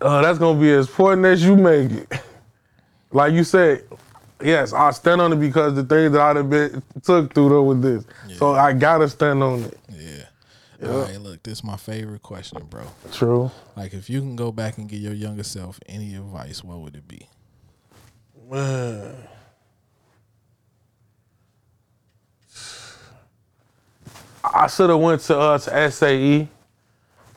uh, 0.00 0.22
that's 0.22 0.38
gonna 0.38 0.58
be 0.58 0.72
as 0.72 0.88
important 0.88 1.26
as 1.26 1.44
you 1.44 1.56
make 1.56 1.90
it. 1.92 2.08
Like 3.14 3.34
you 3.34 3.44
said, 3.44 3.84
yes, 4.42 4.72
I 4.72 4.90
stand 4.92 5.20
on 5.20 5.34
it 5.34 5.36
because 5.36 5.74
the 5.74 5.84
things 5.84 6.12
that 6.12 6.22
I've 6.22 6.48
been 6.48 6.82
took 7.02 7.34
through 7.34 7.50
though 7.50 7.62
with 7.64 7.82
this. 7.82 8.06
So 8.38 8.54
I 8.54 8.72
gotta 8.72 9.06
stand 9.06 9.42
on 9.42 9.64
it. 9.64 9.78
Yeah. 10.82 10.90
All 10.90 11.02
right, 11.02 11.20
look, 11.20 11.42
this 11.44 11.58
is 11.58 11.64
my 11.64 11.76
favorite 11.76 12.22
question, 12.22 12.64
bro. 12.68 12.82
True. 13.12 13.50
Like, 13.76 13.94
if 13.94 14.10
you 14.10 14.20
can 14.20 14.34
go 14.34 14.50
back 14.50 14.78
and 14.78 14.88
give 14.88 15.00
your 15.00 15.12
younger 15.12 15.44
self 15.44 15.78
any 15.86 16.16
advice, 16.16 16.64
what 16.64 16.78
would 16.80 16.96
it 16.96 17.06
be? 17.06 17.28
Man. 18.50 19.14
I 24.44 24.66
should 24.66 24.90
have 24.90 24.98
went 24.98 25.20
to 25.22 25.38
uh 25.38 25.56
to 25.56 25.90
SAE 25.90 26.48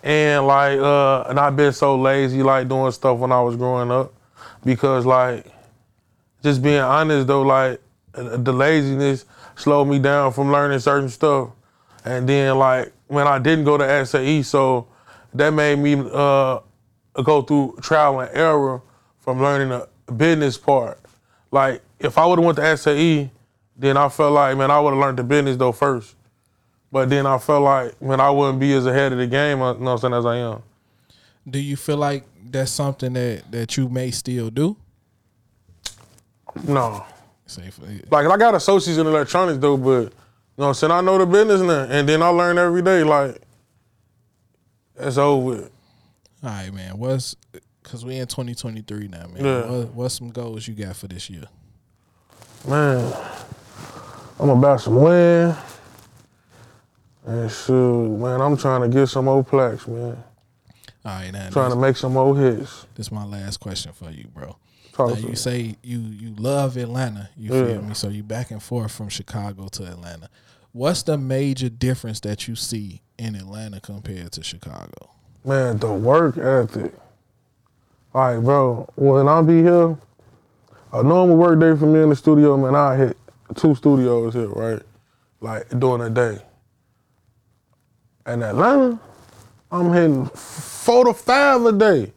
and 0.03 0.47
like 0.47 0.79
uh 0.79 1.21
and 1.29 1.39
I've 1.39 1.55
been 1.55 1.71
so 1.71 1.95
lazy 1.95 2.41
like 2.41 2.67
doing 2.67 2.91
stuff 2.91 3.19
when 3.19 3.31
I 3.31 3.39
was 3.41 3.55
growing 3.55 3.91
up 3.91 4.11
because 4.65 5.05
like 5.05 5.45
just 6.41 6.63
being 6.63 6.79
honest 6.79 7.27
though 7.27 7.43
like 7.43 7.79
the 8.13 8.51
laziness 8.51 9.25
slowed 9.55 9.87
me 9.87 9.99
down 9.99 10.33
from 10.33 10.51
learning 10.51 10.79
certain 10.79 11.09
stuff 11.09 11.49
and 12.03 12.27
then 12.27 12.57
like 12.57 12.91
when 13.07 13.27
I 13.27 13.39
didn't 13.39 13.65
go 13.65 13.77
to 13.77 14.05
SAE 14.05 14.43
so 14.43 14.87
that 15.33 15.51
made 15.51 15.79
me 15.79 15.95
uh 16.11 16.59
go 17.23 17.41
through 17.41 17.77
trial 17.81 18.19
and 18.19 18.35
error 18.35 18.81
from 19.19 19.41
learning 19.41 19.69
the 19.69 20.13
business 20.13 20.57
part 20.57 20.99
like 21.51 21.81
if 21.99 22.17
I 22.17 22.25
would 22.25 22.37
have 22.37 22.45
went 22.45 22.57
to 22.57 22.77
SAE, 22.77 23.31
then 23.77 23.95
I 23.97 24.09
felt 24.09 24.33
like 24.33 24.57
man 24.57 24.71
I 24.71 24.79
would 24.79 24.91
have 24.91 24.99
learned 24.99 25.19
the 25.19 25.23
business 25.23 25.55
though 25.57 25.71
first. 25.71 26.15
But 26.91 27.09
then 27.09 27.25
I 27.25 27.37
felt 27.37 27.63
like 27.63 28.01
man 28.01 28.19
I 28.19 28.29
wouldn't 28.29 28.59
be 28.59 28.73
as 28.73 28.85
ahead 28.85 29.13
of 29.13 29.19
the 29.19 29.27
game, 29.27 29.61
uh, 29.61 29.73
you 29.73 29.79
know 29.79 29.85
what 29.85 29.91
I'm 29.91 29.97
saying, 29.99 30.13
as 30.13 30.25
I 30.25 30.37
am. 30.37 30.63
Do 31.49 31.59
you 31.59 31.77
feel 31.77 31.97
like 31.97 32.25
that's 32.43 32.71
something 32.71 33.13
that 33.13 33.49
that 33.51 33.77
you 33.77 33.87
may 33.89 34.11
still 34.11 34.49
do? 34.49 34.75
No. 36.67 37.05
Say, 37.47 37.69
Like 38.09 38.27
I 38.27 38.37
got 38.37 38.55
associates 38.55 38.97
in 38.97 39.05
electronics 39.07 39.59
though, 39.59 39.77
but 39.77 40.13
you 40.57 40.61
know 40.61 40.67
what 40.67 40.69
I'm 40.69 40.73
saying, 40.75 40.91
I 40.91 41.01
know 41.01 41.17
the 41.17 41.25
business 41.25 41.61
now. 41.61 41.83
And 41.89 42.07
then 42.07 42.21
I 42.21 42.29
learn 42.29 42.57
every 42.57 42.81
day, 42.81 43.03
like 43.03 43.41
it's 44.97 45.17
over 45.17 45.45
with. 45.45 45.71
all 46.43 46.49
right, 46.49 46.73
man. 46.73 46.97
What's 46.97 47.35
because 47.83 48.03
we 48.05 48.15
in 48.15 48.27
2023 48.27 49.07
now, 49.09 49.27
man. 49.27 49.45
Yeah. 49.45 49.69
What, 49.69 49.93
what's 49.93 50.15
some 50.15 50.29
goals 50.29 50.67
you 50.67 50.73
got 50.73 50.95
for 50.95 51.07
this 51.07 51.29
year? 51.29 51.43
Man, 52.67 53.13
I'm 54.39 54.49
about 54.49 54.81
some 54.81 54.95
win. 55.01 55.55
And 57.25 57.51
shoot, 57.51 58.17
man, 58.17 58.41
I'm 58.41 58.55
trying 58.55 58.81
to 58.81 58.87
get 58.87 59.07
some 59.07 59.27
old 59.27 59.47
plaques, 59.47 59.87
man. 59.87 60.23
All 61.03 61.11
right, 61.11 61.31
now 61.31 61.49
Trying 61.49 61.71
to 61.71 61.75
make 61.75 61.97
some 61.97 62.17
old 62.17 62.37
hits. 62.37 62.85
this 62.95 63.07
is 63.07 63.11
my 63.11 63.25
last 63.25 63.59
question 63.59 63.91
for 63.93 64.09
you, 64.09 64.27
bro. 64.33 64.55
Now, 64.97 65.07
you 65.15 65.35
say 65.35 65.75
you 65.83 65.99
you 65.99 66.33
love 66.37 66.77
Atlanta. 66.77 67.29
You 67.35 67.53
Yeah. 67.53 67.65
feel 67.67 67.81
me? 67.83 67.93
So 67.93 68.09
you 68.09 68.23
back 68.23 68.51
and 68.51 68.61
forth 68.61 68.91
from 68.91 69.09
Chicago 69.09 69.67
to 69.73 69.83
Atlanta. 69.85 70.29
What's 70.71 71.03
the 71.03 71.17
major 71.17 71.69
difference 71.69 72.19
that 72.21 72.47
you 72.47 72.55
see 72.55 73.01
in 73.17 73.35
Atlanta 73.35 73.79
compared 73.79 74.31
to 74.33 74.43
Chicago? 74.43 75.09
Man, 75.43 75.77
the 75.77 75.91
work 75.93 76.37
ethic. 76.37 76.93
Like, 78.13 78.41
bro, 78.41 78.87
when 78.95 79.27
I 79.27 79.41
be 79.41 79.61
here, 79.61 79.97
a 80.93 81.03
normal 81.03 81.35
work 81.37 81.59
day 81.59 81.75
for 81.75 81.85
me 81.85 82.01
in 82.01 82.09
the 82.09 82.15
studio, 82.15 82.57
man, 82.57 82.75
I 82.75 82.95
hit 82.95 83.17
two 83.55 83.75
studios 83.75 84.33
here, 84.33 84.47
right? 84.49 84.81
Like 85.41 85.67
during 85.79 86.01
the 86.01 86.09
day. 86.09 86.41
In 88.31 88.41
Atlanta, 88.41 88.99
I'm 89.71 89.93
hitting 89.93 90.25
four 90.27 91.05
to 91.05 91.13
five 91.13 91.63
a 91.65 91.71
day. 91.71 92.11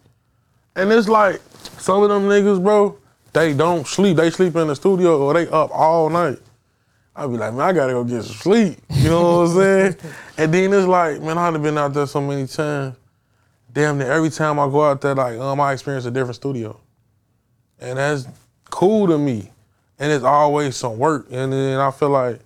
And 0.76 0.90
it's 0.92 1.08
like 1.08 1.40
some 1.78 2.02
of 2.02 2.08
them 2.08 2.24
niggas, 2.24 2.62
bro, 2.62 2.98
they 3.32 3.54
don't 3.54 3.86
sleep. 3.86 4.16
They 4.16 4.30
sleep 4.30 4.56
in 4.56 4.68
the 4.68 4.76
studio 4.76 5.22
or 5.22 5.34
they 5.34 5.46
up 5.48 5.70
all 5.72 6.10
night. 6.10 6.38
I 7.14 7.26
be 7.26 7.36
like, 7.36 7.52
man, 7.52 7.62
I 7.62 7.72
gotta 7.72 7.92
go 7.92 8.04
get 8.04 8.22
some 8.24 8.36
sleep. 8.36 8.78
You 8.90 9.10
know 9.10 9.38
what 9.38 9.50
I'm 9.50 9.56
saying? 9.56 9.96
and 10.38 10.54
then 10.54 10.72
it's 10.72 10.86
like, 10.86 11.20
man, 11.20 11.36
I've 11.36 11.60
been 11.62 11.76
out 11.76 11.92
there 11.92 12.06
so 12.06 12.20
many 12.20 12.46
times. 12.46 12.96
Damn 13.72 13.98
near 13.98 14.10
every 14.10 14.30
time 14.30 14.58
I 14.58 14.66
go 14.66 14.82
out 14.82 15.00
there, 15.00 15.14
like, 15.14 15.38
um, 15.38 15.60
I 15.60 15.72
experience 15.72 16.04
a 16.06 16.10
different 16.10 16.36
studio. 16.36 16.78
And 17.80 17.98
that's 17.98 18.26
cool 18.70 19.06
to 19.08 19.18
me. 19.18 19.50
And 19.98 20.12
it's 20.12 20.24
always 20.24 20.76
some 20.76 20.98
work. 20.98 21.26
And 21.30 21.52
then 21.52 21.78
I 21.78 21.90
feel 21.90 22.10
like 22.10 22.40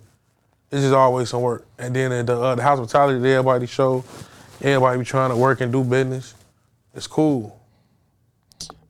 it's 0.71 0.81
just 0.81 0.93
always 0.93 1.29
some 1.29 1.41
work. 1.41 1.65
And 1.77 1.95
then 1.95 2.25
the, 2.25 2.39
uh, 2.39 2.55
the 2.55 2.63
hospitality 2.63 3.19
that 3.19 3.29
everybody 3.29 3.67
show, 3.67 4.03
everybody 4.59 4.99
be 4.99 5.05
trying 5.05 5.29
to 5.29 5.35
work 5.35 5.61
and 5.61 5.71
do 5.71 5.83
business. 5.83 6.33
It's 6.95 7.07
cool. 7.07 7.59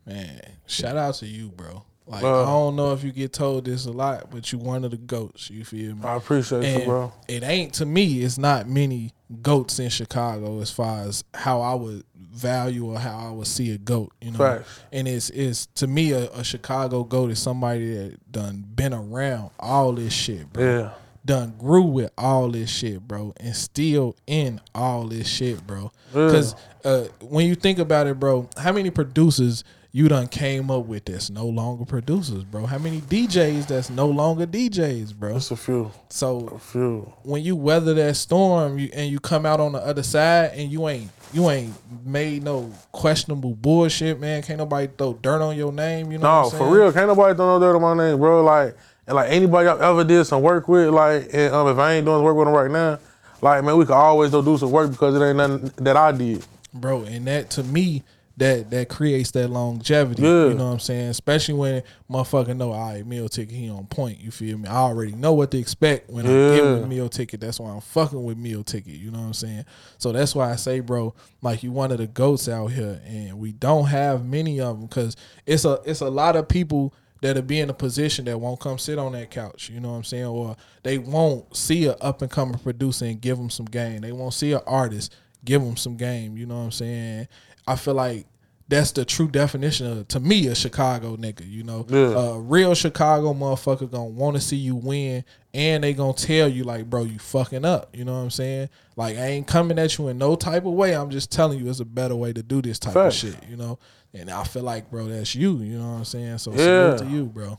Man, 0.05 0.41
shout 0.65 0.97
out 0.97 1.15
to 1.15 1.25
you, 1.25 1.49
bro. 1.49 1.83
Like 2.05 2.23
I 2.23 2.45
don't 2.45 2.75
know 2.75 2.91
if 2.91 3.03
you 3.03 3.11
get 3.13 3.31
told 3.31 3.65
this 3.65 3.85
a 3.85 3.91
lot, 3.91 4.29
but 4.29 4.51
you 4.51 4.57
one 4.57 4.83
of 4.83 4.91
the 4.91 4.97
goats. 4.97 5.49
You 5.49 5.63
feel 5.63 5.95
me? 5.95 6.03
I 6.03 6.15
appreciate 6.15 6.79
you, 6.79 6.85
bro. 6.85 7.13
it 7.29 7.43
ain't 7.43 7.73
to 7.75 7.85
me. 7.85 8.21
It's 8.21 8.37
not 8.37 8.67
many 8.67 9.13
goats 9.41 9.79
in 9.79 9.89
Chicago 9.89 10.59
as 10.59 10.69
far 10.69 11.03
as 11.03 11.23
how 11.33 11.61
I 11.61 11.75
would 11.75 12.03
value 12.15 12.87
or 12.91 12.99
how 12.99 13.29
I 13.29 13.31
would 13.31 13.47
see 13.47 13.71
a 13.71 13.77
goat. 13.77 14.11
You 14.19 14.31
know, 14.31 14.37
Facts. 14.37 14.81
and 14.91 15.07
it's 15.07 15.29
it's 15.29 15.67
to 15.75 15.87
me 15.87 16.11
a, 16.11 16.29
a 16.31 16.43
Chicago 16.43 17.05
goat 17.05 17.31
is 17.31 17.39
somebody 17.39 17.93
that 17.95 18.31
done 18.31 18.65
been 18.75 18.93
around 18.93 19.51
all 19.59 19.93
this 19.93 20.11
shit, 20.13 20.51
bro. 20.51 20.63
Yeah. 20.63 20.89
Done 21.25 21.53
grew 21.57 21.83
with 21.83 22.11
all 22.17 22.49
this 22.49 22.69
shit, 22.69 22.99
bro, 22.99 23.33
and 23.37 23.55
still 23.55 24.17
in 24.27 24.59
all 24.75 25.07
this 25.07 25.25
shit, 25.25 25.65
bro. 25.65 25.89
Yeah. 26.13 26.25
Because 26.25 26.53
uh, 26.83 27.05
when 27.21 27.47
you 27.47 27.55
think 27.55 27.79
about 27.79 28.07
it, 28.07 28.19
bro, 28.19 28.49
how 28.57 28.73
many 28.73 28.89
producers 28.89 29.63
you 29.95 30.07
done 30.09 30.27
came 30.27 30.71
up 30.71 30.85
with 30.87 31.05
that's 31.05 31.29
no 31.29 31.45
longer 31.45 31.85
producers, 31.85 32.43
bro? 32.43 32.65
How 32.65 32.79
many 32.79 32.99
DJs 33.01 33.67
that's 33.67 33.91
no 33.91 34.07
longer 34.07 34.47
DJs, 34.47 35.13
bro? 35.13 35.35
It's 35.37 35.51
a 35.51 35.55
few. 35.55 35.91
So 36.09 36.47
A 36.47 36.57
few. 36.57 37.13
when 37.21 37.43
you 37.43 37.55
weather 37.55 37.93
that 37.93 38.15
storm 38.15 38.79
you, 38.79 38.89
and 38.91 39.11
you 39.11 39.19
come 39.19 39.45
out 39.45 39.59
on 39.59 39.71
the 39.73 39.77
other 39.79 40.01
side 40.01 40.51
and 40.55 40.71
you 40.71 40.89
ain't 40.89 41.11
you 41.31 41.47
ain't 41.49 41.73
made 42.05 42.43
no 42.43 42.71
questionable 42.91 43.53
bullshit, 43.53 44.19
man. 44.19 44.41
Can't 44.41 44.57
nobody 44.59 44.87
throw 44.97 45.13
dirt 45.13 45.41
on 45.43 45.55
your 45.55 45.71
name. 45.71 46.11
You 46.11 46.17
know? 46.17 46.23
No, 46.27 46.41
what 46.45 46.53
I'm 46.53 46.59
for 46.59 46.75
real. 46.75 46.91
Can't 46.91 47.07
nobody 47.07 47.35
throw 47.35 47.59
no 47.59 47.65
dirt 47.65 47.75
on 47.75 47.81
my 47.97 48.03
name, 48.09 48.17
bro. 48.19 48.43
Like, 48.43 48.75
and 49.05 49.15
like 49.15 49.29
anybody 49.31 49.67
I 49.67 49.89
ever 49.89 50.03
did 50.03 50.25
some 50.25 50.41
work 50.41 50.67
with, 50.67 50.89
like, 50.89 51.29
and, 51.33 51.53
um, 51.53 51.67
if 51.67 51.77
I 51.77 51.93
ain't 51.93 52.05
doing 52.05 52.23
work 52.23 52.35
with 52.35 52.47
them 52.47 52.55
right 52.55 52.71
now, 52.71 52.99
like, 53.41 53.63
man, 53.63 53.77
we 53.77 53.85
could 53.85 53.93
always 53.95 54.31
go 54.31 54.41
do 54.41 54.57
some 54.57 54.71
work 54.71 54.89
because 54.91 55.15
it 55.15 55.23
ain't 55.23 55.37
nothing 55.37 55.71
that 55.83 55.97
I 55.97 56.11
did. 56.11 56.43
bro. 56.73 57.03
And 57.03 57.27
that 57.27 57.49
to 57.51 57.63
me, 57.63 58.03
that 58.37 58.71
that 58.71 58.89
creates 58.89 59.31
that 59.31 59.49
longevity. 59.49 60.23
Yeah. 60.23 60.47
You 60.47 60.53
know 60.55 60.65
what 60.67 60.73
I'm 60.73 60.79
saying? 60.79 61.09
Especially 61.09 61.53
when 61.53 61.83
motherfucker 62.09 62.55
know, 62.57 62.71
all 62.71 62.91
right, 62.93 63.05
meal 63.05 63.29
ticket, 63.29 63.53
he 63.55 63.69
on 63.69 63.85
point. 63.85 64.19
You 64.19 64.31
feel 64.31 64.57
me? 64.57 64.67
I 64.67 64.77
already 64.77 65.11
know 65.11 65.33
what 65.33 65.51
to 65.51 65.57
expect 65.59 66.09
when 66.09 66.25
I 66.25 66.29
give 66.29 66.65
him 66.65 66.77
Yeah. 66.77 66.83
a 66.83 66.87
meal 66.87 67.09
ticket. 67.09 67.41
That's 67.41 67.59
why 67.59 67.69
I'm 67.69 67.81
fucking 67.81 68.23
with 68.23 68.37
meal 68.37 68.63
ticket. 68.63 68.93
You 68.95 69.11
know 69.11 69.19
what 69.19 69.25
I'm 69.27 69.33
saying? 69.33 69.65
So 69.99 70.11
that's 70.11 70.33
why 70.33 70.51
I 70.51 70.55
say, 70.55 70.79
bro, 70.79 71.13
like 71.43 71.61
you 71.61 71.71
one 71.71 71.91
of 71.91 71.99
the 71.99 72.07
goats 72.07 72.49
out 72.49 72.67
here, 72.67 72.99
and 73.05 73.37
we 73.37 73.51
don't 73.51 73.85
have 73.85 74.25
many 74.25 74.59
of 74.59 74.77
them 74.79 74.87
because 74.87 75.15
it's 75.45 75.65
a 75.65 75.79
it's 75.85 76.01
a 76.01 76.09
lot 76.09 76.35
of 76.35 76.47
people 76.47 76.93
that'll 77.21 77.41
be 77.43 77.59
in 77.59 77.69
a 77.69 77.73
position 77.73 78.25
that 78.25 78.37
won't 78.37 78.59
come 78.59 78.77
sit 78.77 78.97
on 78.97 79.13
that 79.13 79.29
couch. 79.31 79.69
You 79.73 79.79
know 79.79 79.91
what 79.91 79.97
I'm 79.97 80.03
saying? 80.03 80.25
Or 80.25 80.57
they 80.81 80.97
won't 80.97 81.55
see 81.55 81.85
a 81.85 81.93
up 81.93 82.21
and 82.21 82.29
coming 82.31 82.57
producer 82.57 83.05
and 83.05 83.21
give 83.21 83.37
them 83.37 83.49
some 83.49 83.65
game. 83.67 84.01
They 84.01 84.11
won't 84.11 84.33
see 84.33 84.51
an 84.53 84.59
artist 84.65 85.13
give 85.45 85.61
them 85.63 85.77
some 85.77 85.95
game. 85.97 86.37
You 86.37 86.45
know 86.45 86.57
what 86.57 86.63
I'm 86.65 86.71
saying? 86.71 87.27
I 87.67 87.75
feel 87.75 87.93
like 87.93 88.25
that's 88.69 88.91
the 88.93 89.03
true 89.05 89.27
definition 89.27 89.85
of 89.85 90.07
to 90.07 90.19
me 90.19 90.47
a 90.47 90.55
Chicago 90.55 91.15
nigga. 91.17 91.47
You 91.49 91.63
know, 91.63 91.85
Yeah. 91.89 92.13
a 92.35 92.39
real 92.39 92.73
Chicago 92.75 93.33
motherfucker 93.33 93.89
gonna 93.91 94.05
want 94.05 94.35
to 94.37 94.41
see 94.41 94.55
you 94.55 94.75
win, 94.75 95.23
and 95.53 95.83
they 95.83 95.93
gonna 95.93 96.13
tell 96.13 96.47
you 96.47 96.63
like, 96.63 96.89
bro, 96.89 97.03
you 97.03 97.19
fucking 97.19 97.65
up. 97.65 97.89
You 97.95 98.05
know 98.05 98.13
what 98.13 98.19
I'm 98.23 98.29
saying? 98.31 98.69
Like 98.95 99.17
I 99.17 99.27
ain't 99.27 99.47
coming 99.47 99.77
at 99.79 99.97
you 99.97 100.07
in 100.07 100.17
no 100.17 100.35
type 100.35 100.65
of 100.65 100.73
way. 100.73 100.95
I'm 100.95 101.09
just 101.09 101.31
telling 101.31 101.59
you 101.59 101.69
it's 101.69 101.81
a 101.81 101.85
better 101.85 102.15
way 102.15 102.33
to 102.33 102.41
do 102.41 102.61
this 102.61 102.79
type 102.79 102.95
of 102.95 103.13
shit. 103.13 103.35
You 103.49 103.57
know, 103.57 103.79
and 104.13 104.29
I 104.31 104.43
feel 104.45 104.63
like, 104.63 104.89
bro, 104.89 105.07
that's 105.07 105.35
you. 105.35 105.57
You 105.59 105.77
know 105.79 105.91
what 105.91 105.97
I'm 105.97 106.05
saying? 106.05 106.37
So 106.39 106.51
Yeah. 106.51 106.57
salute 106.95 106.97
to 106.99 107.05
you, 107.15 107.25
bro. 107.25 107.57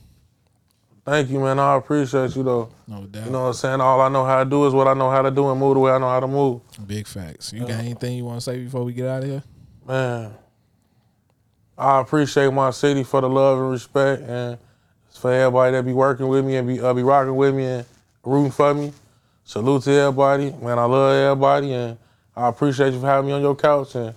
Thank 1.04 1.28
you, 1.28 1.38
man. 1.38 1.58
I 1.58 1.76
appreciate 1.76 2.34
you, 2.34 2.42
though. 2.42 2.70
No 2.88 3.02
doubt. 3.02 3.26
You 3.26 3.30
know 3.30 3.42
what 3.42 3.48
I'm 3.48 3.52
saying? 3.54 3.80
All 3.82 4.00
I 4.00 4.08
know 4.08 4.24
how 4.24 4.42
to 4.42 4.48
do 4.48 4.66
is 4.66 4.72
what 4.72 4.88
I 4.88 4.94
know 4.94 5.10
how 5.10 5.20
to 5.20 5.30
do 5.30 5.50
and 5.50 5.60
move 5.60 5.74
the 5.74 5.80
way 5.80 5.92
I 5.92 5.98
know 5.98 6.08
how 6.08 6.20
to 6.20 6.26
move. 6.26 6.62
Big 6.86 7.06
facts. 7.06 7.52
You 7.52 7.60
got 7.60 7.72
anything 7.80 8.16
you 8.16 8.24
want 8.24 8.38
to 8.38 8.40
say 8.40 8.64
before 8.64 8.84
we 8.84 8.94
get 8.94 9.06
out 9.06 9.22
of 9.22 9.28
here? 9.28 9.42
Man, 9.86 10.32
I 11.76 12.00
appreciate 12.00 12.50
my 12.54 12.70
city 12.70 13.04
for 13.04 13.20
the 13.20 13.28
love 13.28 13.58
and 13.58 13.70
respect, 13.70 14.22
and 14.22 14.58
for 15.10 15.30
everybody 15.30 15.72
that 15.72 15.84
be 15.84 15.92
working 15.92 16.26
with 16.28 16.44
me 16.44 16.56
and 16.56 16.66
be 16.66 16.80
uh, 16.80 16.94
be 16.94 17.02
rocking 17.02 17.36
with 17.36 17.54
me 17.54 17.64
and 17.66 17.86
rooting 18.24 18.50
for 18.50 18.72
me. 18.72 18.92
Salute 19.44 19.82
to 19.82 19.90
everybody, 19.92 20.52
man. 20.52 20.78
I 20.78 20.84
love 20.84 21.12
everybody, 21.12 21.74
and 21.74 21.98
I 22.34 22.48
appreciate 22.48 22.94
you 22.94 23.00
for 23.00 23.06
having 23.06 23.26
me 23.26 23.32
on 23.34 23.42
your 23.42 23.54
couch. 23.54 23.94
And 23.94 24.14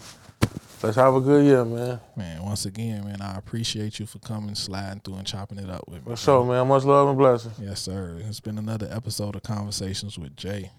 Let's 0.84 0.96
have 0.96 1.16
a 1.16 1.22
good 1.22 1.44
year, 1.44 1.66
man. 1.66 2.00
Man, 2.16 2.44
once 2.44 2.66
again, 2.66 3.04
man, 3.06 3.20
I 3.20 3.36
appreciate 3.36 4.00
you 4.00 4.06
for 4.06 4.20
coming, 4.20 4.54
sliding 4.54 5.00
through, 5.00 5.16
and 5.16 5.26
chopping 5.26 5.58
it 5.58 5.70
up 5.70 5.84
with 5.88 6.06
me. 6.06 6.12
For 6.12 6.18
sure, 6.18 6.46
man. 6.46 6.68
Much 6.68 6.84
love 6.84 7.10
and 7.10 7.18
blessings. 7.18 7.60
Yes, 7.60 7.82
sir. 7.82 8.22
It's 8.24 8.40
been 8.40 8.60
another 8.60 8.88
episode 8.92 9.36
of 9.36 9.42
Conversations 9.42 10.20
with 10.20 10.36
Jay. 10.36 10.72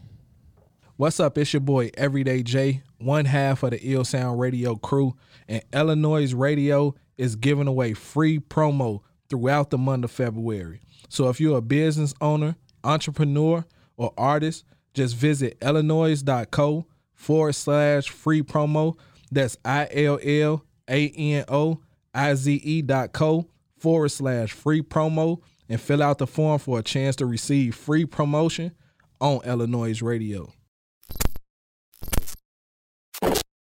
What's 0.97 1.19
up? 1.19 1.37
It's 1.37 1.53
your 1.53 1.61
boy 1.61 1.91
Everyday 1.97 2.43
Jay, 2.45 2.83
one 2.99 3.25
half 3.25 3.63
of 3.65 3.71
the 3.71 3.79
Illanoize 3.79 4.39
Radio 4.39 4.77
crew, 4.77 5.17
and 5.49 5.63
Illanoize 5.73 6.33
Radio 6.37 6.95
is 7.17 7.35
giving 7.35 7.67
away 7.67 7.93
free 7.95 8.39
promo 8.39 9.01
throughout 9.29 9.71
the 9.71 9.79
month 9.79 10.05
of 10.05 10.11
February. 10.13 10.81
So 11.09 11.29
if 11.29 11.41
you're 11.41 11.59
a 11.59 11.63
business 11.63 12.15
owner, 12.21 12.57
entrepreneur, 12.85 13.65
or 13.97 14.13
artist, 14.17 14.65
just 14.95 15.17
visit 15.17 15.59
illanoize.co 15.61 16.87
forward 17.15 17.55
slash 17.55 18.09
free 18.09 18.43
promo. 18.43 18.97
That's 19.31 19.57
I 19.65 19.89
L 19.93 20.19
L 20.23 20.65
A 20.89 21.09
N 21.11 21.45
O 21.49 21.81
I 22.15 22.35
Z 22.35 22.55
E 22.55 22.83
dot 22.83 23.13
co 23.13 23.49
forward 23.79 24.09
slash 24.11 24.53
free 24.53 24.83
promo 24.83 25.41
and 25.69 25.81
fill 25.81 26.03
out 26.03 26.19
the 26.19 26.27
form 26.27 26.59
for 26.59 26.79
a 26.79 26.83
chance 26.83 27.17
to 27.17 27.27
receive 27.27 27.75
free 27.75 28.05
promotion 28.05 28.73
on 29.21 29.41
Illanoize 29.41 30.03
Radio. 30.03 30.53